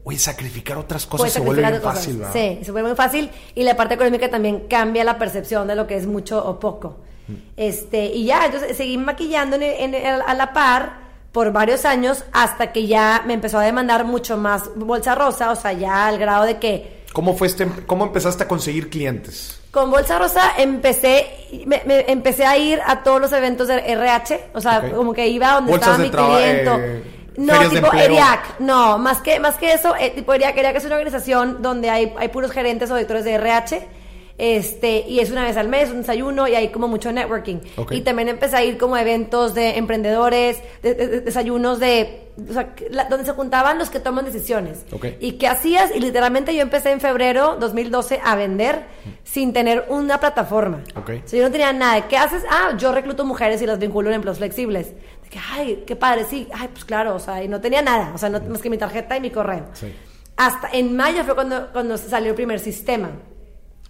oye, 0.05 0.17
sacrificar 0.17 0.77
otras 0.77 1.05
cosas 1.05 1.19
Puedes 1.19 1.33
se 1.33 1.39
vuelve 1.41 1.65
otras 1.65 1.81
fácil. 1.83 2.17
¿verdad? 2.17 2.33
Sí, 2.33 2.59
se 2.63 2.71
vuelve 2.71 2.89
muy 2.89 2.97
fácil 2.97 3.29
y 3.55 3.63
la 3.63 3.75
parte 3.75 3.95
económica 3.95 4.29
también 4.29 4.67
cambia 4.69 5.03
la 5.03 5.17
percepción 5.19 5.67
de 5.67 5.75
lo 5.75 5.85
que 5.85 5.95
es 5.97 6.07
mucho 6.07 6.43
o 6.45 6.59
poco. 6.59 6.97
Mm. 7.27 7.33
Este, 7.57 8.05
y 8.07 8.25
ya, 8.25 8.45
entonces 8.45 8.75
seguí 8.75 8.97
maquillando 8.97 9.55
en, 9.57 9.63
en- 9.63 9.93
en- 9.95 10.05
a 10.25 10.33
la 10.33 10.51
par 10.53 11.02
por 11.33 11.51
varios 11.51 11.83
años 11.83 12.23
hasta 12.31 12.71
que 12.71 12.87
ya 12.87 13.23
me 13.25 13.33
empezó 13.33 13.57
a 13.59 13.63
demandar 13.63 14.05
mucho 14.05 14.37
más 14.37 14.69
bolsa 14.75 15.15
rosa, 15.15 15.51
o 15.51 15.55
sea, 15.57 15.73
ya 15.73 16.07
al 16.07 16.17
grado 16.19 16.45
de 16.45 16.59
que 16.59 17.03
¿Cómo, 17.11 17.35
fue 17.35 17.47
este, 17.47 17.67
¿Cómo 17.85 18.05
empezaste 18.05 18.43
a 18.43 18.47
conseguir 18.47 18.89
clientes? 18.89 19.59
con 19.71 19.89
Bolsa 19.91 20.19
Rosa 20.19 20.51
empecé, 20.59 21.25
me, 21.65 21.81
me- 21.85 22.05
empecé 22.11 22.45
a 22.45 22.55
ir 22.57 22.79
a 22.85 23.01
todos 23.01 23.19
los 23.19 23.31
eventos 23.33 23.67
de 23.67 23.79
RH, 23.91 24.49
o 24.53 24.61
sea, 24.61 24.91
como 24.91 25.13
que 25.13 25.27
iba 25.27 25.53
donde 25.53 25.71
Bolsas 25.71 25.99
estaba 25.99 26.27
mi 26.27 26.37
cliente. 26.39 26.71
eh, 26.97 27.03
no, 27.37 27.53
ferias 27.55 27.71
tipo. 27.73 27.93
ERIAC, 27.97 28.59
no, 28.59 28.99
más 28.99 29.19
que, 29.21 29.39
más 29.39 29.55
que 29.55 29.73
eso, 29.73 29.95
eh, 29.95 30.11
tipo 30.11 30.31
ERIAC, 30.31 30.55
ERIAC 30.57 30.75
es 30.75 30.85
una 30.85 30.95
organización 30.95 31.63
donde 31.63 31.89
hay, 31.89 32.13
hay 32.19 32.27
puros 32.27 32.51
gerentes 32.51 32.91
o 32.91 32.93
directores 32.95 33.25
de 33.25 33.33
RH, 33.33 33.87
este, 34.37 35.05
y 35.07 35.19
es 35.19 35.29
una 35.31 35.43
vez 35.43 35.57
al 35.57 35.67
mes, 35.69 35.89
un 35.91 35.97
desayuno, 35.99 36.47
y 36.47 36.55
hay 36.55 36.69
como 36.69 36.87
mucho 36.87 37.11
networking. 37.11 37.57
Y 37.97 38.01
también 38.01 38.29
empecé 38.29 38.55
a 38.57 38.63
ir 38.63 38.77
como 38.77 38.95
a 38.95 39.01
eventos 39.01 39.53
de 39.53 39.77
emprendedores, 39.77 40.59
de, 40.81 40.93
de- 40.95 41.07
de- 41.07 41.21
desayunos 41.21 41.79
de, 41.79 42.31
o 42.49 42.53
sea, 42.53 42.73
que- 42.73 42.89
la- 42.89 43.05
donde 43.05 43.25
se 43.25 43.31
juntaban 43.33 43.77
los 43.77 43.89
que 43.89 43.99
toman 43.99 44.25
decisiones. 44.25 44.85
¿Y 45.19 45.33
qué 45.33 45.47
hacías? 45.47 45.91
Y 45.95 45.99
literalmente 45.99 46.53
yo 46.55 46.61
empecé 46.61 46.91
en 46.91 46.99
febrero 46.99 47.57
2012 47.59 48.19
a 48.23 48.35
vender 48.35 48.85
sin 49.23 49.53
tener 49.53 49.85
una 49.89 50.19
plataforma. 50.19 50.81
O 51.25 51.27
sea, 51.29 51.39
yo 51.39 51.45
no 51.45 51.51
tenía 51.51 51.71
nada. 51.73 52.07
¿Qué 52.07 52.17
haces? 52.17 52.43
Ah, 52.49 52.75
yo 52.77 52.91
recluto 52.91 53.25
mujeres 53.25 53.61
y 53.61 53.67
las 53.67 53.77
vinculo 53.79 54.09
en 54.09 54.15
empleos 54.15 54.39
flexibles. 54.39 54.89
De 55.23 55.29
que, 55.29 55.39
ay, 55.51 55.83
qué 55.85 55.95
padre, 55.95 56.25
sí. 56.29 56.47
Ay, 56.53 56.69
pues 56.71 56.85
claro, 56.85 57.15
o 57.15 57.19
sea, 57.19 57.43
y 57.43 57.47
no 57.47 57.61
tenía 57.61 57.81
nala 57.81 58.11
O 58.15 58.17
sea, 58.17 58.29
no, 58.29 58.39
más 58.41 58.61
que 58.61 58.69
mi 58.69 58.77
tarjeta 58.77 59.15
y 59.15 59.21
mi 59.21 59.29
correo. 59.29 59.67
Sí. 59.73 59.93
Hasta 60.35 60.69
en 60.73 60.95
mayo 60.95 61.23
fue 61.23 61.35
cuando, 61.35 61.71
cuando 61.71 61.95
salió 61.97 62.29
el 62.29 62.35
primer 62.35 62.59
sistema. 62.59 63.11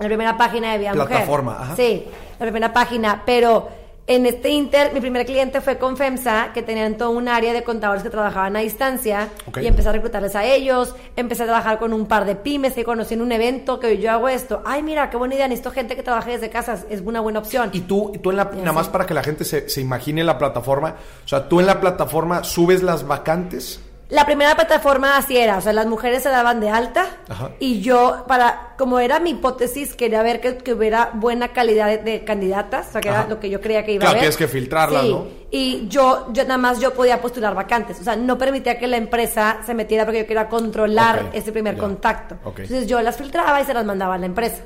La 0.04 0.10
primera 0.10 0.38
página 0.38 0.74
de 0.74 0.78
Vía 0.78 0.92
Plataforma, 0.92 1.52
Mujer. 1.54 1.66
ajá. 1.66 1.76
Sí, 1.76 2.06
la 2.40 2.46
primera 2.46 2.74
página. 2.74 3.24
Pero 3.26 3.70
en 4.06 4.26
este 4.26 4.50
Inter, 4.50 4.94
mi 4.94 5.00
primer 5.00 5.26
cliente 5.26 5.62
fue 5.62 5.78
con 5.78 5.96
FEMSA, 5.96 6.52
que 6.54 6.62
tenían 6.62 6.98
todo 6.98 7.12
un 7.12 7.30
área 7.30 7.54
de 7.54 7.64
contadores 7.64 8.04
que 8.04 8.10
trabajaban 8.10 8.54
a 8.58 8.60
distancia. 8.60 9.30
Ok. 9.48 9.60
Y 9.62 9.68
empecé 9.68 9.88
a 9.88 9.92
reclutarles 9.94 10.36
a 10.36 10.44
ellos. 10.44 10.94
Empecé 11.16 11.44
a 11.44 11.46
trabajar 11.46 11.80
con 11.80 11.94
un 11.94 12.06
par 12.06 12.26
de 12.26 12.36
pymes 12.36 12.74
que 12.74 12.84
conocí 12.84 13.14
en 13.14 13.22
un 13.22 13.32
evento 13.32 13.80
que 13.80 13.98
yo 14.00 14.12
hago 14.12 14.28
esto. 14.28 14.62
Ay, 14.66 14.84
mira, 14.84 15.10
qué 15.10 15.16
buena 15.16 15.36
idea. 15.36 15.48
Necesito 15.48 15.72
gente 15.72 15.96
que 15.96 16.04
trabaje 16.04 16.32
desde 16.32 16.50
casa. 16.50 16.80
Es 16.90 17.00
una 17.00 17.22
buena 17.22 17.40
opción. 17.40 17.70
Y 17.72 17.80
tú, 17.82 18.12
y 18.14 18.18
tú 18.18 18.32
en 18.32 18.38
la, 18.38 18.52
Ya 18.52 18.58
nada 18.58 18.74
más 18.74 18.90
para 18.90 19.06
que 19.06 19.14
la 19.14 19.24
gente 19.24 19.46
se, 19.46 19.70
se 19.70 19.80
imagine 19.80 20.24
la 20.26 20.38
plataforma, 20.38 20.96
o 21.24 21.28
sea, 21.28 21.48
tú 21.48 21.62
en 21.62 21.68
la 21.68 21.80
plataforma 21.80 22.44
subes 22.44 22.84
las 22.84 23.08
vacantes. 23.08 23.80
La 24.10 24.26
primera 24.26 24.54
plataforma 24.56 25.18
así 25.18 25.38
era, 25.38 25.58
o 25.58 25.62
sea, 25.62 25.74
las 25.74 25.88
mujeres 25.88 26.22
se 26.22 26.30
daban 26.30 26.60
de 26.60 26.70
alta 26.70 27.08
Ajá. 27.30 27.52
y 27.60 27.82
yo, 27.82 28.26
para, 28.28 28.74
como 28.78 29.00
era 29.00 29.20
mi 29.20 29.32
hipótesis, 29.32 29.96
quería 29.96 30.22
ver 30.22 30.40
que, 30.40 30.58
que 30.58 30.74
hubiera 30.74 31.10
buena 31.14 31.48
calidad 31.48 31.88
de, 31.88 31.98
de 31.98 32.24
candidatas, 32.24 32.90
o 32.90 32.92
sea, 32.92 33.02
que 33.02 33.10
Ajá. 33.10 33.22
era 33.22 33.30
lo 33.30 33.40
que 33.40 33.50
yo 33.50 33.60
creía 33.60 33.84
que 33.86 33.94
iba 33.94 34.02
Claro, 34.02 34.10
a 34.10 34.12
haber. 34.20 34.22
tienes 34.22 34.38
que 34.38 34.48
filtrarlas, 34.48 35.02
Sí, 35.04 35.10
¿no? 35.10 35.26
Y 35.50 35.88
yo, 35.88 36.28
yo 36.32 36.44
nada 36.44 36.58
más 36.58 36.80
yo 36.80 36.94
podía 36.94 37.22
postular 37.22 37.56
vacantes, 37.56 38.00
o 38.02 38.04
sea, 38.04 38.16
no 38.16 38.38
permitía 38.38 38.78
que 38.78 38.88
la 38.88 38.98
empresa 38.98 39.60
se 39.66 39.74
metiera 39.74 40.04
porque 40.06 40.20
yo 40.20 40.28
quería 40.28 40.48
controlar 40.50 41.30
ese 41.34 41.52
primer 41.52 41.76
ya. 41.76 41.82
contacto. 41.82 42.36
Ok. 42.44 42.60
Entonces 42.60 42.88
yo 42.88 43.02
las 43.02 43.18
filtraba 43.18 43.62
y 43.62 43.66
se 43.66 43.74
las 43.74 43.86
mandaba 43.86 44.16
a 44.16 44.18
la 44.20 44.26
empresa. 44.28 44.64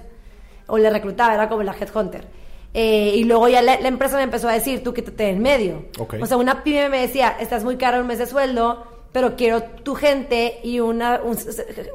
O 0.65 0.77
le 0.77 0.89
reclutaba, 0.89 1.33
era 1.35 1.47
como 1.47 1.63
la 1.63 1.73
headhunter. 1.79 2.27
Eh, 2.73 3.13
y 3.15 3.23
luego 3.23 3.47
ya 3.47 3.61
la, 3.61 3.79
la 3.79 3.87
empresa 3.87 4.17
me 4.17 4.23
empezó 4.23 4.49
a 4.49 4.53
decir, 4.53 4.83
tú 4.83 4.93
quítate 4.93 5.29
en 5.29 5.41
medio. 5.41 5.85
Ok. 5.99 6.15
O 6.21 6.25
sea, 6.25 6.35
una 6.37 6.63
pyme 6.63 6.89
me 6.89 6.99
decía, 6.99 7.37
estás 7.39 7.63
muy 7.63 7.77
caro 7.77 8.01
un 8.01 8.07
mes 8.07 8.17
de 8.19 8.25
sueldo, 8.25 8.85
pero 9.11 9.35
quiero 9.35 9.61
tu 9.63 9.95
gente. 9.95 10.59
Y 10.63 10.79
una, 10.79 11.21
un, 11.23 11.37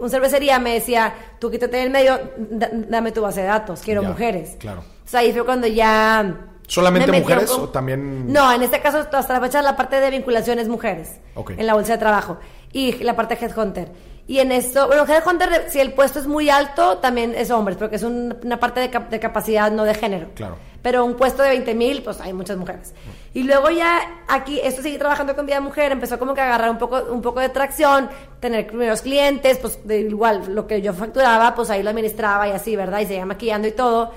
un 0.00 0.10
cervecería 0.10 0.58
me 0.58 0.74
decía, 0.74 1.14
tú 1.38 1.50
quítate 1.50 1.82
en 1.82 1.92
medio, 1.92 2.18
da- 2.36 2.70
dame 2.72 3.12
tu 3.12 3.22
base 3.22 3.40
de 3.42 3.46
datos, 3.46 3.80
quiero 3.82 4.02
Ya, 4.02 4.08
mujeres. 4.08 4.56
claro. 4.58 4.80
O 4.80 5.08
sea, 5.08 5.20
ahí 5.20 5.32
fue 5.32 5.44
cuando 5.44 5.66
ya... 5.66 6.48
¿Solamente 6.66 7.10
me 7.10 7.20
mujeres 7.20 7.50
o 7.50 7.68
también- 7.68 8.32
No, 8.32 8.50
en 8.52 8.62
este 8.62 8.80
caso, 8.80 8.98
hasta 8.98 9.32
la 9.34 9.40
fecha, 9.40 9.60
la 9.60 9.76
parte 9.76 10.00
de 10.00 10.10
vinculación 10.10 10.58
es 10.58 10.68
mujeres. 10.68 11.18
En 11.58 11.66
la 11.66 11.74
bolsa 11.74 11.92
de 11.92 11.98
trabajo. 11.98 12.38
Y 12.72 12.92
la 13.04 13.14
parte 13.14 13.34
de 13.36 13.44
Headhunter. 13.46 13.88
Y 14.26 14.38
en 14.38 14.52
esto, 14.52 14.86
bueno, 14.86 15.04
Headhunter, 15.06 15.66
si 15.68 15.80
el 15.80 15.92
puesto 15.94 16.20
es 16.20 16.26
muy 16.26 16.48
alto, 16.48 16.98
también 16.98 17.34
es 17.36 17.50
hombres, 17.50 17.76
porque 17.76 17.96
es 17.96 18.02
un- 18.04 18.36
una 18.44 18.58
parte 18.60 18.78
de, 18.80 18.88
cap- 18.88 19.10
de 19.10 19.18
capacidad, 19.18 19.70
no 19.72 19.84
de 19.84 19.94
género. 19.94 20.28
Claro. 20.34 20.56
Pero 20.80 21.04
un 21.04 21.14
puesto 21.14 21.42
de 21.42 21.50
20 21.50 21.74
mil, 21.74 22.02
pues 22.02 22.20
hay 22.20 22.32
muchas 22.32 22.56
mujeres. 22.56 22.92
Y 23.34 23.42
luego 23.44 23.70
ya 23.70 24.00
aquí, 24.28 24.60
esto 24.62 24.80
sigue 24.82 24.98
trabajando 24.98 25.34
con 25.36 25.44
Vida 25.46 25.60
Mujer, 25.60 25.92
empezó 25.92 26.18
como 26.18 26.34
que 26.34 26.40
a 26.40 26.46
agarrar 26.46 26.70
un 26.70 26.78
poco, 26.78 27.02
un 27.10 27.20
poco 27.22 27.40
de 27.40 27.48
tracción, 27.50 28.08
tener 28.40 28.66
primeros 28.66 29.02
clientes, 29.02 29.58
pues 29.58 29.78
de 29.86 30.00
igual, 30.00 30.42
lo 30.54 30.66
que 30.66 30.80
yo 30.82 30.92
facturaba, 30.92 31.54
pues 31.54 31.70
ahí 31.70 31.82
lo 31.82 31.90
administraba 31.90 32.48
y 32.48 32.52
así, 32.52 32.74
¿verdad? 32.76 33.00
Y 33.00 33.06
seguía 33.06 33.26
maquillando 33.26 33.68
y 33.68 33.72
todo. 33.72 34.12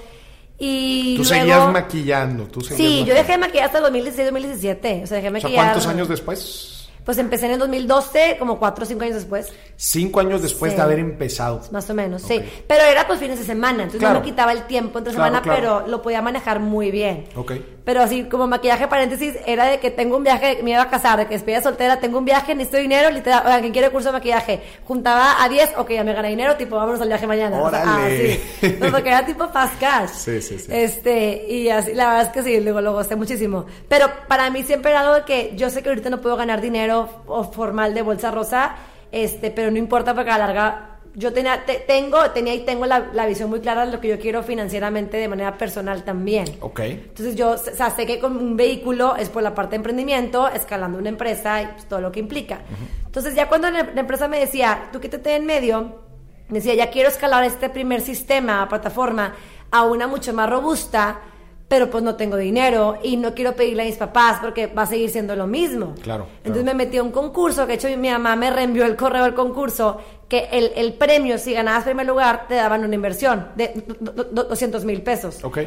Y 0.58 1.18
Tú 1.18 1.24
luego- 1.24 1.40
seguías 1.40 1.72
maquillando, 1.72 2.44
tú 2.46 2.62
seguías 2.62 2.78
Sí, 2.78 3.06
yo 3.06 3.14
dejé 3.14 3.34
de 3.34 3.38
maquillar 3.40 3.66
hasta 3.66 3.78
el 3.80 3.84
2016-2017. 3.84 5.04
O 5.04 5.08
sea, 5.08 5.18
dejé 5.18 5.30
de 5.32 5.38
O 5.38 5.42
sea, 5.42 5.50
maquillar. 5.50 5.66
¿cuántos 5.66 5.88
años 5.88 6.08
después? 6.08 6.72
Pues 7.06 7.18
empecé 7.20 7.46
en 7.46 7.52
el 7.54 7.60
2012, 7.60 8.36
como 8.40 8.58
4 8.60 8.84
o 8.84 8.88
5 8.88 9.04
años 9.04 9.16
después. 9.16 9.54
Cinco 9.78 10.20
años 10.22 10.42
después 10.42 10.72
Sí. 10.72 10.76
de 10.78 10.82
haber 10.84 11.00
empezado. 11.00 11.62
Más 11.72 11.90
o 11.90 11.94
menos, 11.94 12.24
Ok. 12.24 12.30
sí. 12.32 12.42
Pero 12.68 12.84
era 12.84 13.06
pues 13.08 13.20
fines 13.20 13.38
de 13.40 13.46
semana, 13.46 13.84
entonces 13.84 14.00
Claro. 14.00 14.16
no 14.16 14.20
me 14.22 14.26
quitaba 14.26 14.52
el 14.52 14.64
tiempo 14.64 14.98
entre 14.98 15.14
Claro, 15.14 15.28
semana, 15.28 15.42
claro. 15.44 15.60
pero 15.84 15.88
lo 15.92 16.02
podía 16.02 16.22
manejar 16.22 16.60
muy 16.60 16.92
bien. 16.92 17.26
Ok. 17.36 17.54
Pero 17.86 18.02
así 18.02 18.24
como 18.24 18.48
maquillaje 18.48 18.88
paréntesis, 18.88 19.36
era 19.46 19.66
de 19.66 19.80
que 19.80 19.92
tengo 19.92 20.18
un 20.18 20.24
viaje, 20.24 20.60
me 20.64 20.72
iba 20.72 20.82
a 20.82 20.90
casar, 20.90 21.20
de 21.20 21.28
que 21.28 21.36
despedida 21.36 21.62
soltera, 21.62 22.00
tengo 22.00 22.18
un 22.18 22.26
viaje, 22.26 22.56
necesito 22.56 22.78
dinero, 22.82 23.12
literal, 23.12 23.44
oigan, 23.46 23.62
¿quién 23.62 23.74
quiere 23.74 23.92
curso 23.92 24.08
de 24.10 24.14
maquillaje? 24.14 24.64
Juntaba 24.86 25.44
a 25.44 25.48
10, 25.48 25.74
ok, 25.78 25.92
ya 25.92 26.04
me 26.04 26.14
gané 26.14 26.30
dinero, 26.30 26.56
tipo, 26.56 26.76
vámonos 26.78 27.00
al 27.02 27.10
viaje 27.10 27.28
mañana. 27.28 27.62
O 27.62 27.70
sea, 27.70 27.84
Órale. 27.84 28.40
ah, 28.42 28.58
sí. 28.62 28.68
Porque 28.92 29.10
era 29.10 29.24
tipo 29.26 29.48
fast 29.50 29.80
cash. 29.80 30.10
Sí, 30.16 30.42
sí, 30.42 30.58
sí. 30.58 30.66
Este, 30.72 31.46
y 31.48 31.70
así, 31.70 31.94
la 31.94 32.08
verdad 32.08 32.22
es 32.24 32.30
que 32.30 32.42
sí, 32.42 32.60
luego 32.62 32.82
lo 32.82 32.94
gocé 32.94 33.16
muchísimo. 33.16 33.66
Pero 33.88 34.08
para 34.28 34.50
mí 34.50 34.64
siempre 34.64 34.90
era 34.90 35.02
algo 35.02 35.14
de 35.14 35.24
que 35.24 35.54
yo 35.56 35.70
sé 35.70 35.84
que 35.84 35.90
ahorita 35.90 36.10
no 36.10 36.22
puedo 36.22 36.36
ganar 36.38 36.62
dinero 36.62 36.95
o 37.28 37.44
formal 37.44 37.94
de 37.94 38.02
bolsa 38.02 38.32
rosa, 38.32 38.76
este, 39.12 39.52
pero 39.52 39.72
no 39.72 39.78
importa 39.78 40.14
porque 40.14 40.32
a 40.32 40.38
la 40.38 40.48
larga 40.48 40.90
yo 41.18 41.32
tenía, 41.32 41.64
te- 41.66 41.80
tengo, 41.88 42.18
tenía 42.32 42.54
y 42.54 42.66
tengo 42.66 42.86
la, 42.86 43.08
la 43.14 43.26
visión 43.26 43.50
muy 43.50 43.62
clara 43.62 43.86
de 43.86 43.92
lo 43.94 44.02
que 44.02 44.10
yo 44.10 44.20
quiero 44.20 44.44
financieramente 44.44 45.16
de 45.16 45.28
manera 45.30 45.58
personal 45.58 46.04
también. 46.04 46.46
Ok. 46.60 46.80
Entonces 46.82 47.36
yo 47.38 47.52
o 47.52 47.58
sea, 47.58 47.90
sé 47.92 48.06
que 48.06 48.20
con 48.20 48.36
un 48.36 48.58
vehículo 48.58 49.16
es 49.16 49.30
por 49.30 49.42
la 49.42 49.56
parte 49.56 49.72
de 49.72 49.76
emprendimiento, 49.78 50.50
escalando 50.50 50.98
una 50.98 51.08
empresa 51.08 51.62
y 51.62 51.68
pues, 51.68 51.86
todo 51.86 52.02
lo 52.02 52.12
que 52.12 52.20
implica. 52.20 52.60
Entonces 53.06 53.34
ya 53.34 53.48
cuando 53.48 53.70
la, 53.72 53.84
la 53.94 54.02
empresa 54.02 54.28
me 54.28 54.40
decía, 54.40 54.90
tú 54.92 55.00
quítate 55.00 55.36
en 55.38 55.46
medio, 55.46 56.02
me 56.50 56.56
decía, 56.60 56.74
ya 56.76 56.92
quiero 56.92 57.08
escalar 57.08 57.46
este 57.46 57.70
primer 57.70 58.02
sistema, 58.02 58.68
plataforma, 58.68 59.36
a 59.72 59.84
una 59.86 60.08
mucho 60.08 60.34
más 60.34 60.50
robusta, 60.50 61.22
pero 61.68 61.90
pues 61.90 62.04
no 62.04 62.16
tengo 62.16 62.38
dinero 62.38 62.98
y 63.02 63.18
no 63.18 63.34
quiero 63.34 63.54
pedirle 63.56 63.82
a 63.84 63.86
mis 63.86 63.96
papás 63.98 64.38
porque 64.42 64.68
va 64.68 64.84
a 64.84 64.86
seguir 64.86 65.10
siendo 65.10 65.36
lo 65.36 65.48
mismo. 65.48 65.96
Claro, 66.02 66.28
Entonces 66.44 66.64
claro. 66.64 66.78
me 66.78 66.86
metí 66.86 66.98
a 66.98 67.04
un 67.04 67.12
concurso, 67.12 67.62
que 67.66 67.74
de 67.78 67.88
hecho 67.88 67.98
mi 67.98 68.10
mamá 68.10 68.36
me 68.36 68.52
reenvió 68.52 68.86
el 68.86 68.96
correo 68.96 69.24
del 69.24 69.34
concurso, 69.34 69.98
que 70.30 70.48
el, 70.52 70.72
el 70.76 70.94
premio, 70.94 71.38
si 71.40 71.54
ganabas 71.54 71.84
primer 71.84 72.06
lugar, 72.06 72.46
te 72.48 72.56
daban 72.56 72.84
una 72.84 72.94
inversión 72.96 73.50
de 73.56 73.84
do- 74.00 74.12
do- 74.12 74.24
do- 74.26 74.44
200 74.46 74.86
mil 74.86 75.02
pesos. 75.02 75.44
Ok. 75.44 75.60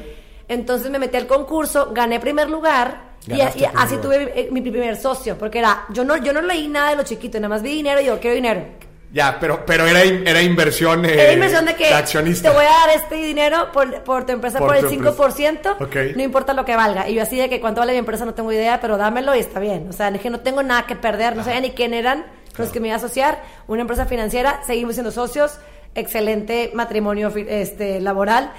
Entonces 0.47 0.91
me 0.91 0.99
metí 0.99 1.17
al 1.17 1.27
concurso, 1.27 1.91
gané 1.93 2.21
primer 2.21 2.49
lugar 2.49 3.17
y, 3.27 3.31
Ganaste 3.37 3.59
y 3.59 3.63
primer 3.65 3.83
así 3.85 3.97
lugar. 3.97 4.03
tuve 4.25 4.51
mi, 4.51 4.61
mi 4.63 4.71
primer 4.71 4.97
socio, 4.97 5.37
porque 5.37 5.59
era, 5.59 5.85
yo 5.93 6.05
no, 6.05 6.17
yo 6.17 6.33
no 6.33 6.41
leí 6.41 6.69
nada 6.69 6.91
de 6.91 6.97
lo 6.97 7.03
chiquito, 7.03 7.39
nada 7.39 7.49
más 7.51 7.61
vi 7.63 7.71
dinero 7.75 8.01
y 8.01 8.07
yo 8.07 8.19
quiero 8.21 8.35
dinero. 8.37 8.63
Ya, 9.11 9.39
pero, 9.41 9.65
pero 9.65 9.87
era, 9.87 10.03
era 10.03 10.43
inversión. 10.43 11.05
eh, 11.07 11.15
Era 11.15 11.33
inversión 11.33 11.65
de 11.65 11.75
que 11.75 11.89
accionista. 11.95 12.51
te 12.51 12.55
voy 12.55 12.67
a 12.67 12.69
dar 12.69 12.91
este 12.97 13.15
dinero 13.15 13.73
por, 13.73 14.03
por 14.03 14.27
tu 14.27 14.33
empresa 14.33 14.59
Por 14.59 14.69
por, 14.69 14.77
el 14.77 14.83
tu 14.87 14.93
empresa. 14.93 15.17
5%, 15.17 15.77
Ok. 15.81 15.97
no 16.17 16.23
importa 16.23 16.53
lo 16.53 16.65
que 16.67 16.77
valga. 16.77 17.09
Y 17.09 17.15
yo 17.15 17.23
así 17.23 17.37
de 17.37 17.49
que 17.49 17.59
cuánto 17.61 17.81
vale 17.81 17.93
mi 17.93 17.99
empresa 17.99 18.27
no 18.27 18.35
tengo 18.35 18.53
idea, 18.53 18.81
pero 18.81 18.99
dámelo 18.99 19.35
y 19.35 19.39
está 19.39 19.61
bien. 19.61 19.87
O 19.89 19.93
sea, 19.95 20.09
es 20.09 20.21
que 20.21 20.29
no 20.29 20.41
tengo 20.41 20.63
nada 20.63 20.85
que 20.87 20.95
perder, 20.95 21.37
no 21.37 21.43
sabía 21.43 21.61
ni 21.61 21.71
quién 21.71 21.95
eran 21.95 22.27
los 22.59 22.71
que 22.71 22.81
me 22.81 22.89
iba 22.89 22.97
a 22.97 22.99
asociar. 22.99 23.43
Una 23.67 23.81
empresa 23.81 24.05
financiera, 24.05 24.61
seguimos 24.67 24.95
siendo 24.97 25.11
socios, 25.11 25.59
excelente 25.95 26.71
matrimonio 26.75 27.33
este, 27.35 28.01
laboral. 28.03 28.53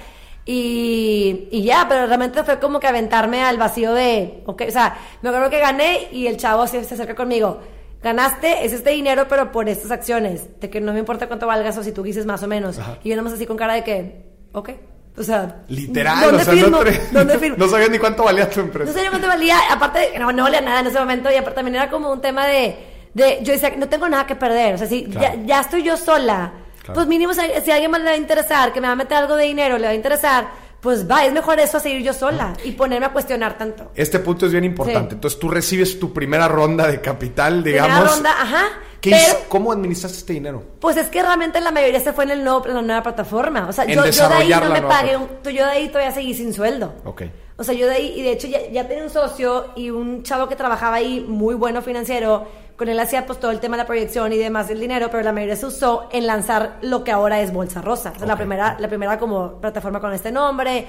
Y, 0.46 1.48
y 1.52 1.62
ya, 1.62 1.86
pero 1.88 2.06
realmente 2.06 2.42
fue 2.42 2.58
como 2.58 2.80
que 2.80 2.88
aventarme 2.88 3.44
al 3.44 3.56
vacío 3.56 3.94
de, 3.94 4.42
ok, 4.46 4.62
o 4.66 4.70
sea, 4.72 4.96
me 5.22 5.28
acuerdo 5.28 5.48
que 5.48 5.60
gané 5.60 6.08
y 6.10 6.26
el 6.26 6.36
chavo 6.38 6.66
se, 6.66 6.82
se 6.82 6.94
acerca 6.94 7.14
conmigo. 7.14 7.60
Ganaste, 8.02 8.64
es 8.64 8.72
este 8.72 8.90
dinero, 8.90 9.26
pero 9.28 9.52
por 9.52 9.68
estas 9.68 9.90
acciones, 9.90 10.58
de 10.60 10.70
que 10.70 10.80
no 10.80 10.92
me 10.92 10.98
importa 11.00 11.26
cuánto 11.26 11.46
valgas 11.46 11.76
o 11.76 11.82
si 11.82 11.92
tú 11.92 12.02
dices 12.02 12.24
más 12.26 12.42
o 12.42 12.46
menos. 12.48 12.78
Ajá. 12.78 12.98
Y 13.04 13.10
yo 13.10 13.16
nomás 13.16 13.34
así 13.34 13.44
con 13.46 13.56
cara 13.58 13.74
de 13.74 13.84
que, 13.84 14.24
ok, 14.52 14.70
o 15.18 15.22
sea, 15.22 15.62
Literal, 15.68 16.18
¿dónde 16.22 16.42
o 16.42 16.44
sea, 16.44 16.54
firmo? 16.54 16.78
no, 16.78 16.84
te- 16.84 17.00
¿Dónde 17.12 17.38
firmo? 17.38 17.56
no 17.58 17.68
sabías 17.68 17.90
ni 17.90 17.98
cuánto 17.98 18.24
valía 18.24 18.48
tu 18.48 18.60
No 18.60 18.66
empresa. 18.66 18.92
sabía 18.94 19.10
cuánto 19.10 19.28
valía, 19.28 19.56
aparte, 19.70 20.18
no, 20.18 20.32
no 20.32 20.44
valía 20.44 20.62
nada 20.62 20.80
en 20.80 20.86
ese 20.86 20.98
momento, 20.98 21.30
y 21.30 21.34
aparte 21.34 21.56
también 21.56 21.74
era 21.74 21.90
como 21.90 22.10
un 22.10 22.20
tema 22.22 22.46
de, 22.46 22.76
De, 23.12 23.40
yo 23.42 23.52
decía, 23.52 23.74
no 23.76 23.88
tengo 23.88 24.08
nada 24.08 24.24
que 24.26 24.36
perder. 24.36 24.76
O 24.76 24.78
sea, 24.78 24.86
si 24.86 25.04
Claro. 25.04 25.36
ya, 25.36 25.42
ya 25.44 25.60
estoy 25.60 25.82
yo 25.82 25.96
sola, 25.96 26.52
Claro. 26.78 26.94
pues 26.94 27.06
mínimo 27.06 27.34
si, 27.34 27.40
si 27.62 27.70
a 27.70 27.74
alguien 27.74 27.90
más 27.90 28.00
le 28.00 28.06
va 28.06 28.12
a 28.12 28.16
interesar, 28.16 28.72
que 28.72 28.80
me 28.80 28.86
va 28.86 28.92
a 28.92 28.96
meter 28.96 29.18
algo 29.18 29.36
de 29.36 29.44
dinero, 29.44 29.76
le 29.78 29.84
va 29.84 29.90
a 29.90 29.94
interesar, 29.94 30.46
pues 30.80 31.08
va, 31.10 31.24
es 31.26 31.32
mejor 31.32 31.58
eso 31.60 31.76
a 31.76 31.80
seguir 31.80 32.02
yo 32.02 32.12
sola 32.12 32.54
y 32.64 32.72
ponerme 32.72 33.06
a 33.06 33.12
cuestionar 33.12 33.58
tanto. 33.58 33.90
Este 33.94 34.18
punto 34.18 34.46
es 34.46 34.52
bien 34.52 34.64
importante. 34.64 35.10
Sí. 35.10 35.14
Entonces 35.16 35.38
tú 35.38 35.48
recibes 35.48 35.98
tu 35.98 36.12
primera 36.12 36.48
ronda 36.48 36.86
de 36.86 37.00
capital, 37.00 37.62
digamos. 37.62 37.90
Primera 37.96 38.14
ronda, 38.14 38.30
ajá. 38.42 38.64
¿Qué 39.00 39.10
pero, 39.12 39.38
¿Cómo 39.48 39.72
administraste 39.72 40.18
este 40.18 40.32
dinero? 40.34 40.62
pues 40.78 40.96
es 40.98 41.08
que 41.08 41.22
realmente 41.22 41.58
la 41.60 41.70
mayoría 41.70 42.00
se 42.00 42.12
fue 42.12 42.24
en, 42.24 42.32
el 42.32 42.44
nuevo, 42.44 42.66
en 42.66 42.74
la 42.74 42.82
nueva 42.82 43.02
plataforma. 43.02 43.66
O 43.68 43.72
sea, 43.72 43.84
yo, 43.86 44.04
yo 44.04 44.28
de 44.28 44.34
ahí 44.34 44.50
no 44.50 44.68
me 44.70 44.82
pagué, 44.82 45.16
un- 45.16 45.28
yo 45.44 45.64
de 45.64 45.70
ahí 45.70 45.88
todavía 45.88 46.12
seguí 46.12 46.34
sin 46.34 46.52
sueldo. 46.52 46.94
Ok. 47.04 47.22
O 47.56 47.64
sea, 47.64 47.74
yo 47.74 47.86
de 47.86 47.92
ahí, 47.94 48.12
y 48.16 48.22
de 48.22 48.32
hecho 48.32 48.46
ya, 48.46 48.58
ya 48.70 48.86
tenía 48.88 49.04
un 49.04 49.10
socio 49.10 49.72
y 49.76 49.90
un 49.90 50.22
chavo 50.22 50.48
que 50.48 50.56
trabajaba 50.56 50.96
ahí, 50.96 51.20
muy 51.26 51.54
bueno 51.54 51.80
financiero, 51.82 52.46
con 52.80 52.88
él 52.88 52.98
hacía 52.98 53.26
pues 53.26 53.38
todo 53.38 53.50
el 53.50 53.60
tema 53.60 53.76
de 53.76 53.82
la 53.82 53.86
proyección 53.86 54.32
y 54.32 54.38
demás 54.38 54.68
del 54.68 54.80
dinero, 54.80 55.08
pero 55.10 55.22
la 55.22 55.34
mayoría 55.34 55.54
se 55.54 55.66
usó 55.66 56.08
en 56.10 56.26
lanzar 56.26 56.78
lo 56.80 57.04
que 57.04 57.12
ahora 57.12 57.42
es 57.42 57.52
Bolsa 57.52 57.82
Rosa. 57.82 58.10
O 58.16 58.18
sea, 58.18 58.26
la 58.26 58.36
primera, 58.36 58.78
la 58.80 58.88
primera 58.88 59.18
como 59.18 59.60
plataforma 59.60 60.00
con 60.00 60.14
este 60.14 60.32
nombre. 60.32 60.86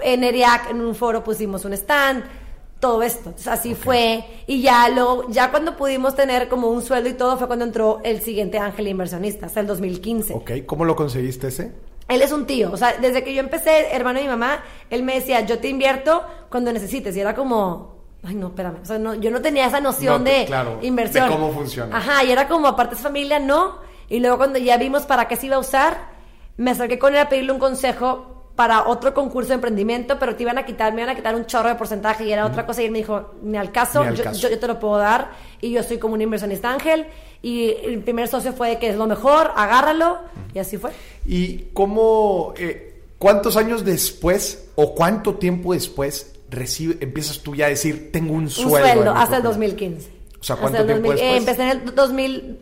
En 0.00 0.22
ERIAC, 0.22 0.70
en 0.70 0.80
un 0.80 0.94
foro 0.94 1.24
pusimos 1.24 1.64
un 1.64 1.72
stand, 1.72 2.22
todo 2.78 3.02
esto. 3.02 3.30
Entonces, 3.30 3.48
así 3.48 3.74
fue. 3.74 4.24
Y 4.46 4.62
ya 4.62 4.88
luego, 4.90 5.28
ya 5.28 5.50
cuando 5.50 5.76
pudimos 5.76 6.14
tener 6.14 6.48
como 6.48 6.68
un 6.68 6.82
sueldo 6.82 7.08
y 7.08 7.14
todo, 7.14 7.36
fue 7.36 7.48
cuando 7.48 7.64
entró 7.64 8.00
el 8.04 8.20
siguiente 8.20 8.60
ángel 8.60 8.86
inversionista, 8.86 9.46
hasta 9.46 9.58
el 9.58 9.66
2015. 9.66 10.34
Ok. 10.34 10.50
¿Cómo 10.66 10.84
lo 10.84 10.94
conseguiste 10.94 11.48
ese? 11.48 11.72
Él 12.06 12.22
es 12.22 12.30
un 12.30 12.46
tío, 12.46 12.70
o 12.70 12.76
sea, 12.76 12.98
desde 13.00 13.24
que 13.24 13.34
yo 13.34 13.40
empecé, 13.40 13.88
hermano 13.90 14.20
de 14.20 14.26
mi 14.26 14.30
mamá, 14.30 14.62
él 14.88 15.02
me 15.02 15.16
decía, 15.16 15.40
yo 15.40 15.58
te 15.58 15.66
invierto 15.66 16.22
cuando 16.48 16.72
necesites. 16.72 17.16
Y 17.16 17.20
era 17.20 17.34
como, 17.34 17.93
ay, 18.26 18.34
no, 18.34 18.48
espérame. 18.48 18.76
O 18.82 18.86
sea, 18.86 18.98
no, 18.98 19.14
yo 19.14 19.30
no 19.30 19.40
tenía 19.42 19.66
esa 19.66 19.80
noción 19.80 20.24
No 20.24 20.30
de 20.30 20.44
claro, 20.46 20.78
inversión. 20.82 21.28
de 21.28 21.34
cómo 21.34 21.52
funciona. 21.52 21.96
Ajá, 21.96 22.24
y 22.24 22.30
era 22.32 22.48
como, 22.48 22.66
aparte 22.68 22.94
es 22.94 23.00
familia, 23.00 23.38
no. 23.38 23.78
Y 24.08 24.20
luego 24.20 24.36
cuando 24.38 24.58
ya 24.58 24.76
vimos 24.76 25.02
para 25.04 25.28
qué 25.28 25.36
se 25.36 25.46
iba 25.46 25.56
a 25.56 25.60
usar, 25.60 26.08
me 26.56 26.70
acerqué 26.70 26.98
con 26.98 27.14
él 27.14 27.20
a 27.20 27.28
pedirle 27.28 27.52
un 27.52 27.58
consejo 27.58 28.30
para 28.54 28.86
otro 28.86 29.12
concurso 29.14 29.48
de 29.48 29.54
emprendimiento, 29.56 30.16
pero 30.20 30.36
te 30.36 30.44
iban 30.44 30.58
a 30.58 30.64
quitar, 30.64 30.92
me 30.92 31.00
iban 31.02 31.10
a 31.12 31.16
quitar 31.16 31.34
un 31.34 31.44
chorro 31.46 31.68
de 31.68 31.74
porcentaje 31.74 32.24
y 32.24 32.32
era 32.32 32.46
otra 32.46 32.64
cosa. 32.66 32.82
Y 32.82 32.86
él 32.86 32.92
me 32.92 32.98
dijo, 32.98 33.34
ni 33.42 33.58
al 33.58 33.72
caso, 33.72 34.02
Ni 34.02 34.08
al 34.08 34.14
yo, 34.16 34.22
caso. 34.24 34.38
yo- 34.40 34.48
yo 34.50 34.58
te 34.60 34.66
lo 34.68 34.78
puedo 34.78 34.96
dar. 34.98 35.32
Y 35.60 35.72
yo 35.72 35.82
soy 35.82 35.98
como 35.98 36.14
un 36.14 36.20
inversionista 36.20 36.70
ángel. 36.72 37.06
Y 37.42 37.70
el 37.82 37.98
primer 38.00 38.28
socio 38.28 38.52
fue 38.52 38.68
de 38.70 38.78
que 38.78 38.90
es 38.90 38.96
lo 38.96 39.06
mejor, 39.08 39.50
agárralo. 39.56 40.18
Y 40.54 40.60
así 40.60 40.78
fue. 40.78 40.92
¿Y 41.26 41.64
cómo, 41.72 42.54
eh, 42.56 43.02
cuántos 43.18 43.56
años 43.56 43.84
después 43.84 44.68
o 44.76 44.94
cuánto 44.94 45.34
tiempo 45.34 45.72
después 45.74 46.33
recibe, 46.54 46.96
empiezas 47.00 47.40
tú 47.40 47.54
ya 47.54 47.66
a 47.66 47.68
decir, 47.68 48.10
tengo 48.12 48.32
un 48.34 48.44
Un 48.44 48.50
sueldo? 48.50 48.78
sueldo, 48.78 49.10
en 49.10 49.16
mi 49.16 49.22
hasta 49.22 49.36
el 49.36 49.42
propiedad"? 49.42 49.42
2015. 49.44 50.10
O 50.40 50.44
sea, 50.44 50.56
¿cuánto 50.56 50.84
tiempo 50.84 51.08
2000, 51.08 51.24
eh, 51.24 51.36
empecé 51.36 51.62
en 51.62 51.68
el 51.70 51.94
2000, 51.94 52.58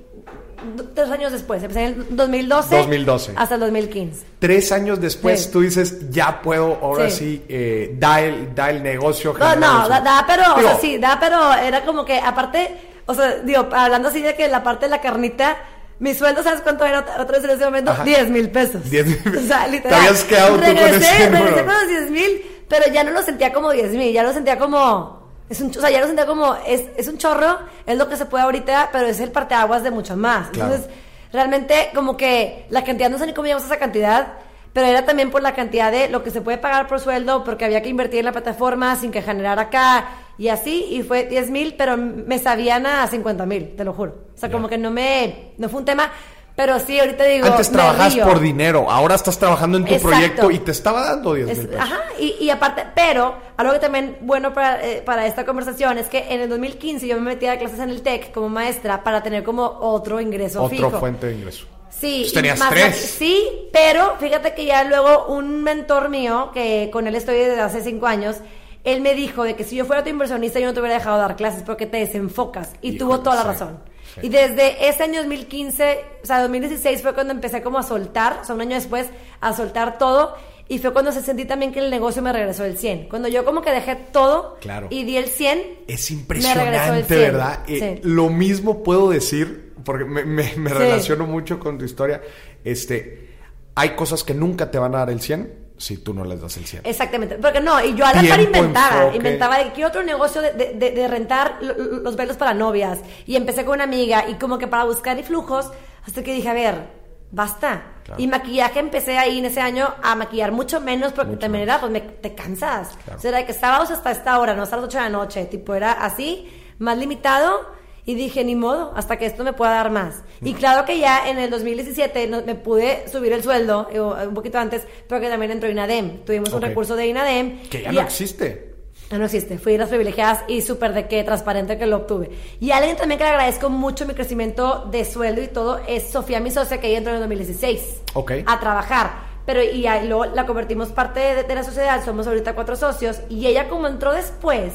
do- 0.77 0.89
tres 0.95 1.11
años 1.11 1.33
después. 1.33 1.63
Empecé 1.63 1.81
en 1.85 1.87
el 2.09 2.17
2012. 2.17 2.77
2012. 2.77 3.33
Hasta 3.37 3.55
el 3.57 3.61
2015. 3.63 4.25
Tres 4.39 4.71
años 4.73 5.01
después 5.01 5.43
Sí. 5.45 5.51
tú 5.51 5.61
dices, 5.63 6.11
ya 6.11 6.41
puedo, 6.43 6.79
ahora 6.81 7.11
sí, 7.11 7.37
Sí. 7.39 7.43
eh, 7.49 7.97
da, 7.99 8.21
el, 8.21 8.55
da 8.55 8.71
el 8.71 8.83
negocio. 8.83 9.35
No, 9.39 9.55
no, 9.57 9.61
da, 9.61 9.87
sueldo". 9.87 10.05
da, 10.05 10.25
pero, 10.27 10.43
o 10.57 10.61
sea, 10.61 10.79
sí, 10.81 10.99
da, 10.99 11.19
pero 11.21 11.53
era 11.55 11.85
como 11.85 12.05
que, 12.05 12.19
aparte, 12.19 12.77
o 13.07 13.15
sea, 13.15 13.37
digo, 13.39 13.69
hablando 13.73 14.09
así 14.09 14.23
de 14.23 14.35
que 14.37 14.47
la 14.49 14.63
parte 14.63 14.87
de 14.87 14.91
la 14.91 15.01
carnita, 15.01 15.57
mi 15.99 16.15
sueldo, 16.15 16.43
¿sabes 16.45 16.61
cuánto 16.61 16.85
era 16.85 17.01
otra 17.01 17.27
vez 17.39 17.45
en 17.45 17.51
ese 17.51 17.65
momento? 17.65 17.91
Ajá. 17.91 18.05
10 18.05 18.29
mil 18.31 18.49
pesos. 18.51 18.89
10 18.91 19.07
mil. 19.07 19.39
O 19.39 19.47
sea, 19.47 19.65
Te 19.65 19.71
literal. 19.73 20.01
habías 20.01 20.23
quedado 20.25 20.55
tú 20.57 20.61
con 20.61 20.65
ese 20.65 20.75
regresé 20.85 21.31
con 21.65 21.75
los 21.75 21.89
10 21.89 22.11
mil, 22.11 22.43
pero 22.73 22.91
ya 22.91 23.05
no 23.05 23.11
lo 23.11 23.23
sentía 23.23 23.53
como 23.53 23.71
10 23.71 23.93
mil, 23.93 24.15
ya 24.15 24.23
lo 24.23 24.33
sentía 24.33 24.59
como... 24.59 25.21
Es 25.51 25.61
un, 25.61 25.69
o 25.69 25.75
sea, 25.75 25.91
ya 25.91 26.01
lo 26.01 26.07
sentía 26.07 26.25
como, 26.25 26.57
es, 26.67 26.85
es 26.97 27.07
un 27.07 27.19
chorro, 27.19 27.59
es 27.85 27.99
lo 27.99 28.09
que 28.09 28.17
se 28.17 28.25
puede 28.25 28.45
ahorita, 28.45 28.89
pero 28.91 29.07
es 29.09 29.21
el 29.21 29.31
parteaguas 29.31 29.83
de 29.83 29.91
mucho 29.91 30.17
más. 30.17 30.49
Claro. 30.49 30.73
Entonces, 30.73 30.97
realmente, 31.35 31.91
como 31.95 32.17
que 32.17 32.65
la 32.71 32.83
cantidad, 32.83 33.11
no 33.11 33.19
sé 33.19 33.27
ni 33.27 33.35
cómo 33.35 33.45
llegamos 33.45 33.65
a 33.65 33.67
esa 33.67 33.79
cantidad, 33.79 34.39
pero 34.73 34.87
era 34.87 35.05
también 35.05 35.31
por 35.31 35.43
la 35.43 35.55
cantidad 35.55 35.93
de 35.93 36.09
lo 36.09 36.23
que 36.25 36.31
se 36.31 36.41
puede 36.41 36.57
pagar 36.57 36.89
por 36.89 36.99
sueldo, 36.99 37.45
porque 37.45 37.67
había 37.67 37.83
que 37.83 37.91
invertir 37.91 38.21
en 38.21 38.25
la 38.25 38.33
plataforma 38.33 38.97
sin 38.97 39.11
que 39.11 39.21
generar 39.21 39.59
acá, 39.59 40.09
y 40.39 40.49
así, 40.49 40.87
y 40.93 41.03
fue 41.03 41.25
10 41.25 41.51
mil, 41.51 41.75
pero 41.77 41.99
me 41.99 42.39
sabían 42.39 42.87
a 42.87 43.07
50 43.07 43.45
mil, 43.45 43.77
te 43.77 43.85
lo 43.85 43.93
juro. 43.93 44.15
O 44.35 44.39
sea, 44.39 44.51
como 44.51 44.67
que 44.67 44.79
no 44.79 44.91
me, 44.91 45.53
no 45.59 45.69
fue 45.69 45.81
un 45.81 45.85
tema, 45.85 46.11
pero 46.57 46.79
sí, 46.81 46.99
ahorita 47.01 47.25
digo, 47.25 47.47
Antes 47.47 47.71
trabajabas 47.71 48.17
por 48.17 48.41
dinero, 48.41 48.91
ahora 48.91 49.15
estás 49.15 49.39
trabajando 49.39 49.79
en 49.79 49.85
tu 49.85 49.95
Exacto. 49.95 50.09
proyecto 50.17 50.51
y 50.51 50.59
te 50.59 50.71
estaba 50.71 51.03
dando 51.07 51.35
10 51.35 51.49
Es- 51.51 51.59
mil 51.59 51.69
pesos. 51.69 51.83
ajá, 51.85 52.01
y, 52.19 52.37
y 52.41 52.51
aparte, 52.51 52.85
pero 52.95 53.35
algo 53.57 53.73
que 53.73 53.79
también 53.79 54.19
bueno 54.21 54.53
para, 54.53 54.85
eh, 54.87 55.03
para 55.05 55.27
esta 55.27 55.45
conversación 55.45 55.99
es 55.99 56.09
que 56.09 56.27
en 56.33 56.41
el 56.41 56.49
2015 56.49 57.07
yo 57.07 57.17
me 57.17 57.23
metí 57.23 57.47
a 57.47 57.59
clases 57.59 57.79
en 57.81 57.91
el 57.91 58.03
TEC 58.03 58.33
como 58.33 58.49
maestra 58.49 59.03
para 59.03 59.23
tener 59.23 59.43
como 59.45 59.65
otro 59.65 60.21
ingreso 60.21 60.63
Otra 60.63 60.77
fijo. 60.77 60.91
fuente 61.01 61.27
de 61.29 61.35
ingreso. 61.35 61.67
Sí, 61.91 62.29
tenías 62.35 62.59
más- 62.59 62.71
tres. 62.71 62.97
Sí, 63.19 63.69
pero 63.73 64.17
fíjate 64.19 64.55
que 64.55 64.65
ya 64.65 64.83
luego 64.85 65.27
un 65.27 65.63
mentor 65.63 66.09
mío, 66.09 66.51
que 66.53 66.91
con 66.93 67.07
él 67.07 67.15
estoy 67.15 67.37
desde 67.37 67.61
hace 67.61 67.83
cinco 67.83 68.07
años, 68.07 68.37
él 68.85 69.01
me 69.03 69.15
dijo 69.15 69.45
de 69.45 69.55
que 69.55 69.63
si 69.63 69.77
yo 69.77 69.85
fuera 69.85 70.03
tu 70.03 70.09
inversionista 70.11 70.59
yo 70.59 70.67
no 70.67 70.75
te 70.75 70.81
hubiera 70.81 70.97
dejado 70.99 71.19
dar 71.19 71.37
clases 71.37 71.63
porque 71.63 71.87
te 71.87 71.99
desenfocas. 71.99 72.73
Y 72.81 72.89
Híjole, 72.89 72.99
tuvo 72.99 73.21
toda 73.21 73.37
la 73.37 73.43
razón. 73.45 73.79
Sí. 74.15 74.21
Y 74.23 74.29
desde 74.29 74.89
ese 74.89 75.03
año 75.03 75.21
2015, 75.21 75.99
o 76.23 76.27
sea, 76.27 76.43
2016 76.43 77.03
fue 77.03 77.15
cuando 77.15 77.33
empecé 77.33 77.63
como 77.63 77.79
a 77.79 77.83
soltar, 77.83 78.39
o 78.43 78.45
sea, 78.45 78.55
un 78.55 78.61
año 78.61 78.75
después, 78.75 79.09
a 79.41 79.53
soltar 79.55 79.99
todo. 79.99 80.35
Y 80.69 80.79
fue 80.79 80.93
cuando 80.93 81.13
se 81.13 81.21
sentí 81.23 81.45
también 81.45 81.73
que 81.73 81.81
el 81.81 81.91
negocio 81.91 82.23
me 82.23 82.33
regresó 82.33 82.65
el 82.65 82.79
100. 82.79 83.09
Cuando 83.09 83.29
yo 83.29 83.45
como 83.45 83.61
que 83.63 83.71
dejé 83.71 83.95
todo 83.97 84.57
Claro. 84.61 84.87
y 84.91 85.05
di 85.05 85.17
el 85.19 85.27
100. 85.27 85.59
Es 85.87 86.11
me 86.11 86.17
regresó 86.55 86.93
el 86.95 87.01
impresionante, 87.01 87.05
100. 87.15 87.21
¿verdad? 87.33 87.59
Eh, 87.69 87.99
Sí. 88.03 88.09
Lo 88.09 88.29
mismo 88.31 88.83
puedo 88.83 89.11
decir, 89.11 89.73
porque 89.85 90.05
me, 90.05 90.25
me- 90.25 90.55
me 90.57 90.71
Sí. 90.71 90.77
relaciono 90.77 91.27
mucho 91.27 91.59
con 91.59 91.77
tu 91.79 91.85
historia. 91.85 92.23
Este, 92.65 93.29
hay 93.75 93.91
cosas 93.91 94.23
que 94.25 94.33
nunca 94.35 94.71
te 94.71 94.79
van 94.79 94.95
a 94.95 94.99
dar 94.99 95.11
el 95.11 95.21
100 95.21 95.53
si 95.83 95.97
tú 95.99 96.15
no 96.15 96.25
les 96.25 96.41
das 96.41 96.57
el 96.57 96.65
100. 96.67 96.83
Exactamente, 96.85 97.37
porque 97.37 97.61
no, 97.61 97.83
y 97.85 97.95
yo 97.95 98.05
a 98.07 98.13
la 98.15 98.23
par 98.23 98.39
Tiempo, 98.39 98.59
inventaba, 98.59 98.97
enfoque. 99.01 99.17
inventaba 99.17 99.59
de 99.59 99.73
que 99.73 99.85
otro 99.85 100.03
negocio 100.03 100.41
de, 100.41 100.53
de- 100.53 100.73
de- 100.75 100.91
de 100.93 101.09
rentar 101.09 101.59
lo- 101.61 101.75
lo- 101.75 101.99
los 102.01 102.15
velos 102.17 102.37
para 102.37 102.55
novias, 102.55 103.01
y 103.27 103.35
empecé 103.37 103.65
con 103.65 103.75
una 103.75 103.85
amiga, 103.85 104.29
y 104.29 104.35
como 104.35 104.59
que 104.59 104.69
para 104.69 104.85
buscar 104.85 105.19
y 105.19 105.23
flujos, 105.25 105.71
hasta 106.07 106.23
que 106.23 106.33
dije, 106.35 106.49
a 106.49 106.55
ver, 106.55 107.03
basta. 107.31 107.83
Claro. 108.05 108.21
Y 108.23 108.27
maquillaje 108.27 108.79
empecé 108.81 109.17
ahí 109.19 109.39
en 109.39 109.47
ese 109.47 109.61
año 109.61 109.95
a 110.03 110.15
maquillar 110.15 110.53
mucho 110.53 110.81
menos, 110.81 111.13
porque 111.13 111.31
Mucho 111.33 111.41
también 111.41 111.67
menos. 111.67 111.75
era, 111.77 111.81
pues 111.81 111.93
me- 111.93 112.01
te 112.13 112.35
cansas. 112.35 112.91
Claro. 113.05 113.19
O 113.19 113.21
sea, 113.21 113.29
era 113.31 113.39
de 113.39 113.47
que 113.47 113.53
sábados 113.55 113.91
hasta 113.91 114.11
esta 114.11 114.39
hora, 114.39 114.55
no 114.55 114.63
hasta 114.63 114.77
las 114.77 114.85
8 114.87 114.99
de 114.99 115.05
la 115.05 115.11
noche, 115.11 115.45
tipo 115.47 115.75
era 115.75 115.93
así, 115.93 116.49
más 116.79 116.97
limitado. 116.99 117.82
Y 118.05 118.15
dije, 118.17 118.45
ni 118.45 118.57
modo, 118.57 118.93
hasta 118.97 119.17
que 119.17 119.27
esto 119.27 119.45
me 119.45 119.53
pueda 119.53 119.73
dar 119.75 119.91
más. 119.91 120.23
Y 120.41 120.55
claro 120.55 120.85
que 120.85 120.99
ya 120.99 121.29
en 121.29 121.39
el 121.39 121.51
2017 121.51 122.27
no- 122.27 122.43
me 122.45 122.57
pude 122.57 123.09
subir 123.09 123.33
el 123.33 123.43
sueldo, 123.45 123.89
un 124.27 124.35
poquito 124.35 124.59
antes, 124.59 124.83
pero 125.09 125.21
que 125.21 125.29
también 125.29 125.53
entró 125.53 125.71
INADEM. 125.71 126.25
Tuvimos 126.25 126.49
un 126.51 126.57
Ok. 126.57 126.65
recurso 126.65 126.97
de 126.97 127.07
INADEM. 127.07 127.63
Que 127.69 127.83
ya 127.83 127.93
no 127.93 128.01
existe. 128.01 128.73
ya 129.11 129.19
no 129.19 129.27
existe. 129.27 129.59
Fui 129.59 129.73
de 129.73 129.79
las 129.79 129.89
privilegiadas 129.91 130.43
y 130.49 130.63
súper 130.63 130.95
de 130.95 131.07
que 131.07 131.23
transparente 131.23 131.77
que 131.79 131.87
lo 131.87 131.99
obtuve. 131.99 132.31
Y 132.61 132.71
alguien 132.73 132.97
también 132.97 133.19
que 133.19 133.25
le 133.25 133.31
agradezco 133.31 133.69
mucho 133.71 134.07
mi 134.07 134.15
crecimiento 134.15 134.87
de 134.91 135.05
sueldo 135.05 135.43
y 135.43 135.49
todo 135.49 135.81
es 135.87 136.11
Sofía, 136.11 136.41
mi 136.41 136.51
socia, 136.51 136.81
que 136.81 136.89
ella 136.89 136.99
entró 136.99 137.13
en 137.13 137.17
el 137.17 137.23
2016 137.23 138.01
Ok. 138.15 138.33
a 138.47 138.59
trabajar. 138.59 139.31
Pero 139.47 139.63
y 139.63 139.87
ahí 139.87 140.09
luego 140.09 140.25
la 140.27 140.47
convertimos 140.47 140.89
parte 140.89 141.21
de, 141.21 141.43
de 141.45 141.55
la 141.55 141.63
sociedad, 141.63 142.05
somos 142.05 142.27
ahorita 142.27 142.55
cuatro 142.55 142.75
socios. 142.75 143.21
Y 143.29 143.47
ella 143.47 143.69
como 143.69 143.87
entró 143.87 144.13
después, 144.13 144.73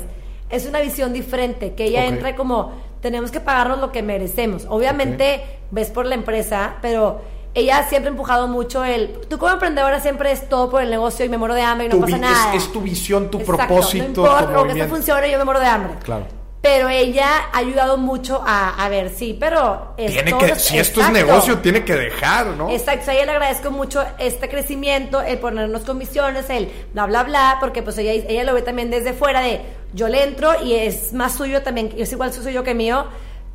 es 0.50 0.66
una 0.66 0.80
visión 0.82 1.14
diferente, 1.14 1.74
que 1.74 1.86
ella 1.86 2.04
Ok. 2.04 2.10
entre 2.10 2.36
como, 2.36 2.74
tenemos 3.08 3.32
que 3.32 3.40
pagarnos 3.40 3.80
lo 3.80 3.92
que 3.92 4.04
merecemos. 4.04 4.66
Obviamente 4.70 5.44
ves 5.72 5.90
por 5.90 6.06
la 6.06 6.16
empresa, 6.16 6.76
pero... 6.82 7.22
Ella 7.54 7.88
siempre 7.90 8.10
ha 8.10 8.12
empujado 8.12 8.48
mucho 8.48 8.84
el... 8.86 9.14
Tú 9.30 9.40
como 9.40 9.52
emprendedora 9.52 10.00
siempre 10.00 10.32
es 10.32 10.48
todo 10.48 10.70
por 10.70 10.84
el 10.84 10.92
negocio 10.92 11.26
y 11.26 11.30
me 11.30 11.40
muero 11.40 11.56
de 11.56 11.64
hambre 11.64 11.88
y 11.88 11.90
no 11.90 11.96
Tu 11.96 12.02
pasa 12.02 12.18
nada. 12.20 12.54
es, 12.54 12.62
es 12.66 12.72
tu 12.72 12.82
visión, 12.82 13.32
tu 13.32 13.40
Exacto, 13.40 13.66
propósito, 13.66 14.04
no 14.10 14.14
tu 14.14 14.22
importa, 14.22 14.38
porque 14.38 14.52
esto 14.54 14.64
movimiento. 14.68 14.96
funcione, 14.96 15.32
yo 15.32 15.40
me 15.40 15.44
muero 15.46 15.60
de 15.60 15.66
hambre. 15.66 15.94
Claro. 16.04 16.26
Pero 16.62 16.90
ella 16.90 17.28
ha 17.54 17.58
ayudado 17.60 17.98
mucho 17.98 18.44
a, 18.46 18.84
a 18.84 18.90
ver, 18.90 19.10
sí, 19.10 19.38
pero... 19.40 19.94
es 19.96 20.12
Tiene 20.12 20.32
todo 20.32 20.40
que, 20.40 20.46
es- 20.54 20.62
si 20.64 20.78
esto 20.80 21.02
es 21.02 21.08
exacto. 21.08 21.28
negocio, 21.28 21.58
tiene 21.60 21.86
que 21.86 21.94
dejar, 21.96 22.48
¿no? 22.48 22.70
Exacto, 22.72 23.12
a 23.12 23.14
ella 23.14 23.26
le 23.26 23.32
agradezco 23.34 23.70
mucho 23.72 24.04
este 24.18 24.50
crecimiento, 24.50 25.22
el 25.22 25.38
ponernos 25.38 25.84
comisiones, 25.84 26.50
el 26.50 26.70
bla, 26.94 27.06
bla, 27.06 27.24
bla, 27.24 27.58
porque 27.60 27.84
pues 27.84 27.98
ella, 28.00 28.12
ella 28.12 28.44
lo 28.44 28.54
ve 28.56 28.64
también 28.64 28.90
desde 28.90 29.14
fuera 29.14 29.42
de 29.42 29.62
yo 29.94 30.08
le 30.10 30.24
entro 30.24 30.62
y 30.64 30.74
es 30.74 31.14
más 31.14 31.36
suyo 31.36 31.62
también, 31.62 31.94
es 31.98 32.12
igual 32.12 32.34
suyo 32.34 32.64
que 32.64 32.74
mío, 32.74 33.06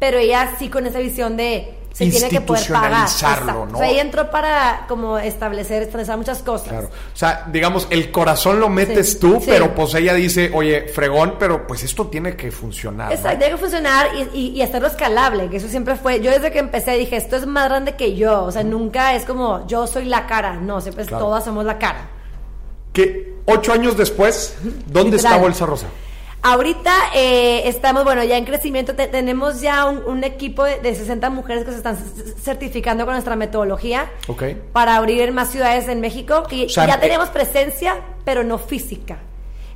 pero 0.02 0.18
ella 0.18 0.54
sí 0.58 0.68
con 0.68 0.84
esa 0.84 0.98
visión 0.98 1.36
de 1.36 1.74
se 1.92 2.06
tiene 2.10 2.28
que 2.28 2.40
poder 2.40 2.66
pagar. 2.72 3.06
¿no? 3.46 3.68
O 3.74 3.78
sea, 3.78 3.88
ella 3.88 4.00
entró 4.00 4.30
para 4.32 4.86
como 4.88 5.16
establecer, 5.18 5.82
establecer 5.82 6.16
muchas 6.16 6.42
cosas. 6.42 6.70
Claro. 6.70 6.88
O 6.88 7.16
sea, 7.16 7.46
digamos, 7.52 7.86
el 7.90 8.10
corazón 8.10 8.58
lo 8.58 8.68
metes 8.68 9.12
Sí, 9.12 9.18
tú, 9.20 9.38
sí. 9.38 9.46
pero 9.46 9.72
pues 9.76 9.94
ella 9.94 10.12
dice, 10.14 10.50
oye, 10.54 10.88
fregón, 10.88 11.36
pero 11.38 11.64
pues 11.68 11.84
esto 11.84 12.08
tiene 12.08 12.34
que 12.34 12.50
funcionar. 12.50 13.10
¿no? 13.10 13.14
Exacto, 13.14 13.38
tiene 13.38 13.52
que 13.54 13.60
funcionar 13.60 14.08
y, 14.16 14.36
y- 14.38 14.48
y 14.56 14.62
hacerlo 14.62 14.88
escalable, 14.88 15.48
que 15.50 15.58
eso 15.58 15.68
siempre 15.68 15.94
fue. 15.94 16.20
Yo 16.20 16.32
desde 16.32 16.50
que 16.50 16.58
empecé 16.58 16.96
dije, 16.96 17.16
esto 17.16 17.36
es 17.36 17.46
más 17.46 17.68
grande 17.68 17.94
que 17.94 18.16
yo. 18.16 18.42
O 18.42 18.50
sea, 18.50 18.64
nunca 18.64 19.14
es 19.14 19.24
como 19.24 19.64
yo 19.68 19.86
soy 19.86 20.06
la 20.06 20.26
cara. 20.26 20.54
No, 20.54 20.80
siempre 20.80 21.04
Claro. 21.04 21.26
todas 21.26 21.44
somos 21.44 21.64
la 21.64 21.78
cara. 21.78 22.08
Que 22.92 23.34
ocho 23.46 23.72
años 23.72 23.96
después, 23.96 24.56
¿dónde 24.86 25.18
está 25.18 25.36
Bolsa 25.36 25.66
Rosa? 25.66 25.86
Ahorita 26.42 26.92
eh, 27.14 27.68
estamos, 27.68 28.02
bueno, 28.04 28.24
ya 28.24 28.36
en 28.36 28.44
crecimiento, 28.44 28.94
Te- 28.96 29.06
tenemos 29.06 29.60
ya 29.60 29.86
un, 29.86 29.98
un 30.04 30.24
equipo 30.24 30.64
de, 30.64 30.80
de 30.80 30.94
60 30.94 31.30
mujeres 31.30 31.64
que 31.64 31.70
se 31.70 31.76
están 31.76 31.96
certificando 32.42 33.04
con 33.04 33.14
nuestra 33.14 33.36
metodología 33.36 34.10
para 34.72 34.96
abrir 34.96 35.20
en 35.22 35.34
más 35.34 35.50
ciudades 35.50 35.86
en 35.88 36.00
México. 36.00 36.42
Y 36.50 36.66
O 36.66 36.68
sea, 36.68 36.86
ya 36.86 36.94
eh, 36.94 36.98
tenemos 37.00 37.28
presencia, 37.28 37.96
pero 38.24 38.42
no 38.42 38.58
física. 38.58 39.18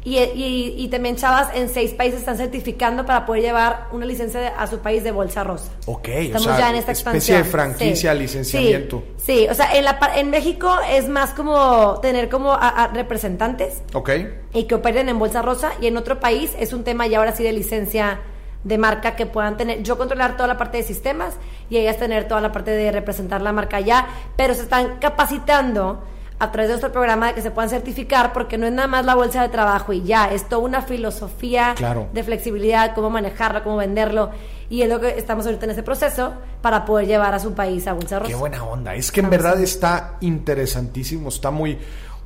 Y, 0.09 0.18
y- 0.18 0.74
y 0.78 0.86
también 0.86 1.16
chavas 1.16 1.48
en 1.52 1.68
seis 1.68 1.92
países 1.92 2.20
están 2.20 2.36
certificando 2.36 3.04
para 3.04 3.26
poder 3.26 3.42
llevar 3.42 3.88
una 3.90 4.07
licencia 4.07 4.38
de- 4.38 4.46
a 4.57 4.68
su 4.68 4.78
país 4.78 5.02
de 5.02 5.11
bolsa 5.11 5.42
rosa. 5.42 5.72
Ok, 5.86 6.07
Estamos 6.09 6.46
o 6.46 6.50
sea, 6.50 6.59
ya 6.61 6.70
en 6.70 6.76
esta 6.76 6.92
especie 6.92 7.36
expansión. 7.38 7.42
de 7.42 7.44
franquicia, 7.50 8.12
Sí. 8.12 8.18
licenciamiento. 8.20 9.02
Sí, 9.16 9.38
sí, 9.40 9.48
o 9.50 9.54
sea, 9.54 9.74
en, 9.76 9.84
la, 9.84 9.98
en 10.14 10.30
México 10.30 10.72
es 10.88 11.09
más 11.09 11.30
como 11.30 11.98
tener 12.02 12.28
como 12.28 12.52
a- 12.52 12.68
a 12.68 12.86
representantes 12.86 13.82
Ok. 13.94 14.11
y 14.52 14.64
que 14.68 14.76
operen 14.76 15.09
en 15.09 15.18
bolsa 15.18 15.42
rosa 15.42 15.72
y 15.80 15.88
en 15.88 15.96
otro 15.96 16.20
país 16.20 16.52
es 16.61 16.72
un 16.72 16.84
tema 16.84 17.09
ya 17.09 17.18
ahora 17.18 17.34
sí 17.34 17.42
de 17.42 17.52
licencia 17.52 18.20
de 18.62 18.78
marca 18.78 19.16
que 19.16 19.26
puedan 19.26 19.57
tener, 19.57 19.82
yo 19.82 19.98
controlar 19.98 20.36
toda 20.36 20.46
la 20.46 20.57
parte 20.57 20.76
de 20.76 20.82
sistemas 20.84 21.34
y 21.68 21.78
ellas 21.78 21.96
tener 21.98 22.28
toda 22.28 22.40
la 22.40 22.52
parte 22.52 22.70
de 22.70 22.92
representar 22.92 23.42
la 23.42 23.50
marca 23.50 23.78
allá, 23.78 24.07
pero 24.36 24.54
se 24.54 24.62
están 24.62 24.98
capacitando 25.00 26.04
a 26.39 26.53
través 26.53 26.68
de 26.68 26.74
nuestro 26.74 26.93
programa 26.93 27.28
de 27.28 27.34
que 27.34 27.43
se 27.43 27.51
puedan 27.51 27.70
certificar 27.70 28.32
porque 28.32 28.59
no 28.59 28.66
es 28.66 28.72
nada 28.72 28.89
más 28.89 29.07
la 29.07 29.14
bolsa 29.14 29.41
de 29.43 29.49
trabajo 29.49 29.93
y 29.95 30.03
ya, 30.03 30.30
es 30.30 30.49
toda 30.49 30.62
una 30.62 30.82
filosofía 30.82 31.74
Claro. 31.76 32.09
de 32.12 32.22
flexibilidad, 32.22 32.95
cómo 32.95 33.09
manejarla, 33.09 33.62
cómo 33.62 33.76
venderlo 33.76 34.30
y 34.68 34.82
es 34.82 34.89
lo 34.89 35.01
que 35.01 35.18
estamos 35.18 35.47
ahorita 35.47 35.64
en 35.64 35.70
ese 35.70 35.82
proceso 35.82 36.34
para 36.61 36.84
poder 36.84 37.07
llevar 37.07 37.34
a 37.34 37.39
su 37.39 37.55
país 37.55 37.87
a 37.87 37.95
bolsa 37.95 38.18
rosa. 38.18 38.28
Qué 38.30 38.34
buena 38.37 38.62
onda. 38.64 38.95
Es 38.95 39.11
que 39.11 39.20
en 39.20 39.30
verdad 39.30 39.61
está 39.61 40.16
interesantísimo, 40.20 41.28
está 41.28 41.51
muy, 41.51 41.78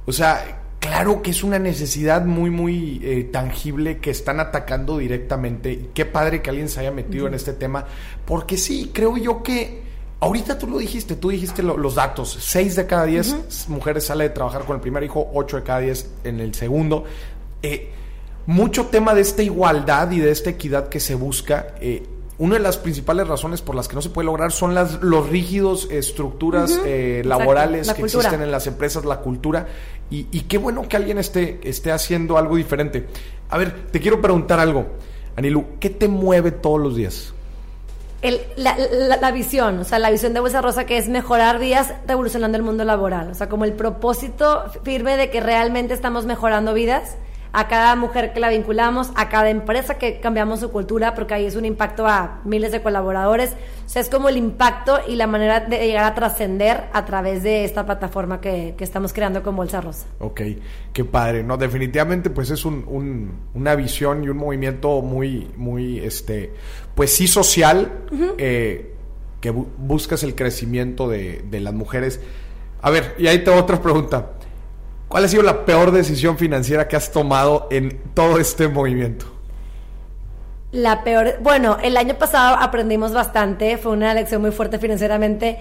o 0.07 0.13
sea, 0.13 0.61
claro 0.81 1.23
que 1.23 1.31
es 1.31 1.45
una 1.45 1.59
necesidad 1.59 2.25
muy, 2.25 2.51
muy 2.51 3.01
eh, 3.05 3.25
tangible 3.31 3.99
que 3.99 4.11
están 4.11 4.41
atacando 4.41 4.99
directamente. 4.99 5.71
Y 5.73 5.91
Qué 5.95 6.05
padre 6.07 6.43
que 6.43 6.51
alguien 6.51 6.69
se 6.69 6.81
haya 6.81 6.91
metido 6.91 7.27
en 7.29 7.35
este 7.35 7.53
tema, 7.53 7.85
porque 8.25 8.57
sí, 8.57 8.91
creo 8.93 9.17
yo 9.19 9.43
que 9.43 9.90
ahorita 10.21 10.59
tú 10.59 10.67
lo 10.67 10.79
dijiste, 10.79 11.17
tú 11.17 11.31
dijiste 11.31 11.63
lo- 11.63 11.77
los 11.77 11.95
datos, 11.95 12.37
6 12.41 12.77
de 12.77 12.87
cada 12.87 13.05
10 13.07 13.69
mujeres 13.69 14.05
sale 14.05 14.25
de 14.25 14.31
trabajar 14.31 14.65
con 14.65 14.77
el 14.77 14.83
primer 14.83 15.03
hijo, 15.03 15.31
8 15.35 15.57
de 15.57 15.63
cada 15.63 15.81
10 15.81 16.11
en 16.25 16.41
el 16.41 16.55
segundo. 16.55 17.05
Eh, 17.63 17.91
mucho 18.47 18.87
tema 18.87 19.15
de 19.15 19.21
esta 19.21 19.43
igualdad 19.43 20.11
y 20.11 20.19
de 20.21 20.31
esta 20.31 20.51
equidad 20.51 20.89
que 20.89 21.01
se 21.01 21.15
busca. 21.15 21.69
eh, 21.81 22.03
una 22.39 22.55
de 22.55 22.61
las 22.63 22.79
principales 22.79 23.29
razones 23.29 23.61
por 23.61 23.75
las 23.75 23.87
que 23.87 23.95
no 23.95 24.01
se 24.01 24.09
puede 24.09 24.25
lograr 24.25 24.51
son 24.51 24.75
las 24.75 25.03
los 25.03 25.29
rígidos 25.29 25.89
estructuras 25.91 26.81
eh, 26.87 27.21
laborales 27.27 27.87
la 27.87 27.93
que 27.95 28.01
cultura. 28.01 28.23
existen 28.23 28.43
en 28.43 28.51
las 28.51 28.67
empresas, 28.67 29.05
la 29.05 29.19
cultura. 29.21 29.69
Y, 30.11 30.27
y 30.33 30.41
qué 30.49 30.57
bueno 30.57 30.89
que 30.89 30.97
alguien 30.97 31.19
esté, 31.19 31.61
esté 31.65 31.93
haciendo 31.93 32.39
algo 32.39 32.57
diferente. 32.57 33.07
A 33.51 33.59
ver, 33.59 33.89
te 33.93 34.01
quiero 34.01 34.23
preguntar 34.23 34.59
algo. 34.59 34.87
Anilu, 35.37 35.79
¿qué 35.81 35.91
te 35.91 36.09
mueve 36.09 36.51
todos 36.51 36.81
los 36.81 36.97
días? 36.97 37.35
El- 38.23 38.41
la, 38.57 38.77
la- 38.77 39.17
la 39.17 39.31
visión, 39.31 39.79
o 39.79 39.85
sea, 39.85 39.99
la 39.99 40.11
visión 40.11 40.35
de 40.35 40.41
Bolsa 40.41 40.61
Rosa 40.61 40.85
que 40.85 40.99
es 40.99 41.09
mejorar 41.09 41.59
días 41.59 41.95
revolucionando 42.07 42.57
el 42.59 42.63
mundo 42.63 42.85
laboral, 42.85 43.31
o 43.31 43.35
sea, 43.35 43.49
como 43.49 43.65
el 43.65 43.73
propósito 43.73 44.65
firme 44.85 45.17
de 45.17 45.31
que 45.31 45.41
realmente 45.41 45.95
estamos 45.95 46.27
mejorando 46.27 46.75
vidas 46.75 47.17
a 47.53 47.67
cada 47.69 47.97
mujer 47.97 48.33
que 48.33 48.41
la 48.41 48.49
vinculamos, 48.49 49.11
a 49.17 49.29
cada 49.29 49.51
empresa 49.51 49.99
que 49.99 50.21
cambiamos 50.21 50.61
su 50.61 50.71
cultura, 50.71 51.15
porque 51.15 51.35
ahí 51.35 51.47
es 51.47 51.57
un 51.57 51.65
impacto 51.65 52.07
a 52.07 52.41
miles 52.45 52.71
de 52.73 52.81
colaboradores, 52.83 53.51
o 53.87 53.89
sea, 53.89 54.01
es 54.03 54.09
como 54.09 54.29
el 54.29 54.37
impacto 54.37 55.01
y 55.09 55.17
la 55.17 55.27
manera 55.27 55.61
de 55.61 55.79
llegar 55.85 56.05
a 56.05 56.15
trascender 56.15 56.85
a 56.93 57.05
través 57.05 57.43
de 57.43 57.65
esta 57.65 57.85
plataforma 57.85 58.41
que, 58.41 58.75
que 58.79 58.85
estamos 58.85 59.13
creando 59.13 59.43
con 59.43 59.57
Bolsa 59.57 59.81
Rosa. 59.81 60.07
Ok, 60.21 60.41
qué 60.93 61.05
padre. 61.05 61.43
No, 61.43 61.57
definitivamente, 61.57 62.31
pues 62.31 62.51
es 62.51 62.65
un, 62.65 62.85
un- 62.87 63.33
una 63.55 63.75
visión 63.75 64.23
y 64.23 64.29
un 64.29 64.37
movimiento 64.37 65.03
muy, 65.03 65.51
muy, 65.57 65.99
este, 65.99 66.53
pues 66.95 67.13
sí 67.13 67.27
social, 67.27 67.91
eh, 68.39 68.95
que 69.41 69.53
bu- 69.53 69.67
buscas 69.77 70.23
el 70.23 70.35
crecimiento 70.37 71.09
de, 71.09 71.43
de 71.51 71.59
las 71.61 71.75
mujeres. 71.75 72.21
A 72.83 72.91
ver, 72.91 73.15
y 73.19 73.27
ahí 73.27 73.43
tengo 73.43 73.59
otra 73.59 73.81
pregunta. 73.83 74.33
¿Cuál 75.11 75.25
ha 75.25 75.29
sido 75.29 75.43
la 75.43 75.65
peor 75.65 75.91
decisión 75.91 76.39
financiera 76.39 76.87
que 76.87 76.95
has 76.95 77.11
tomado 77.11 77.67
en 77.73 78.01
todo 78.15 78.39
este 78.39 78.69
movimiento? 78.69 79.27
La 80.71 81.03
peor, 81.03 81.35
bueno, 81.41 81.79
el 81.83 81.97
año 81.97 82.15
pasado 82.15 82.57
aprendimos 82.61 83.13
bastante, 83.13 83.77
fue 83.77 83.91
una 83.91 84.15
lección 84.15 84.41
muy 84.41 84.53
fuerte 84.53 84.79
financieramente. 84.79 85.59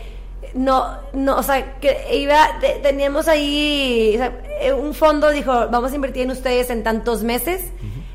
No, 0.54 0.86
no, 1.14 1.38
o 1.38 1.42
sea, 1.42 1.80
que 1.80 1.98
iba, 2.16 2.60
te- 2.62 2.80
teníamos 2.84 3.28
ahí, 3.28 4.12
o 4.14 4.18
sea, 4.20 4.40
eh, 4.62 4.72
un 4.72 4.94
fondo 4.94 5.32
dijo, 5.32 5.52
vamos 5.72 5.92
a 5.94 5.96
invertir 5.96 6.22
en 6.24 6.32
ustedes 6.32 6.70
en 6.70 6.84
tantos 6.84 7.24
meses. 7.24 7.64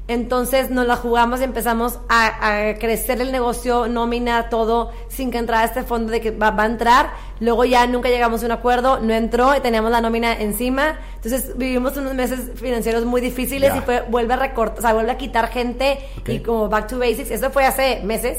Entonces 0.06 0.68
nos 0.68 0.86
la 0.86 0.96
jugamos 0.96 1.40
y 1.40 1.44
empezamos 1.44 1.98
a, 2.10 2.68
a 2.68 2.74
crecer 2.74 3.22
el 3.22 3.32
negocio, 3.32 3.88
nómina, 3.88 4.50
todo, 4.50 4.90
sin 5.08 5.30
que 5.30 5.38
entrara 5.38 5.64
este 5.64 5.82
fondo 5.82 6.12
de 6.12 6.20
que 6.20 6.30
va, 6.30 6.50
va 6.50 6.64
a 6.64 6.66
entrar. 6.66 7.10
Luego 7.40 7.64
ya 7.64 7.86
nunca 7.86 8.10
llegamos 8.10 8.42
a 8.42 8.46
un 8.46 8.52
acuerdo, 8.52 9.00
no 9.00 9.14
entró 9.14 9.56
y 9.56 9.60
teníamos 9.60 9.90
la 9.90 10.02
nómina 10.02 10.34
encima. 10.34 10.98
Entonces 11.14 11.56
vivimos 11.56 11.96
unos 11.96 12.12
meses 12.12 12.50
financieros 12.54 13.06
muy 13.06 13.22
difíciles 13.22 13.74
y 13.74 13.80
fue, 13.80 14.02
vuelve 14.02 14.34
a 14.34 14.36
recortar, 14.36 14.78
o 14.78 14.82
sea, 14.82 14.92
vuelve 14.92 15.10
a 15.10 15.16
quitar 15.16 15.48
gente 15.48 15.98
y 16.26 16.40
como 16.40 16.68
back 16.68 16.86
to 16.88 16.98
basics. 16.98 17.30
Eso 17.30 17.50
fue 17.50 17.64
hace 17.64 18.02
meses. 18.04 18.38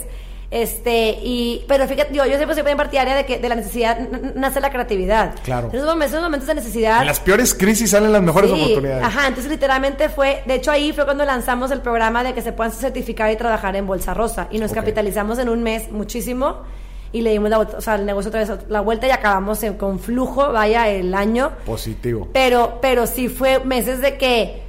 Este, 0.52 1.18
y, 1.22 1.66
pero 1.68 1.88
fíjate, 1.88 2.14
yo, 2.14 2.26
yo 2.26 2.36
siempre 2.36 2.54
soy 2.56 2.64
bien 2.64 2.78
partidaria 2.78 3.16
de 3.16 3.26
que 3.26 3.40
de 3.40 3.50
la 3.50 3.56
necesidad 3.56 3.98
nace 4.36 4.62
la 4.62 4.70
creatividad. 4.70 5.36
Claro. 5.44 5.70
En 5.70 5.76
esos 5.76 5.88
momentos, 5.88 6.14
esos 6.14 6.24
momentos 6.24 6.48
de 6.48 6.56
necesidad. 6.56 7.02
En 7.02 7.08
las 7.08 7.20
peores 7.20 7.54
crisis 7.54 7.92
salen 7.92 8.12
las 8.12 8.22
mejores 8.22 8.52
Sí, 8.52 8.62
oportunidades. 8.62 9.04
Ajá, 9.04 9.28
entonces 9.28 9.52
literalmente 9.52 10.10
fue, 10.10 10.44
de 10.46 10.56
hecho 10.56 10.72
ahí 10.72 10.94
fue 10.94 11.06
cuando 11.06 11.26
lanzamos 11.26 11.72
el 11.72 11.82
programa 11.82 12.24
de 12.24 12.34
que 12.34 12.42
se 12.42 12.52
puedan 12.52 12.72
certificar 12.72 13.32
y 13.32 13.36
trabajar 13.36 13.76
en 13.76 13.88
Bolsa 13.88 14.14
Rosa 14.14 14.48
y 14.52 14.60
nos 14.60 14.72
capitalizamos 14.72 15.40
en 15.40 15.50
un 15.50 15.64
mes 15.64 15.92
muchísimo 15.92 16.64
y 17.12 17.22
le 17.22 17.32
dimos 17.32 17.50
la 17.50 17.58
vuelta, 17.58 17.78
o 17.78 17.82
sea, 17.82 17.96
el 17.96 18.06
negocio 18.06 18.28
otra 18.28 18.42
vez 18.42 18.52
la 18.68 18.82
vuelta 18.82 19.08
y 19.08 19.12
acabamos 19.12 19.62
con 19.78 20.00
flujo, 20.00 20.52
vaya, 20.52 20.90
el 20.90 21.14
año. 21.14 21.52
Positivo. 21.66 22.28
Pero, 22.34 22.80
pero 22.82 23.08
sí 23.08 23.30
fue 23.30 23.60
meses 23.64 24.02
de 24.02 24.18
que, 24.18 24.64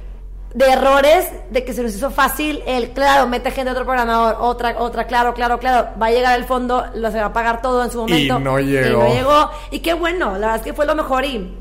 de 0.53 0.65
errores, 0.65 1.31
de 1.51 1.63
que 1.63 1.73
se 1.73 1.83
nos 1.83 1.93
hizo 1.93 2.09
fácil 2.09 2.63
el, 2.65 2.91
claro, 2.91 3.27
mete 3.27 3.51
gente 3.51 3.69
a 3.69 3.73
otro 3.73 3.85
programador, 3.85 4.37
otra, 4.39 4.75
otra, 4.79 5.05
claro, 5.05 5.33
claro, 5.33 5.59
claro, 5.59 5.89
va 6.01 6.07
a 6.07 6.11
llegar 6.11 6.37
el 6.39 6.45
fondo, 6.45 6.85
lo 6.95 7.11
se 7.11 7.19
va 7.19 7.27
a 7.27 7.33
pagar 7.33 7.61
todo 7.61 7.83
en 7.83 7.91
su 7.91 7.99
momento. 7.99 8.39
no 8.39 8.59
llegó. 8.59 8.87
Y 8.87 8.93
no 9.09 9.13
llegó. 9.13 9.51
Y 9.71 9.79
qué 9.79 9.93
bueno, 9.93 10.31
la 10.33 10.39
verdad 10.39 10.55
es 10.57 10.61
que 10.61 10.73
fue 10.73 10.85
lo 10.85 10.95
mejor 10.95 11.25
y, 11.25 11.55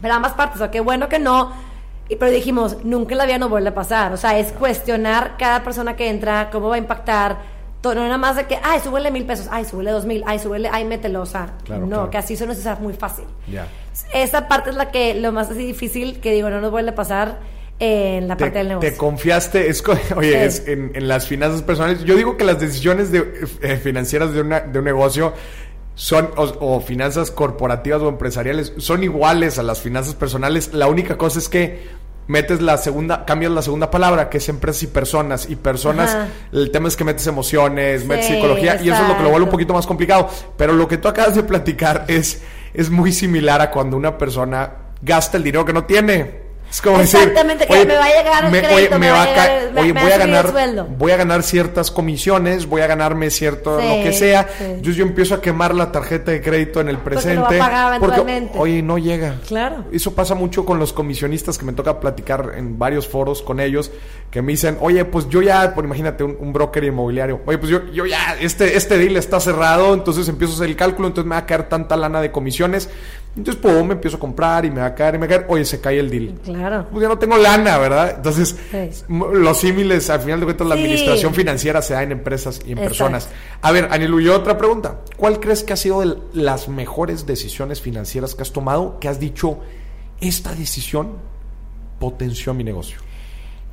pero 0.00 0.14
ambas 0.14 0.32
partes, 0.32 0.56
o 0.56 0.58
sea, 0.60 0.70
qué 0.70 0.80
bueno 0.80 1.08
que 1.08 1.18
no. 1.18 1.52
Y, 2.08 2.16
pero 2.16 2.30
dijimos, 2.30 2.78
nunca 2.84 3.14
la 3.14 3.24
vida 3.26 3.38
nos 3.38 3.50
vuelve 3.50 3.68
a 3.68 3.74
pasar. 3.74 4.12
O 4.12 4.16
sea, 4.16 4.38
es 4.38 4.52
cuestionar 4.52 5.36
cada 5.38 5.62
persona 5.62 5.94
que 5.96 6.08
entra, 6.08 6.50
cómo 6.50 6.68
va 6.68 6.76
a 6.76 6.78
impactar. 6.78 7.60
Todo, 7.80 7.94
no 7.94 8.02
nada 8.02 8.18
más 8.18 8.36
de 8.36 8.46
que, 8.46 8.58
ay, 8.62 8.80
súbele 8.80 9.10
mil 9.10 9.24
pesos, 9.24 9.48
ay, 9.50 9.64
súbele 9.64 9.90
dos 9.90 10.04
mil, 10.04 10.22
ay, 10.26 10.38
súbele, 10.38 10.68
ay, 10.70 10.84
mételo. 10.84 11.22
O 11.22 11.26
sea, 11.26 11.54
Claro, 11.64 11.82
no, 11.82 11.88
claro. 11.88 12.10
que 12.10 12.18
así 12.18 12.34
eso 12.34 12.46
nos 12.46 12.58
es 12.58 12.80
muy 12.80 12.92
fácil. 12.94 13.24
Ya. 13.46 13.66
Esa 14.12 14.48
parte 14.48 14.70
es 14.70 14.76
la 14.76 14.90
que 14.90 15.14
lo 15.14 15.32
más 15.32 15.50
así 15.50 15.64
difícil 15.64 16.20
que 16.20 16.32
digo 16.32 16.50
no 16.50 16.60
nos 16.60 16.70
vuelve 16.70 16.90
a 16.90 16.94
pasar 16.94 17.38
en 17.80 18.28
la 18.28 18.36
te, 18.36 18.44
parte 18.44 18.58
del 18.58 18.68
negocio. 18.68 18.90
te 18.90 18.96
confiaste, 18.96 19.68
es, 19.68 19.82
oye, 20.16 20.30
Sí. 20.30 20.34
es 20.36 20.68
en, 20.68 20.92
en 20.94 21.08
las 21.08 21.26
finanzas 21.26 21.62
personales. 21.62 22.04
Yo 22.04 22.14
digo 22.14 22.36
que 22.36 22.44
las 22.44 22.60
decisiones 22.60 23.10
de, 23.10 23.26
eh, 23.62 23.76
financieras 23.78 24.32
de, 24.34 24.42
una, 24.42 24.60
de 24.60 24.78
un 24.78 24.84
negocio 24.84 25.32
son, 25.94 26.30
o, 26.36 26.44
o 26.76 26.80
finanzas 26.80 27.30
corporativas 27.30 28.00
o 28.02 28.08
empresariales, 28.08 28.72
son 28.78 29.02
iguales 29.02 29.58
a 29.58 29.62
las 29.62 29.80
finanzas 29.80 30.14
personales. 30.14 30.72
La 30.72 30.86
única 30.86 31.16
cosa 31.18 31.38
es 31.38 31.48
que 31.48 31.98
metes 32.26 32.60
la 32.62 32.76
segunda, 32.78 33.24
cambias 33.24 33.50
la 33.50 33.60
segunda 33.62 33.90
palabra, 33.90 34.30
que 34.30 34.38
es 34.38 34.48
empresas 34.48 34.82
y 34.84 34.86
personas. 34.86 35.50
Y 35.50 35.56
personas, 35.56 36.14
Ajá. 36.14 36.28
el 36.52 36.70
tema 36.70 36.86
es 36.88 36.96
que 36.96 37.04
metes 37.04 37.26
emociones, 37.26 38.04
metes 38.06 38.26
psicología, 38.26 38.80
y 38.82 38.88
eso 38.88 39.02
es 39.02 39.08
lo 39.08 39.16
que 39.16 39.22
lo 39.24 39.30
vuelve 39.30 39.44
un 39.46 39.50
poquito 39.50 39.74
más 39.74 39.86
complicado. 39.86 40.28
Pero 40.56 40.72
lo 40.74 40.86
que 40.86 40.96
tú 40.98 41.08
acabas 41.08 41.34
de 41.34 41.42
platicar 41.42 42.04
es, 42.08 42.40
es 42.72 42.88
muy 42.90 43.10
similar 43.12 43.60
a 43.60 43.70
cuando 43.70 43.96
una 43.96 44.16
persona 44.16 44.72
gasta 45.02 45.38
el 45.38 45.42
dinero 45.42 45.64
que 45.64 45.72
no 45.72 45.84
tiene. 45.84 46.49
Es 46.70 46.80
como 46.80 46.98
decir, 46.98 47.18
Exactamente, 47.18 47.66
que 47.66 47.84
me 47.84 47.94
va 47.96 48.04
a 48.04 48.08
llegar 48.08 48.48
crédito, 48.48 48.98
me 49.00 49.10
va 49.10 49.22
a 49.22 49.26
ca- 49.26 49.30
llegar- 49.48 49.72
me- 49.72 49.80
oye, 49.80 49.92
me 49.92 50.02
voy 50.02 50.12
a 50.12 50.18
ganar, 50.18 50.50
sueldo. 50.52 50.86
voy 50.96 51.10
a 51.12 51.16
ganar 51.16 51.42
ciertas 51.42 51.90
comisiones, 51.90 52.66
voy 52.66 52.80
a 52.82 52.86
ganarme 52.86 53.28
cierto 53.30 53.80
Sí, 53.80 53.88
lo 53.88 54.04
que 54.04 54.12
sea. 54.12 54.48
sí. 54.56 54.64
Entonces 54.64 54.94
yo 54.94 55.04
empiezo 55.04 55.34
a 55.34 55.40
quemar 55.42 55.74
la 55.74 55.90
tarjeta 55.90 56.30
de 56.30 56.40
crédito 56.40 56.80
en 56.80 56.88
el 56.88 56.98
Porque 56.98 57.16
lo 57.34 57.42
va 57.42 57.46
a 57.46 57.48
presente. 57.48 57.64
porque, 57.98 58.14
eventualmente. 58.20 58.58
oye, 58.58 58.82
no 58.82 58.98
llega. 58.98 59.34
Claro. 59.48 59.84
Eso 59.92 60.14
pasa 60.14 60.36
mucho 60.36 60.64
con 60.64 60.78
los 60.78 60.92
comisionistas 60.92 61.58
que 61.58 61.64
me 61.64 61.72
toca 61.72 61.98
platicar 61.98 62.52
en 62.56 62.78
varios 62.78 63.08
foros 63.08 63.42
con 63.42 63.58
ellos, 63.58 63.90
que 64.30 64.40
me 64.40 64.52
dicen, 64.52 64.78
oye, 64.80 65.04
pues 65.04 65.28
yo 65.28 65.42
ya, 65.42 65.74
por 65.74 65.84
imagínate, 65.84 66.22
un, 66.22 66.36
un 66.38 66.52
broker 66.52 66.84
inmobiliario, 66.84 67.40
oye, 67.46 67.58
pues 67.58 67.68
yo, 67.70 67.84
yo 67.92 68.06
ya, 68.06 68.36
este, 68.40 68.76
este 68.76 68.96
deal 68.96 69.16
está 69.16 69.40
cerrado, 69.40 69.92
entonces 69.92 70.28
empiezo 70.28 70.52
a 70.52 70.56
hacer 70.58 70.68
el 70.68 70.76
cálculo, 70.76 71.08
entonces 71.08 71.28
me 71.28 71.34
va 71.34 71.40
a 71.40 71.46
caer 71.46 71.68
tanta 71.68 71.96
lana 71.96 72.20
de 72.20 72.30
comisiones, 72.30 72.88
entonces 73.36 73.62
pues 73.62 73.84
me 73.84 73.92
empiezo 73.94 74.16
a 74.16 74.20
comprar 74.20 74.64
y 74.64 74.70
me 74.70 74.80
va 74.80 74.86
a 74.86 74.94
caer 74.94 75.14
y 75.14 75.18
me 75.18 75.26
va 75.26 75.34
a 75.34 75.38
caer, 75.38 75.46
oye, 75.50 75.64
se 75.64 75.80
cae 75.80 75.98
el 76.00 76.10
deal. 76.10 76.34
Claro. 76.44 76.86
Pues 76.90 77.02
ya 77.02 77.08
no 77.08 77.18
tengo 77.18 77.36
lana, 77.36 77.78
¿verdad? 77.78 78.14
Entonces, 78.16 78.56
Sí. 78.70 79.04
m- 79.08 79.26
los 79.38 79.58
símiles, 79.58 80.10
al 80.10 80.20
final 80.20 80.40
de 80.40 80.46
cuentas, 80.46 80.66
la 80.66 80.74
Sí. 80.74 80.82
administración 80.82 81.32
financiera 81.34 81.80
se 81.82 81.94
da 81.94 82.02
en 82.02 82.12
empresas 82.12 82.58
y 82.66 82.72
en 82.72 82.78
Exacto. 82.78 82.88
personas. 82.88 83.28
A 83.62 83.70
ver, 83.72 83.88
Anilu, 83.90 84.20
y 84.20 84.28
otra 84.28 84.58
pregunta. 84.58 85.00
¿Cuál 85.16 85.38
crees 85.40 85.62
que 85.62 85.72
ha 85.72 85.76
sido 85.76 86.00
de 86.00 86.16
las 86.34 86.68
mejores 86.68 87.24
decisiones 87.26 87.80
financieras 87.80 88.34
que 88.34 88.42
has 88.42 88.52
tomado 88.52 88.98
que 88.98 89.08
has 89.08 89.20
dicho, 89.20 89.58
esta 90.20 90.54
decisión 90.54 91.12
potenció 91.98 92.52
mi 92.52 92.64
negocio? 92.64 92.98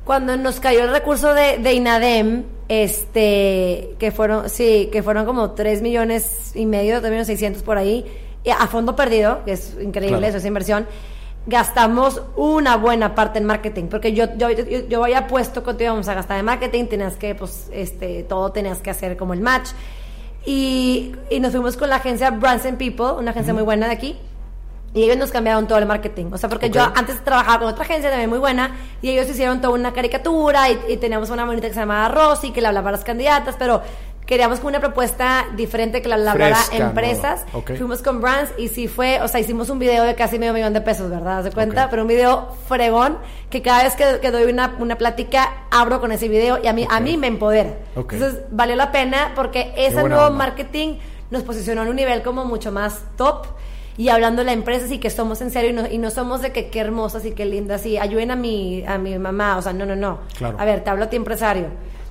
Cuando 0.04 0.36
nos 0.38 0.60
cayó 0.60 0.84
el 0.84 0.90
recurso 0.90 1.34
de, 1.34 1.58
de 1.58 1.72
INADEM, 1.74 2.44
este, 2.68 3.94
que 3.98 4.10
fueron, 4.10 4.48
sí, 4.48 4.88
que 4.92 5.02
fueron 5.02 5.26
como 5.26 5.50
3 5.52 5.82
millones 5.82 6.52
y 6.54 6.64
medio, 6.66 6.98
3 7.00 7.10
millones 7.10 7.26
600 7.26 7.62
por 7.62 7.76
ahí, 7.78 8.06
a 8.52 8.66
fondo 8.66 8.94
perdido, 8.96 9.44
que 9.44 9.52
es 9.52 9.74
increíble 9.80 10.18
Claro. 10.18 10.26
eso, 10.26 10.38
esa 10.38 10.48
inversión, 10.48 10.86
gastamos 11.46 12.20
una 12.36 12.76
buena 12.76 13.14
parte 13.14 13.38
en 13.38 13.44
marketing, 13.46 13.84
porque 13.84 14.12
yo, 14.12 14.26
yo, 14.36 14.50
yo, 14.50 14.64
yo 14.88 15.04
había 15.04 15.26
puesto 15.26 15.62
cuánto 15.64 15.82
íbamos 15.84 16.06
a 16.08 16.14
gastar 16.14 16.38
en 16.38 16.44
marketing, 16.44 16.86
tenías 16.86 17.16
que, 17.16 17.34
pues, 17.34 17.68
este, 17.72 18.22
todo 18.24 18.52
tenías 18.52 18.78
que 18.80 18.90
hacer 18.90 19.16
como 19.16 19.32
el 19.32 19.40
match. 19.40 19.70
Y, 20.44 21.12
y 21.30 21.40
nos 21.40 21.52
fuimos 21.52 21.76
con 21.76 21.88
la 21.90 21.96
agencia 21.96 22.30
Brands 22.30 22.64
and 22.66 22.78
People, 22.78 23.12
una 23.18 23.32
agencia 23.32 23.52
muy 23.52 23.62
buena 23.62 23.86
de 23.86 23.92
aquí. 23.92 24.16
Y 24.94 25.02
ellos 25.02 25.18
nos 25.18 25.30
cambiaron 25.30 25.66
todo 25.66 25.76
el 25.78 25.84
marketing. 25.84 26.26
O 26.32 26.38
sea, 26.38 26.48
porque 26.48 26.66
Ok. 26.66 26.72
yo 26.72 26.82
antes 26.94 27.22
trabajaba 27.22 27.58
con 27.58 27.68
otra 27.68 27.84
agencia 27.84 28.08
también 28.08 28.30
muy 28.30 28.38
buena. 28.38 28.74
Y 29.02 29.10
ellos 29.10 29.28
hicieron 29.28 29.60
toda 29.60 29.74
una 29.74 29.92
caricatura. 29.92 30.70
Y, 30.70 30.78
y 30.88 30.96
teníamos 30.96 31.28
una 31.28 31.44
bonita 31.44 31.68
que 31.68 31.74
se 31.74 31.80
llamaba 31.80 32.08
Rosy, 32.08 32.52
que 32.52 32.62
le 32.62 32.68
hablaba 32.68 32.88
a 32.88 32.92
las 32.92 33.04
candidatas. 33.04 33.56
Pero 33.58 33.82
queríamos 34.28 34.58
como 34.58 34.68
una 34.68 34.80
propuesta 34.80 35.46
diferente 35.56 36.02
que 36.02 36.08
le 36.08 36.14
hablara 36.14 36.54
Fresca, 36.54 36.84
a 36.84 36.88
empresas. 36.88 37.46
Fuimos 37.78 38.02
con 38.02 38.20
Brands 38.20 38.52
y 38.58 38.68
sí 38.68 38.86
fue. 38.86 39.22
O 39.22 39.28
sea, 39.28 39.40
hicimos 39.40 39.70
un 39.70 39.78
video 39.78 40.04
de 40.04 40.14
casi 40.14 40.38
medio 40.38 40.52
millón 40.52 40.74
de 40.74 40.82
pesos, 40.82 41.10
¿verdad? 41.10 41.38
¿Haz 41.38 41.44
de 41.44 41.52
cuenta? 41.52 41.88
Pero 41.88 42.02
un 42.02 42.08
video 42.08 42.54
fregón. 42.68 43.16
Que 43.48 43.62
cada 43.62 43.84
vez 43.84 43.96
que, 43.96 44.20
que 44.20 44.30
doy 44.30 44.44
una, 44.44 44.76
una 44.78 44.98
plática, 44.98 45.64
abro 45.70 45.98
con 45.98 46.12
ese 46.12 46.28
video. 46.28 46.58
Y 46.62 46.66
a 46.66 46.74
mí, 46.74 46.86
a 46.90 47.00
mí 47.00 47.16
me 47.16 47.26
empodera. 47.26 47.78
Entonces, 47.96 48.40
valió 48.50 48.76
la 48.76 48.92
pena 48.92 49.32
porque 49.34 49.72
ese 49.78 50.02
nuevo 50.02 50.26
onda. 50.26 50.30
marketing 50.30 50.98
nos 51.30 51.42
posicionó 51.42 51.82
en 51.82 51.88
un 51.88 51.96
nivel 51.96 52.22
como 52.22 52.44
mucho 52.44 52.70
más 52.70 53.00
top 53.16 53.46
y 53.96 54.10
hablando 54.10 54.42
de 54.42 54.46
la 54.46 54.52
empresa 54.52 54.92
y 54.92 54.98
que 54.98 55.08
somos 55.08 55.40
en 55.40 55.50
serio 55.50 55.70
y 55.70 55.72
no, 55.72 55.86
y 55.88 55.96
no 55.96 56.10
somos 56.10 56.42
de 56.42 56.52
que 56.52 56.68
qué 56.68 56.80
hermosas 56.80 57.24
y 57.24 57.32
qué 57.32 57.46
lindas 57.46 57.84
y 57.86 57.96
ayuden 57.96 58.30
a 58.30 58.36
mi, 58.36 58.84
a 58.86 58.98
mi 58.98 59.18
mamá, 59.18 59.56
o 59.56 59.62
sea, 59.62 59.72
no, 59.72 59.86
no, 59.86 59.96
no. 59.96 60.20
Claro. 60.36 60.56
A 60.60 60.64
ver, 60.66 60.84
te 60.84 60.90
hablo 60.90 61.04
a 61.04 61.10
ti 61.10 61.16
empresario. 61.16 61.68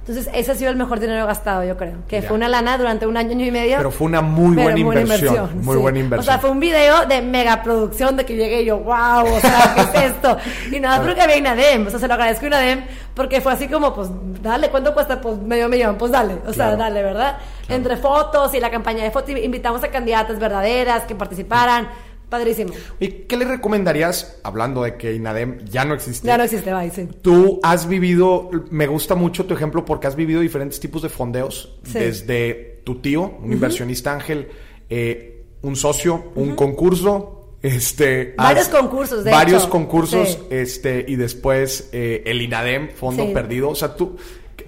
Entonces, 0.07 0.29
ese 0.33 0.51
ha 0.53 0.55
sido 0.55 0.69
el 0.71 0.77
mejor 0.77 1.01
dinero 1.01 1.25
gastado, 1.27 1.65
yo 1.65 1.75
creo. 1.75 1.95
Que 2.07 2.21
Ya. 2.21 2.27
fue 2.29 2.37
una 2.37 2.47
lana 2.47 2.77
durante 2.77 3.05
un 3.05 3.17
año, 3.17 3.31
año 3.31 3.45
y 3.45 3.51
medio. 3.51 3.75
Pero 3.75 3.91
fue 3.91 4.07
una 4.07 4.21
muy 4.21 4.55
buena 4.55 4.79
inversión. 4.79 5.49
Muy 5.61 5.75
sí. 5.75 5.81
buena 5.81 5.99
inversión. 5.99 6.19
O 6.21 6.23
sea, 6.23 6.39
fue 6.39 6.49
un 6.49 6.61
video 6.61 7.05
de 7.05 7.21
mega 7.21 7.61
producción 7.61 8.15
de 8.15 8.25
que 8.25 8.35
llegué 8.37 8.61
y 8.61 8.65
yo, 8.65 8.77
wow, 8.79 9.25
o 9.25 9.39
sea, 9.41 9.73
¿qué 9.75 9.81
es 9.99 10.05
esto? 10.11 10.37
Y 10.71 10.79
nada, 10.79 11.03
porque 11.03 11.19
había 11.21 11.35
INADEM, 11.37 11.87
o 11.87 11.89
sea, 11.89 11.99
se 11.99 12.07
lo 12.07 12.13
agradezco 12.13 12.45
a 12.45 12.47
INADEM 12.47 12.85
porque 13.15 13.41
fue 13.41 13.51
así 13.51 13.67
como, 13.67 13.93
pues, 13.93 14.07
dale, 14.41 14.69
¿cuánto 14.69 14.93
cuesta? 14.93 15.19
Pues 15.19 15.37
medio 15.39 15.67
millón, 15.67 15.97
pues 15.97 16.11
dale, 16.11 16.35
o 16.45 16.53
sea, 16.53 16.67
Claro. 16.67 16.77
dale, 16.77 17.03
¿verdad? 17.03 17.37
Entre 17.67 17.97
fotos 17.97 18.53
y 18.53 18.59
la 18.61 18.69
campaña 18.71 19.03
de 19.03 19.11
fotos, 19.11 19.31
invitamos 19.31 19.83
a 19.83 19.89
candidatas 19.89 20.39
verdaderas 20.39 21.03
que 21.03 21.15
participaran, 21.15 21.89
padrísimo. 22.29 22.73
¿Y 22.99 23.07
qué 23.09 23.37
le 23.37 23.45
recomendarías, 23.45 24.39
hablando 24.43 24.83
de 24.83 24.95
que 24.97 25.13
INADEM 25.13 25.65
ya 25.65 25.85
no 25.85 25.93
existe? 25.93 26.27
Ya 26.27 26.37
no 26.37 26.43
existe, 26.43 26.73
bye, 26.73 26.89
sí. 26.91 27.07
Tú 27.21 27.59
has 27.63 27.87
vivido, 27.87 28.49
me 28.69 28.87
gusta 28.87 29.15
mucho 29.15 29.45
tu 29.45 29.53
ejemplo 29.53 29.85
porque 29.85 30.07
has 30.07 30.15
vivido 30.15 30.41
diferentes 30.41 30.79
tipos 30.79 31.01
de 31.01 31.09
fondeos, 31.09 31.77
Sí. 31.83 31.99
desde 31.99 32.81
tu 32.83 32.95
tío, 33.01 33.37
un 33.41 33.51
inversionista 33.53 34.13
ángel, 34.13 34.49
eh, 34.89 35.43
un 35.61 35.75
socio, 35.75 36.31
un 36.35 36.55
concurso, 36.55 37.55
este, 37.61 38.33
Varios 38.37 38.67
concursos, 38.69 39.23
de 39.23 39.31
varios 39.31 39.63
hecho. 39.63 39.71
concursos, 39.71 40.29
Sí. 40.29 40.39
este, 40.51 41.05
y 41.07 41.15
después 41.15 41.89
eh, 41.91 42.23
el 42.25 42.41
INADEM, 42.41 42.91
fondo 42.91 43.25
Sí. 43.25 43.33
perdido, 43.33 43.69
o 43.69 43.75
sea, 43.75 43.95
tú 43.95 44.15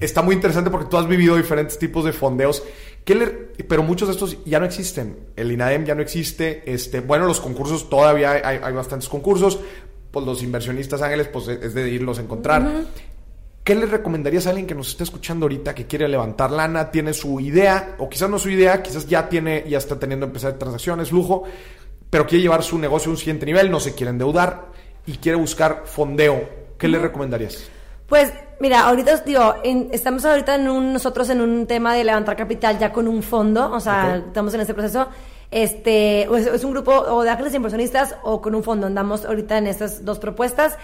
está 0.02 0.22
muy 0.22 0.34
interesante 0.36 0.70
porque 0.70 0.88
tú 0.90 0.98
has 0.98 1.08
vivido 1.08 1.36
diferentes 1.36 1.78
tipos 1.78 2.04
de 2.06 2.14
fondeos. 2.14 2.64
¿Qué 3.04 3.16
le- 3.16 3.28
pero 3.68 3.82
muchos 3.84 4.08
de 4.08 4.14
estos 4.14 4.38
ya 4.46 4.60
no 4.60 4.66
existen. 4.66 5.18
El 5.36 5.52
INADEM 5.52 5.86
ya 5.86 5.96
no 5.96 6.02
existe. 6.02 6.64
Este, 6.72 7.00
bueno, 7.00 7.26
los 7.26 7.40
concursos 7.40 7.90
todavía 7.90 8.32
hay, 8.32 8.60
hay- 8.62 8.74
bastantes 8.74 9.10
concursos. 9.10 9.60
Pues 10.12 10.26
los 10.26 10.42
inversionistas 10.44 11.02
ángeles, 11.02 11.28
pues 11.28 11.48
es 11.48 11.74
de 11.74 11.90
irlos 11.90 12.18
a 12.20 12.22
encontrar. 12.22 12.62
¿Qué 13.64 13.76
le 13.76 13.86
recomendarías 13.86 14.48
a 14.48 14.50
alguien 14.50 14.66
que 14.66 14.74
nos 14.74 14.88
está 14.90 15.04
escuchando 15.04 15.46
ahorita 15.46 15.76
que 15.76 15.86
quiere 15.86 16.08
levantar 16.08 16.50
lana, 16.52 16.90
tiene 16.90 17.14
su 17.14 17.40
idea, 17.40 17.96
o 18.00 18.10
quizás 18.10 18.28
no 18.30 18.40
su 18.40 18.50
idea, 18.50 18.82
quizás 18.82 19.08
ya 19.08 19.30
tiene, 19.30 19.66
ya 19.70 19.78
está 19.78 20.00
teniendo 20.00 20.26
empezar 20.26 20.54
transacciones, 20.54 21.12
lujo, 21.12 21.44
pero 22.10 22.26
quiere 22.26 22.42
llevar 22.42 22.64
su 22.64 22.80
negocio 22.80 23.10
a 23.10 23.12
un 23.12 23.18
siguiente 23.18 23.46
nivel, 23.46 23.70
no 23.70 23.80
se 23.80 23.94
quiere 23.94 24.10
endeudar 24.10 24.72
y 25.06 25.18
quiere 25.18 25.38
buscar 25.38 25.84
fondeo? 25.86 26.50
¿Qué 26.80 26.88
le 26.88 26.98
recomendarías? 26.98 27.70
Pues 28.10 28.34
mira, 28.60 28.82
ahorita 28.88 29.14
os 29.14 29.24
digo, 29.26 29.56
en- 29.64 29.90
estamos 29.92 30.26
ahorita 30.26 30.56
en 30.56 30.68
un, 30.70 30.94
nosotros 30.94 31.30
en 31.30 31.42
un 31.42 31.68
tema 31.68 31.94
de 31.94 32.04
levantar 32.04 32.36
capital 32.36 32.78
ya 32.80 32.92
con 32.92 33.08
un 33.08 33.22
fondo, 33.24 33.72
o 33.72 33.80
sea, 33.80 34.18
estamos 34.28 34.54
en 34.56 34.62
este 34.62 34.74
proceso. 34.74 35.08
Este, 35.52 36.24
es, 36.24 36.48
es 36.48 36.64
un 36.64 36.72
grupo 36.72 36.92
o 36.92 37.24
de 37.24 37.30
ángeles 37.30 37.54
inversionistas 37.56 38.16
o 38.24 38.42
con 38.42 38.54
un 38.56 38.64
fondo. 38.64 38.88
Andamos 38.88 39.26
ahorita 39.26 39.58
en 39.58 39.68
estas 39.68 40.04
dos 40.06 40.20
propuestas. 40.20 40.78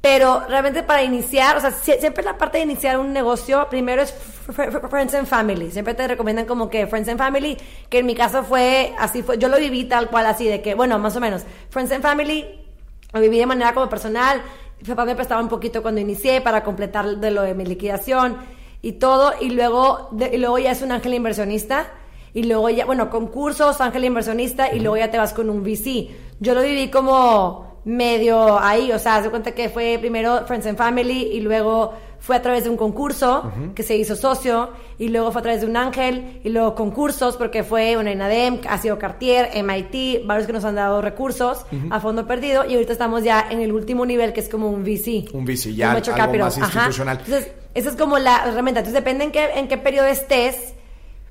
Pero 0.00 0.44
realmente 0.48 0.84
para 0.84 1.02
iniciar, 1.02 1.56
o 1.56 1.60
sea, 1.60 1.70
sie- 1.72 1.98
siempre 1.98 2.22
la 2.22 2.38
parte 2.38 2.58
de 2.58 2.64
iniciar 2.64 3.00
un 3.00 3.12
negocio, 3.12 3.66
primero 3.68 4.00
es 4.00 4.14
fr- 4.46 4.70
fr- 4.70 4.88
Friends 4.88 5.12
and 5.14 5.26
Family. 5.26 5.72
Siempre 5.72 5.92
te 5.94 6.06
recomiendan 6.06 6.46
como 6.46 6.70
que 6.70 6.86
Friends 6.86 7.08
and 7.08 7.18
Family, 7.18 7.58
que 7.90 7.98
en 7.98 8.06
mi 8.06 8.14
caso 8.14 8.44
fue, 8.44 8.94
así 8.96 9.24
fue, 9.24 9.38
yo 9.38 9.48
lo 9.48 9.56
viví 9.56 9.86
tal 9.86 10.08
cual 10.08 10.26
así, 10.26 10.46
de 10.46 10.62
que, 10.62 10.76
bueno, 10.76 11.00
más 11.00 11.16
o 11.16 11.20
menos, 11.20 11.42
Friends 11.70 11.90
and 11.90 12.02
Family, 12.02 12.46
lo 13.12 13.20
viví 13.20 13.38
de 13.40 13.46
manera 13.46 13.74
como 13.74 13.88
personal. 13.88 14.40
Mi 14.80 14.86
papá 14.86 15.04
me 15.04 15.14
prestaba 15.14 15.40
un 15.42 15.48
poquito 15.48 15.82
cuando 15.82 16.00
inicié 16.00 16.40
para 16.40 16.62
completar 16.62 17.16
de 17.16 17.30
lo 17.30 17.42
de 17.42 17.54
mi 17.54 17.64
liquidación 17.66 18.36
y 18.82 18.92
todo. 18.92 19.32
Y 19.40 19.50
luego, 19.50 20.08
de- 20.12 20.34
y 20.34 20.38
luego 20.38 20.58
ya 20.58 20.70
es 20.72 20.82
un 20.82 20.92
ángel 20.92 21.14
inversionista. 21.14 21.86
Y 22.34 22.44
luego 22.44 22.68
ya, 22.70 22.84
bueno, 22.86 23.10
concursos, 23.10 23.80
ángel 23.80 24.04
inversionista. 24.04 24.72
Y 24.72 24.80
luego 24.80 24.96
ya 24.96 25.10
te 25.10 25.18
vas 25.18 25.32
con 25.32 25.50
un 25.50 25.62
VC. 25.64 26.08
Yo 26.40 26.54
lo 26.54 26.62
viví 26.62 26.88
como 26.90 27.80
medio 27.84 28.58
ahí. 28.60 28.92
O 28.92 28.98
sea, 28.98 29.20
de 29.20 29.30
cuenta 29.30 29.52
que 29.52 29.68
fue 29.68 29.96
primero 29.98 30.46
Friends 30.46 30.66
and 30.66 30.78
Family. 30.78 31.30
Y 31.32 31.40
luego 31.40 31.94
fue 32.20 32.36
a 32.36 32.42
través 32.42 32.64
de 32.64 32.70
un 32.70 32.76
concurso 32.76 33.52
que 33.74 33.82
se 33.82 33.96
hizo 33.96 34.16
socio. 34.16 34.70
Y 34.98 35.08
luego 35.08 35.30
fue 35.30 35.40
a 35.40 35.42
través 35.42 35.60
de 35.60 35.66
un 35.66 35.76
ángel. 35.76 36.40
Y 36.44 36.48
luego 36.48 36.74
concursos 36.74 37.36
porque 37.36 37.62
fue, 37.62 37.94
bueno, 37.94 38.10
INADEM, 38.10 38.60
ha 38.68 38.78
sido 38.78 38.98
Cartier, 38.98 39.50
MIT, 39.62 40.26
varios 40.26 40.46
que 40.46 40.52
nos 40.52 40.64
han 40.64 40.74
dado 40.74 41.00
recursos 41.00 41.64
a 41.90 42.00
fondo 42.00 42.26
perdido. 42.26 42.64
Y 42.64 42.74
ahorita 42.74 42.92
estamos 42.92 43.22
ya 43.22 43.46
en 43.50 43.60
el 43.60 43.72
último 43.72 44.04
nivel 44.04 44.32
que 44.32 44.40
es 44.40 44.48
como 44.48 44.68
un 44.68 44.82
VC. 44.82 45.32
Un 45.32 45.44
VC, 45.44 45.74
ya 45.74 45.94
venture 45.94 46.14
algo 46.20 46.26
capital. 46.26 46.46
más 46.46 46.58
Ajá. 46.58 46.66
institucional. 46.66 47.18
Entonces, 47.18 47.52
esa 47.74 47.90
es 47.90 47.96
como 47.96 48.18
la 48.18 48.44
herramienta. 48.46 48.80
Entonces, 48.80 48.94
depende 48.94 49.24
en 49.24 49.32
qué, 49.32 49.50
en 49.54 49.68
qué 49.68 49.78
periodo 49.78 50.06
estés, 50.06 50.74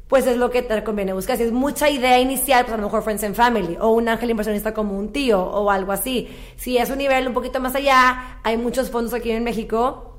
pues 0.08 0.26
es 0.26 0.38
lo 0.38 0.50
que 0.50 0.62
te 0.62 0.84
conviene 0.84 1.12
buscar. 1.12 1.36
Si 1.36 1.44
es 1.44 1.52
mucha 1.52 1.90
idea 1.90 2.20
inicial, 2.20 2.64
pues 2.64 2.74
a 2.74 2.78
lo 2.78 2.84
mejor 2.84 3.04
Friends 3.04 3.24
and 3.26 3.36
Family, 3.36 3.78
o 3.82 3.90
un 3.90 4.08
ángel 4.08 4.30
inversionista 4.30 4.74
como 4.74 4.98
un 4.98 5.12
tío, 5.12 5.42
o 5.44 5.70
algo 5.70 5.92
así. 5.92 6.30
Si 6.56 6.78
es 6.78 6.90
un 6.90 7.00
nivel 7.00 7.28
un 7.28 7.34
poquito 7.34 7.60
más 7.60 7.76
allá, 7.76 8.40
hay 8.44 8.58
muchos 8.58 8.90
fondos 8.90 9.14
aquí 9.14 9.32
en 9.32 9.44
México 9.44 10.17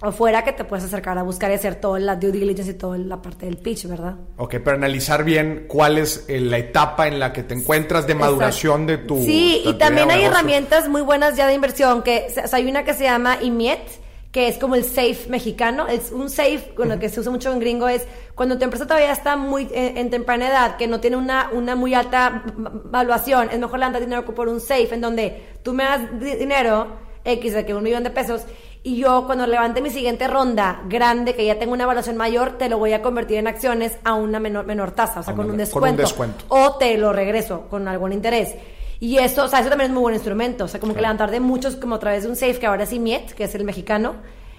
o 0.00 0.12
fuera 0.12 0.44
que 0.44 0.52
te 0.52 0.64
puedes 0.64 0.84
acercar 0.84 1.18
a 1.18 1.22
buscar 1.22 1.50
y 1.50 1.54
hacer 1.54 1.74
toda 1.76 1.98
la 1.98 2.14
due 2.16 2.30
diligence 2.30 2.70
y 2.70 2.74
toda 2.74 2.98
la 2.98 3.20
parte 3.20 3.46
del 3.46 3.56
pitch, 3.56 3.86
¿verdad? 3.86 4.14
Ok, 4.36 4.56
pero 4.64 4.76
analizar 4.76 5.24
bien 5.24 5.64
cuál 5.68 5.98
es 5.98 6.24
eh, 6.28 6.40
la 6.40 6.58
etapa 6.58 7.08
en 7.08 7.18
la 7.18 7.32
que 7.32 7.42
te 7.42 7.54
encuentras 7.54 8.06
de 8.06 8.14
maduración 8.14 8.86
de 8.86 8.98
tu... 8.98 9.20
Sí, 9.22 9.62
de 9.64 9.70
y 9.70 9.74
también 9.74 10.10
hay 10.10 10.22
herramientas 10.24 10.88
muy 10.88 11.02
buenas 11.02 11.36
ya 11.36 11.46
de 11.48 11.54
inversión, 11.54 12.02
que 12.02 12.26
o 12.28 12.46
sea, 12.48 12.58
hay 12.58 12.68
una 12.70 12.84
que 12.84 12.94
se 12.94 13.04
llama 13.04 13.38
IMIET, 13.42 13.80
que 14.30 14.46
es 14.46 14.58
como 14.58 14.74
el 14.76 14.84
safe 14.84 15.26
mexicano, 15.28 15.88
es 15.88 16.12
un 16.12 16.28
safe 16.30 16.72
con 16.76 16.92
el 16.92 16.98
que 17.00 17.08
se 17.08 17.18
usa 17.18 17.32
mucho 17.32 17.50
en 17.50 17.58
gringo, 17.58 17.88
es 17.88 18.06
cuando 18.34 18.56
tu 18.58 18.62
empresa 18.64 18.86
todavía 18.86 19.10
está 19.10 19.36
muy 19.36 19.64
eh, 19.72 19.94
en 19.96 20.10
temprana 20.10 20.48
edad, 20.48 20.76
que 20.76 20.86
no 20.86 21.00
tiene 21.00 21.16
una, 21.16 21.48
una 21.50 21.74
muy 21.74 21.94
alta 21.94 22.44
valuación, 22.84 23.48
es 23.50 23.58
mejor 23.58 23.78
levantar 23.78 24.00
dinero 24.02 24.24
por 24.24 24.48
un 24.48 24.60
safe, 24.60 24.94
en 24.94 25.00
donde 25.00 25.42
tú 25.62 25.72
me 25.72 25.82
das 25.84 26.20
di- 26.20 26.36
dinero, 26.36 27.08
X 27.24 27.52
de 27.54 27.66
que 27.66 27.74
un 27.74 27.82
millón 27.82 28.04
de 28.04 28.10
pesos, 28.10 28.42
y 28.94 28.96
yo 28.98 29.24
cuando 29.26 29.46
levante 29.46 29.80
mi 29.82 29.90
siguiente 29.90 30.26
ronda 30.28 30.80
grande, 30.88 31.34
que 31.34 31.44
ya 31.44 31.58
tengo 31.58 31.72
una 31.72 31.84
evaluación 31.84 32.16
mayor, 32.16 32.58
te 32.58 32.68
lo 32.68 32.78
voy 32.78 32.92
a 32.92 33.02
convertir 33.02 33.38
en 33.38 33.46
acciones 33.46 33.96
a 34.04 34.14
una 34.14 34.40
menor, 34.40 34.66
menor 34.66 34.90
tasa, 34.92 35.20
o 35.20 35.22
sea, 35.22 35.34
con 35.34 35.46
un, 35.50 35.56
me- 35.56 35.56
con 35.56 35.58
descuento, 35.58 35.90
un 35.90 35.96
descuento. 35.96 36.44
O 36.48 36.76
te 36.76 36.96
lo 36.98 37.12
regreso 37.12 37.66
con 37.68 37.86
algún 37.88 38.12
interés. 38.12 38.54
Y 39.00 39.18
eso, 39.18 39.44
o 39.44 39.48
sea, 39.48 39.60
eso 39.60 39.68
también 39.68 39.90
es 39.90 39.94
muy 39.94 40.02
buen 40.02 40.14
instrumento. 40.14 40.64
O 40.64 40.68
sea, 40.68 40.80
como 40.80 40.94
que 40.94 41.00
levantar 41.00 41.30
de 41.30 41.38
muchos, 41.40 41.76
como 41.76 41.94
a 41.94 41.98
través 42.00 42.24
de 42.24 42.30
un 42.30 42.36
safe, 42.36 42.58
que 42.58 42.66
ahora 42.66 42.82
es 42.84 42.92
IMIET, 42.92 43.32
que 43.32 43.44
es 43.44 43.54
el 43.54 43.64
mexicano. 43.64 44.14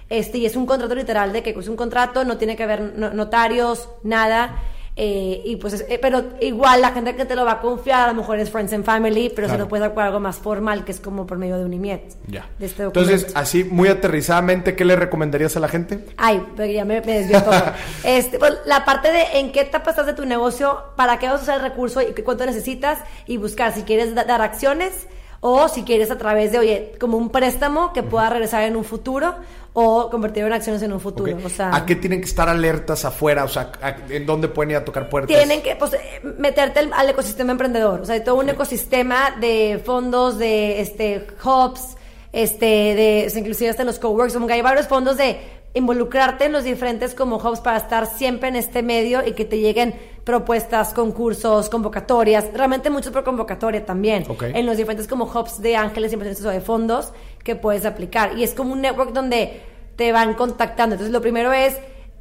Este, 0.08 0.38
y 0.38 0.46
es 0.46 0.56
un 0.56 0.64
contrato 0.66 0.94
literal 0.94 1.32
de 1.32 1.42
que 1.42 1.50
es 1.50 1.68
un 1.68 1.76
contrato, 1.76 2.24
no 2.24 2.36
tiene 2.38 2.56
que 2.56 2.62
haber 2.64 2.80
no- 2.96 3.10
notarios, 3.10 3.88
nada. 4.02 4.56
Eh, 5.02 5.40
y 5.46 5.56
pues, 5.56 5.72
es- 5.72 5.86
eh, 5.88 5.98
pero 5.98 6.22
igual 6.42 6.82
la 6.82 6.90
gente 6.92 7.16
que 7.16 7.24
te 7.24 7.34
lo 7.34 7.46
va 7.46 7.52
a 7.52 7.60
confiar, 7.60 8.02
a 8.02 8.12
lo 8.12 8.14
mejor 8.20 8.38
es 8.38 8.50
Friends 8.50 8.74
and 8.74 8.84
Family, 8.84 9.32
pero 9.34 9.48
se 9.48 9.56
lo 9.56 9.66
puedes 9.66 9.80
dar 9.80 9.94
por 9.94 10.02
algo 10.02 10.20
más 10.20 10.36
formal, 10.36 10.84
que 10.84 10.92
es 10.92 11.00
como 11.00 11.26
por 11.26 11.38
medio 11.38 11.56
de 11.56 11.64
un 11.64 11.72
IMIET. 11.72 12.16
Ya. 12.26 12.46
De 12.58 12.66
este. 12.66 12.82
Entonces, 12.82 13.28
así 13.34 13.64
muy 13.64 13.88
aterrizadamente, 13.88 14.76
¿qué 14.76 14.84
le 14.84 14.96
recomendarías 14.96 15.56
a 15.56 15.60
la 15.60 15.68
gente? 15.68 16.04
Ay, 16.18 16.44
pero 16.54 16.70
ya 16.70 16.84
me, 16.84 17.00
me 17.00 17.20
desvió 17.20 17.42
todo. 17.42 17.54
Este, 18.04 18.38
pues, 18.38 18.58
la 18.66 18.84
parte 18.84 19.10
de 19.10 19.22
en 19.38 19.52
qué 19.52 19.60
etapa 19.62 19.88
estás 19.88 20.04
de 20.04 20.12
tu 20.12 20.26
negocio, 20.26 20.78
para 20.96 21.18
qué 21.18 21.28
vas 21.28 21.40
a 21.40 21.42
usar 21.44 21.56
el 21.56 21.62
recurso 21.62 22.02
y 22.02 22.12
qué- 22.12 22.22
cuánto 22.22 22.44
necesitas 22.44 22.98
y 23.26 23.38
buscar 23.38 23.72
si 23.72 23.84
quieres 23.84 24.14
da- 24.14 24.24
dar 24.24 24.42
acciones 24.42 24.92
o 25.40 25.68
si 25.68 25.84
quieres 25.84 26.10
a 26.10 26.18
través 26.18 26.52
de, 26.52 26.58
oye, 26.58 26.92
como 27.00 27.16
un 27.16 27.30
préstamo 27.30 27.94
que 27.94 28.02
pueda 28.02 28.28
regresar 28.28 28.64
en 28.64 28.76
un 28.76 28.84
futuro 28.84 29.34
o 29.72 30.10
convertirlo 30.10 30.48
en 30.48 30.52
acciones 30.54 30.82
en 30.82 30.92
un 30.92 31.00
futuro. 31.00 31.36
O 31.44 31.48
sea, 31.48 31.74
¿A 31.74 31.86
qué 31.86 31.94
tienen 31.96 32.20
que 32.20 32.26
estar 32.26 32.48
alertas 32.48 33.04
afuera? 33.04 33.44
O 33.44 33.48
sea, 33.48 33.70
¿a- 33.80 33.96
¿en 34.08 34.26
dónde 34.26 34.48
pueden 34.48 34.72
ir 34.72 34.76
a 34.76 34.84
tocar 34.84 35.08
puertas? 35.08 35.36
tienen 35.36 35.62
que 35.62 35.76
pues, 35.76 35.92
meterte 36.38 36.80
al, 36.80 36.92
al 36.92 37.08
ecosistema 37.08 37.52
emprendedor. 37.52 38.00
O 38.00 38.04
sea, 38.04 38.16
hay 38.16 38.24
todo 38.24 38.36
un 38.36 38.48
ecosistema 38.48 39.36
de 39.40 39.80
fondos, 39.84 40.38
de 40.38 40.80
este 40.80 41.26
hubs, 41.44 41.96
este, 42.32 42.64
de, 42.66 43.32
inclusive 43.36 43.70
hasta 43.70 43.82
en 43.82 43.86
los 43.86 43.98
coworks, 43.98 44.34
como 44.34 44.46
que 44.46 44.54
hay 44.54 44.62
varios 44.62 44.86
fondos 44.88 45.16
de 45.16 45.38
involucrarte 45.72 46.46
en 46.46 46.52
los 46.52 46.64
diferentes 46.64 47.14
como 47.14 47.36
hubs 47.36 47.60
para 47.60 47.76
estar 47.76 48.06
siempre 48.06 48.48
en 48.48 48.56
este 48.56 48.82
medio 48.82 49.24
y 49.24 49.32
que 49.32 49.44
te 49.44 49.58
lleguen 49.58 49.94
propuestas, 50.24 50.92
concursos, 50.92 51.68
convocatorias, 51.70 52.44
realmente 52.54 52.90
mucho 52.90 53.10
por 53.12 53.22
convocatoria 53.24 53.86
también, 53.86 54.24
Ok. 54.28 54.42
en 54.52 54.66
los 54.66 54.76
diferentes 54.76 55.06
como 55.08 55.24
hubs 55.24 55.62
de 55.62 55.76
ángeles, 55.76 56.12
inversionistas 56.12 56.46
o 56.46 56.50
de 56.50 56.60
fondos 56.60 57.12
que 57.44 57.56
puedes 57.56 57.84
aplicar. 57.84 58.36
Y 58.38 58.44
es 58.44 58.54
como 58.54 58.72
un 58.72 58.80
network 58.82 59.12
donde 59.12 59.60
te 59.96 60.12
van 60.12 60.34
contactando. 60.34 60.94
Entonces 60.94 61.12
lo 61.12 61.20
primero 61.20 61.52
es 61.52 61.76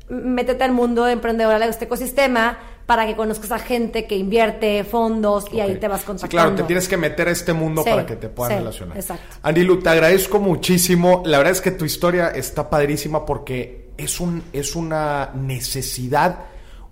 métete 0.10 0.64
al 0.64 0.72
mundo 0.72 1.06
de 1.06 1.14
emprendedora 1.14 1.60
de 1.60 1.68
este 1.70 1.86
ecosistema 1.86 2.58
para 2.88 3.06
que 3.06 3.16
conozcas 3.16 3.52
a 3.52 3.60
gente 3.60 4.08
que 4.08 4.16
invierte 4.18 4.84
fondos 4.84 5.46
y 5.54 5.60
ahí 5.60 5.76
te 5.76 5.88
vas 5.88 6.02
Sí, 6.02 6.08
contactando. 6.08 6.32
claro, 6.32 6.56
te 6.56 6.64
tienes 6.64 6.88
que 6.88 6.98
meter 6.98 7.28
a 7.28 7.32
este 7.32 7.54
mundo 7.54 7.84
Sí, 7.84 7.90
para 7.92 8.06
que 8.08 8.16
te 8.16 8.30
puedan 8.30 8.54
sí, 8.54 8.58
relacionar. 8.60 8.98
exacto. 8.98 9.36
Anilu, 9.44 9.80
te 9.80 9.90
agradezco 9.90 10.40
muchísimo. 10.40 11.22
La 11.26 11.38
verdad 11.38 11.52
es 11.54 11.62
que 11.62 11.70
tu 11.70 11.86
historia 11.86 12.30
está 12.30 12.68
padrísima 12.70 13.24
porque 13.28 13.92
es, 13.98 14.20
un, 14.20 14.42
es 14.52 14.76
una 14.76 15.30
necesidad. 15.36 16.40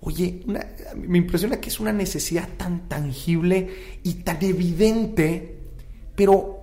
Oye, 0.00 0.42
una- 0.46 0.64
me 0.94 1.18
impresiona 1.18 1.56
que 1.60 1.70
es 1.70 1.80
una 1.80 1.92
necesidad 1.92 2.48
tan 2.56 2.88
tangible 2.88 3.98
y 4.04 4.14
tan 4.22 4.38
evidente, 4.44 5.56
pero, 6.14 6.57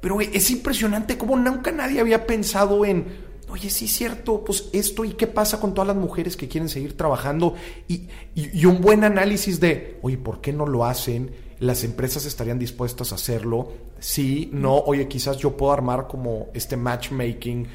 pero 0.00 0.20
es 0.20 0.50
impresionante 0.50 1.18
como 1.18 1.36
nunca 1.36 1.72
nadie 1.72 2.00
había 2.00 2.26
pensado 2.26 2.84
en, 2.84 3.06
oye, 3.48 3.70
sí 3.70 3.86
es 3.86 3.92
cierto, 3.92 4.44
pues 4.44 4.68
esto 4.72 5.04
y 5.04 5.12
qué 5.14 5.26
pasa 5.26 5.60
con 5.60 5.74
todas 5.74 5.88
las 5.88 5.96
mujeres 5.96 6.36
que 6.36 6.48
quieren 6.48 6.68
seguir 6.68 6.96
trabajando 6.96 7.54
y, 7.88 8.08
y- 8.34 8.50
y 8.60 8.64
un 8.66 8.80
buen 8.80 9.04
análisis 9.04 9.60
de, 9.60 9.98
oye, 10.02 10.18
¿por 10.18 10.40
qué 10.40 10.52
no 10.52 10.66
lo 10.66 10.84
hacen? 10.84 11.30
Las 11.58 11.84
empresas 11.84 12.26
estarían 12.26 12.58
dispuestas 12.58 13.12
a 13.12 13.14
hacerlo. 13.14 13.72
Sí, 13.98 14.50
no, 14.52 14.76
oye, 14.80 15.08
quizás 15.08 15.38
yo 15.38 15.56
puedo 15.56 15.72
armar 15.72 16.06
como 16.06 16.48
este 16.52 16.76
matchmaking 16.76 17.66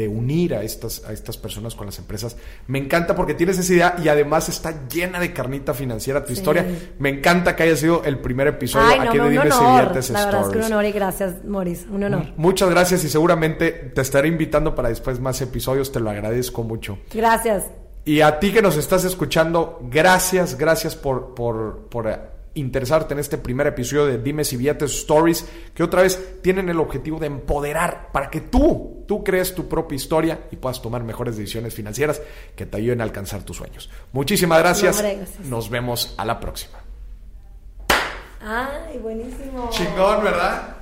de 0.00 0.08
unir 0.08 0.54
a 0.54 0.62
estas, 0.62 1.04
a 1.04 1.12
estas 1.12 1.36
personas 1.36 1.74
con 1.74 1.86
las 1.86 1.98
empresas. 1.98 2.36
Me 2.66 2.78
encanta 2.78 3.14
porque 3.14 3.34
tienes 3.34 3.58
esa 3.58 3.72
idea 3.72 3.96
y 4.02 4.08
además 4.08 4.48
está 4.48 4.88
llena 4.88 5.20
de 5.20 5.32
carnita 5.32 5.74
financiera 5.74 6.22
tu 6.24 6.28
Sí. 6.28 6.40
historia. 6.40 6.66
Me 6.98 7.10
encanta 7.10 7.54
que 7.54 7.64
haya 7.64 7.76
sido 7.76 8.02
el 8.04 8.18
primer 8.18 8.46
episodio 8.48 8.86
Ay, 8.88 8.98
no, 9.00 9.08
aquí 9.08 9.18
no, 9.18 9.24
de 9.24 9.30
Dimes 9.30 9.46
y 9.48 9.58
honor. 9.58 9.80
Billetes 9.82 10.10
La 10.10 10.24
verdad 10.24 10.42
es 10.42 10.48
que 10.48 10.58
un 10.58 10.64
honor 10.64 10.84
y 10.86 10.92
gracias, 10.92 11.44
Moris. 11.44 11.86
Un 11.90 12.04
honor. 12.04 12.26
Muchas 12.36 12.70
gracias 12.70 13.04
y 13.04 13.08
seguramente 13.08 13.70
te 13.70 14.00
estaré 14.00 14.28
invitando 14.28 14.74
para 14.74 14.88
después 14.88 15.20
más 15.20 15.40
episodios, 15.42 15.92
te 15.92 16.00
lo 16.00 16.10
agradezco 16.10 16.62
mucho. 16.62 16.98
Gracias. 17.12 17.64
Y 18.04 18.22
a 18.22 18.38
ti 18.40 18.52
que 18.52 18.62
nos 18.62 18.76
estás 18.78 19.04
escuchando, 19.04 19.78
gracias, 19.82 20.56
gracias 20.56 20.96
por, 20.96 21.34
por, 21.34 21.88
por 21.90 22.39
interesarte 22.54 23.14
en 23.14 23.20
este 23.20 23.38
primer 23.38 23.66
episodio 23.66 24.06
de 24.06 24.18
Dimes 24.18 24.52
y 24.52 24.56
Billetes 24.56 24.92
Stories, 24.92 25.46
que 25.74 25.82
otra 25.82 26.02
vez 26.02 26.42
tienen 26.42 26.68
el 26.68 26.80
objetivo 26.80 27.18
de 27.18 27.26
empoderar 27.26 28.10
para 28.12 28.30
que 28.30 28.40
tú, 28.40 29.04
tú 29.06 29.22
crees 29.22 29.54
tu 29.54 29.68
propia 29.68 29.96
historia 29.96 30.46
y 30.50 30.56
puedas 30.56 30.82
tomar 30.82 31.02
mejores 31.04 31.36
decisiones 31.36 31.74
financieras 31.74 32.20
que 32.56 32.66
te 32.66 32.76
ayuden 32.76 33.00
a 33.00 33.04
alcanzar 33.04 33.42
tus 33.42 33.56
sueños. 33.56 33.90
Muchísimas 34.12 34.58
gracias. 34.58 35.00
gracias. 35.00 35.40
Nos 35.40 35.70
vemos 35.70 36.14
a 36.16 36.24
la 36.24 36.40
próxima. 36.40 36.78
Ay, 38.42 38.98
buenísimo. 38.98 39.68
Chingón, 39.70 40.24
¿verdad? 40.24 40.76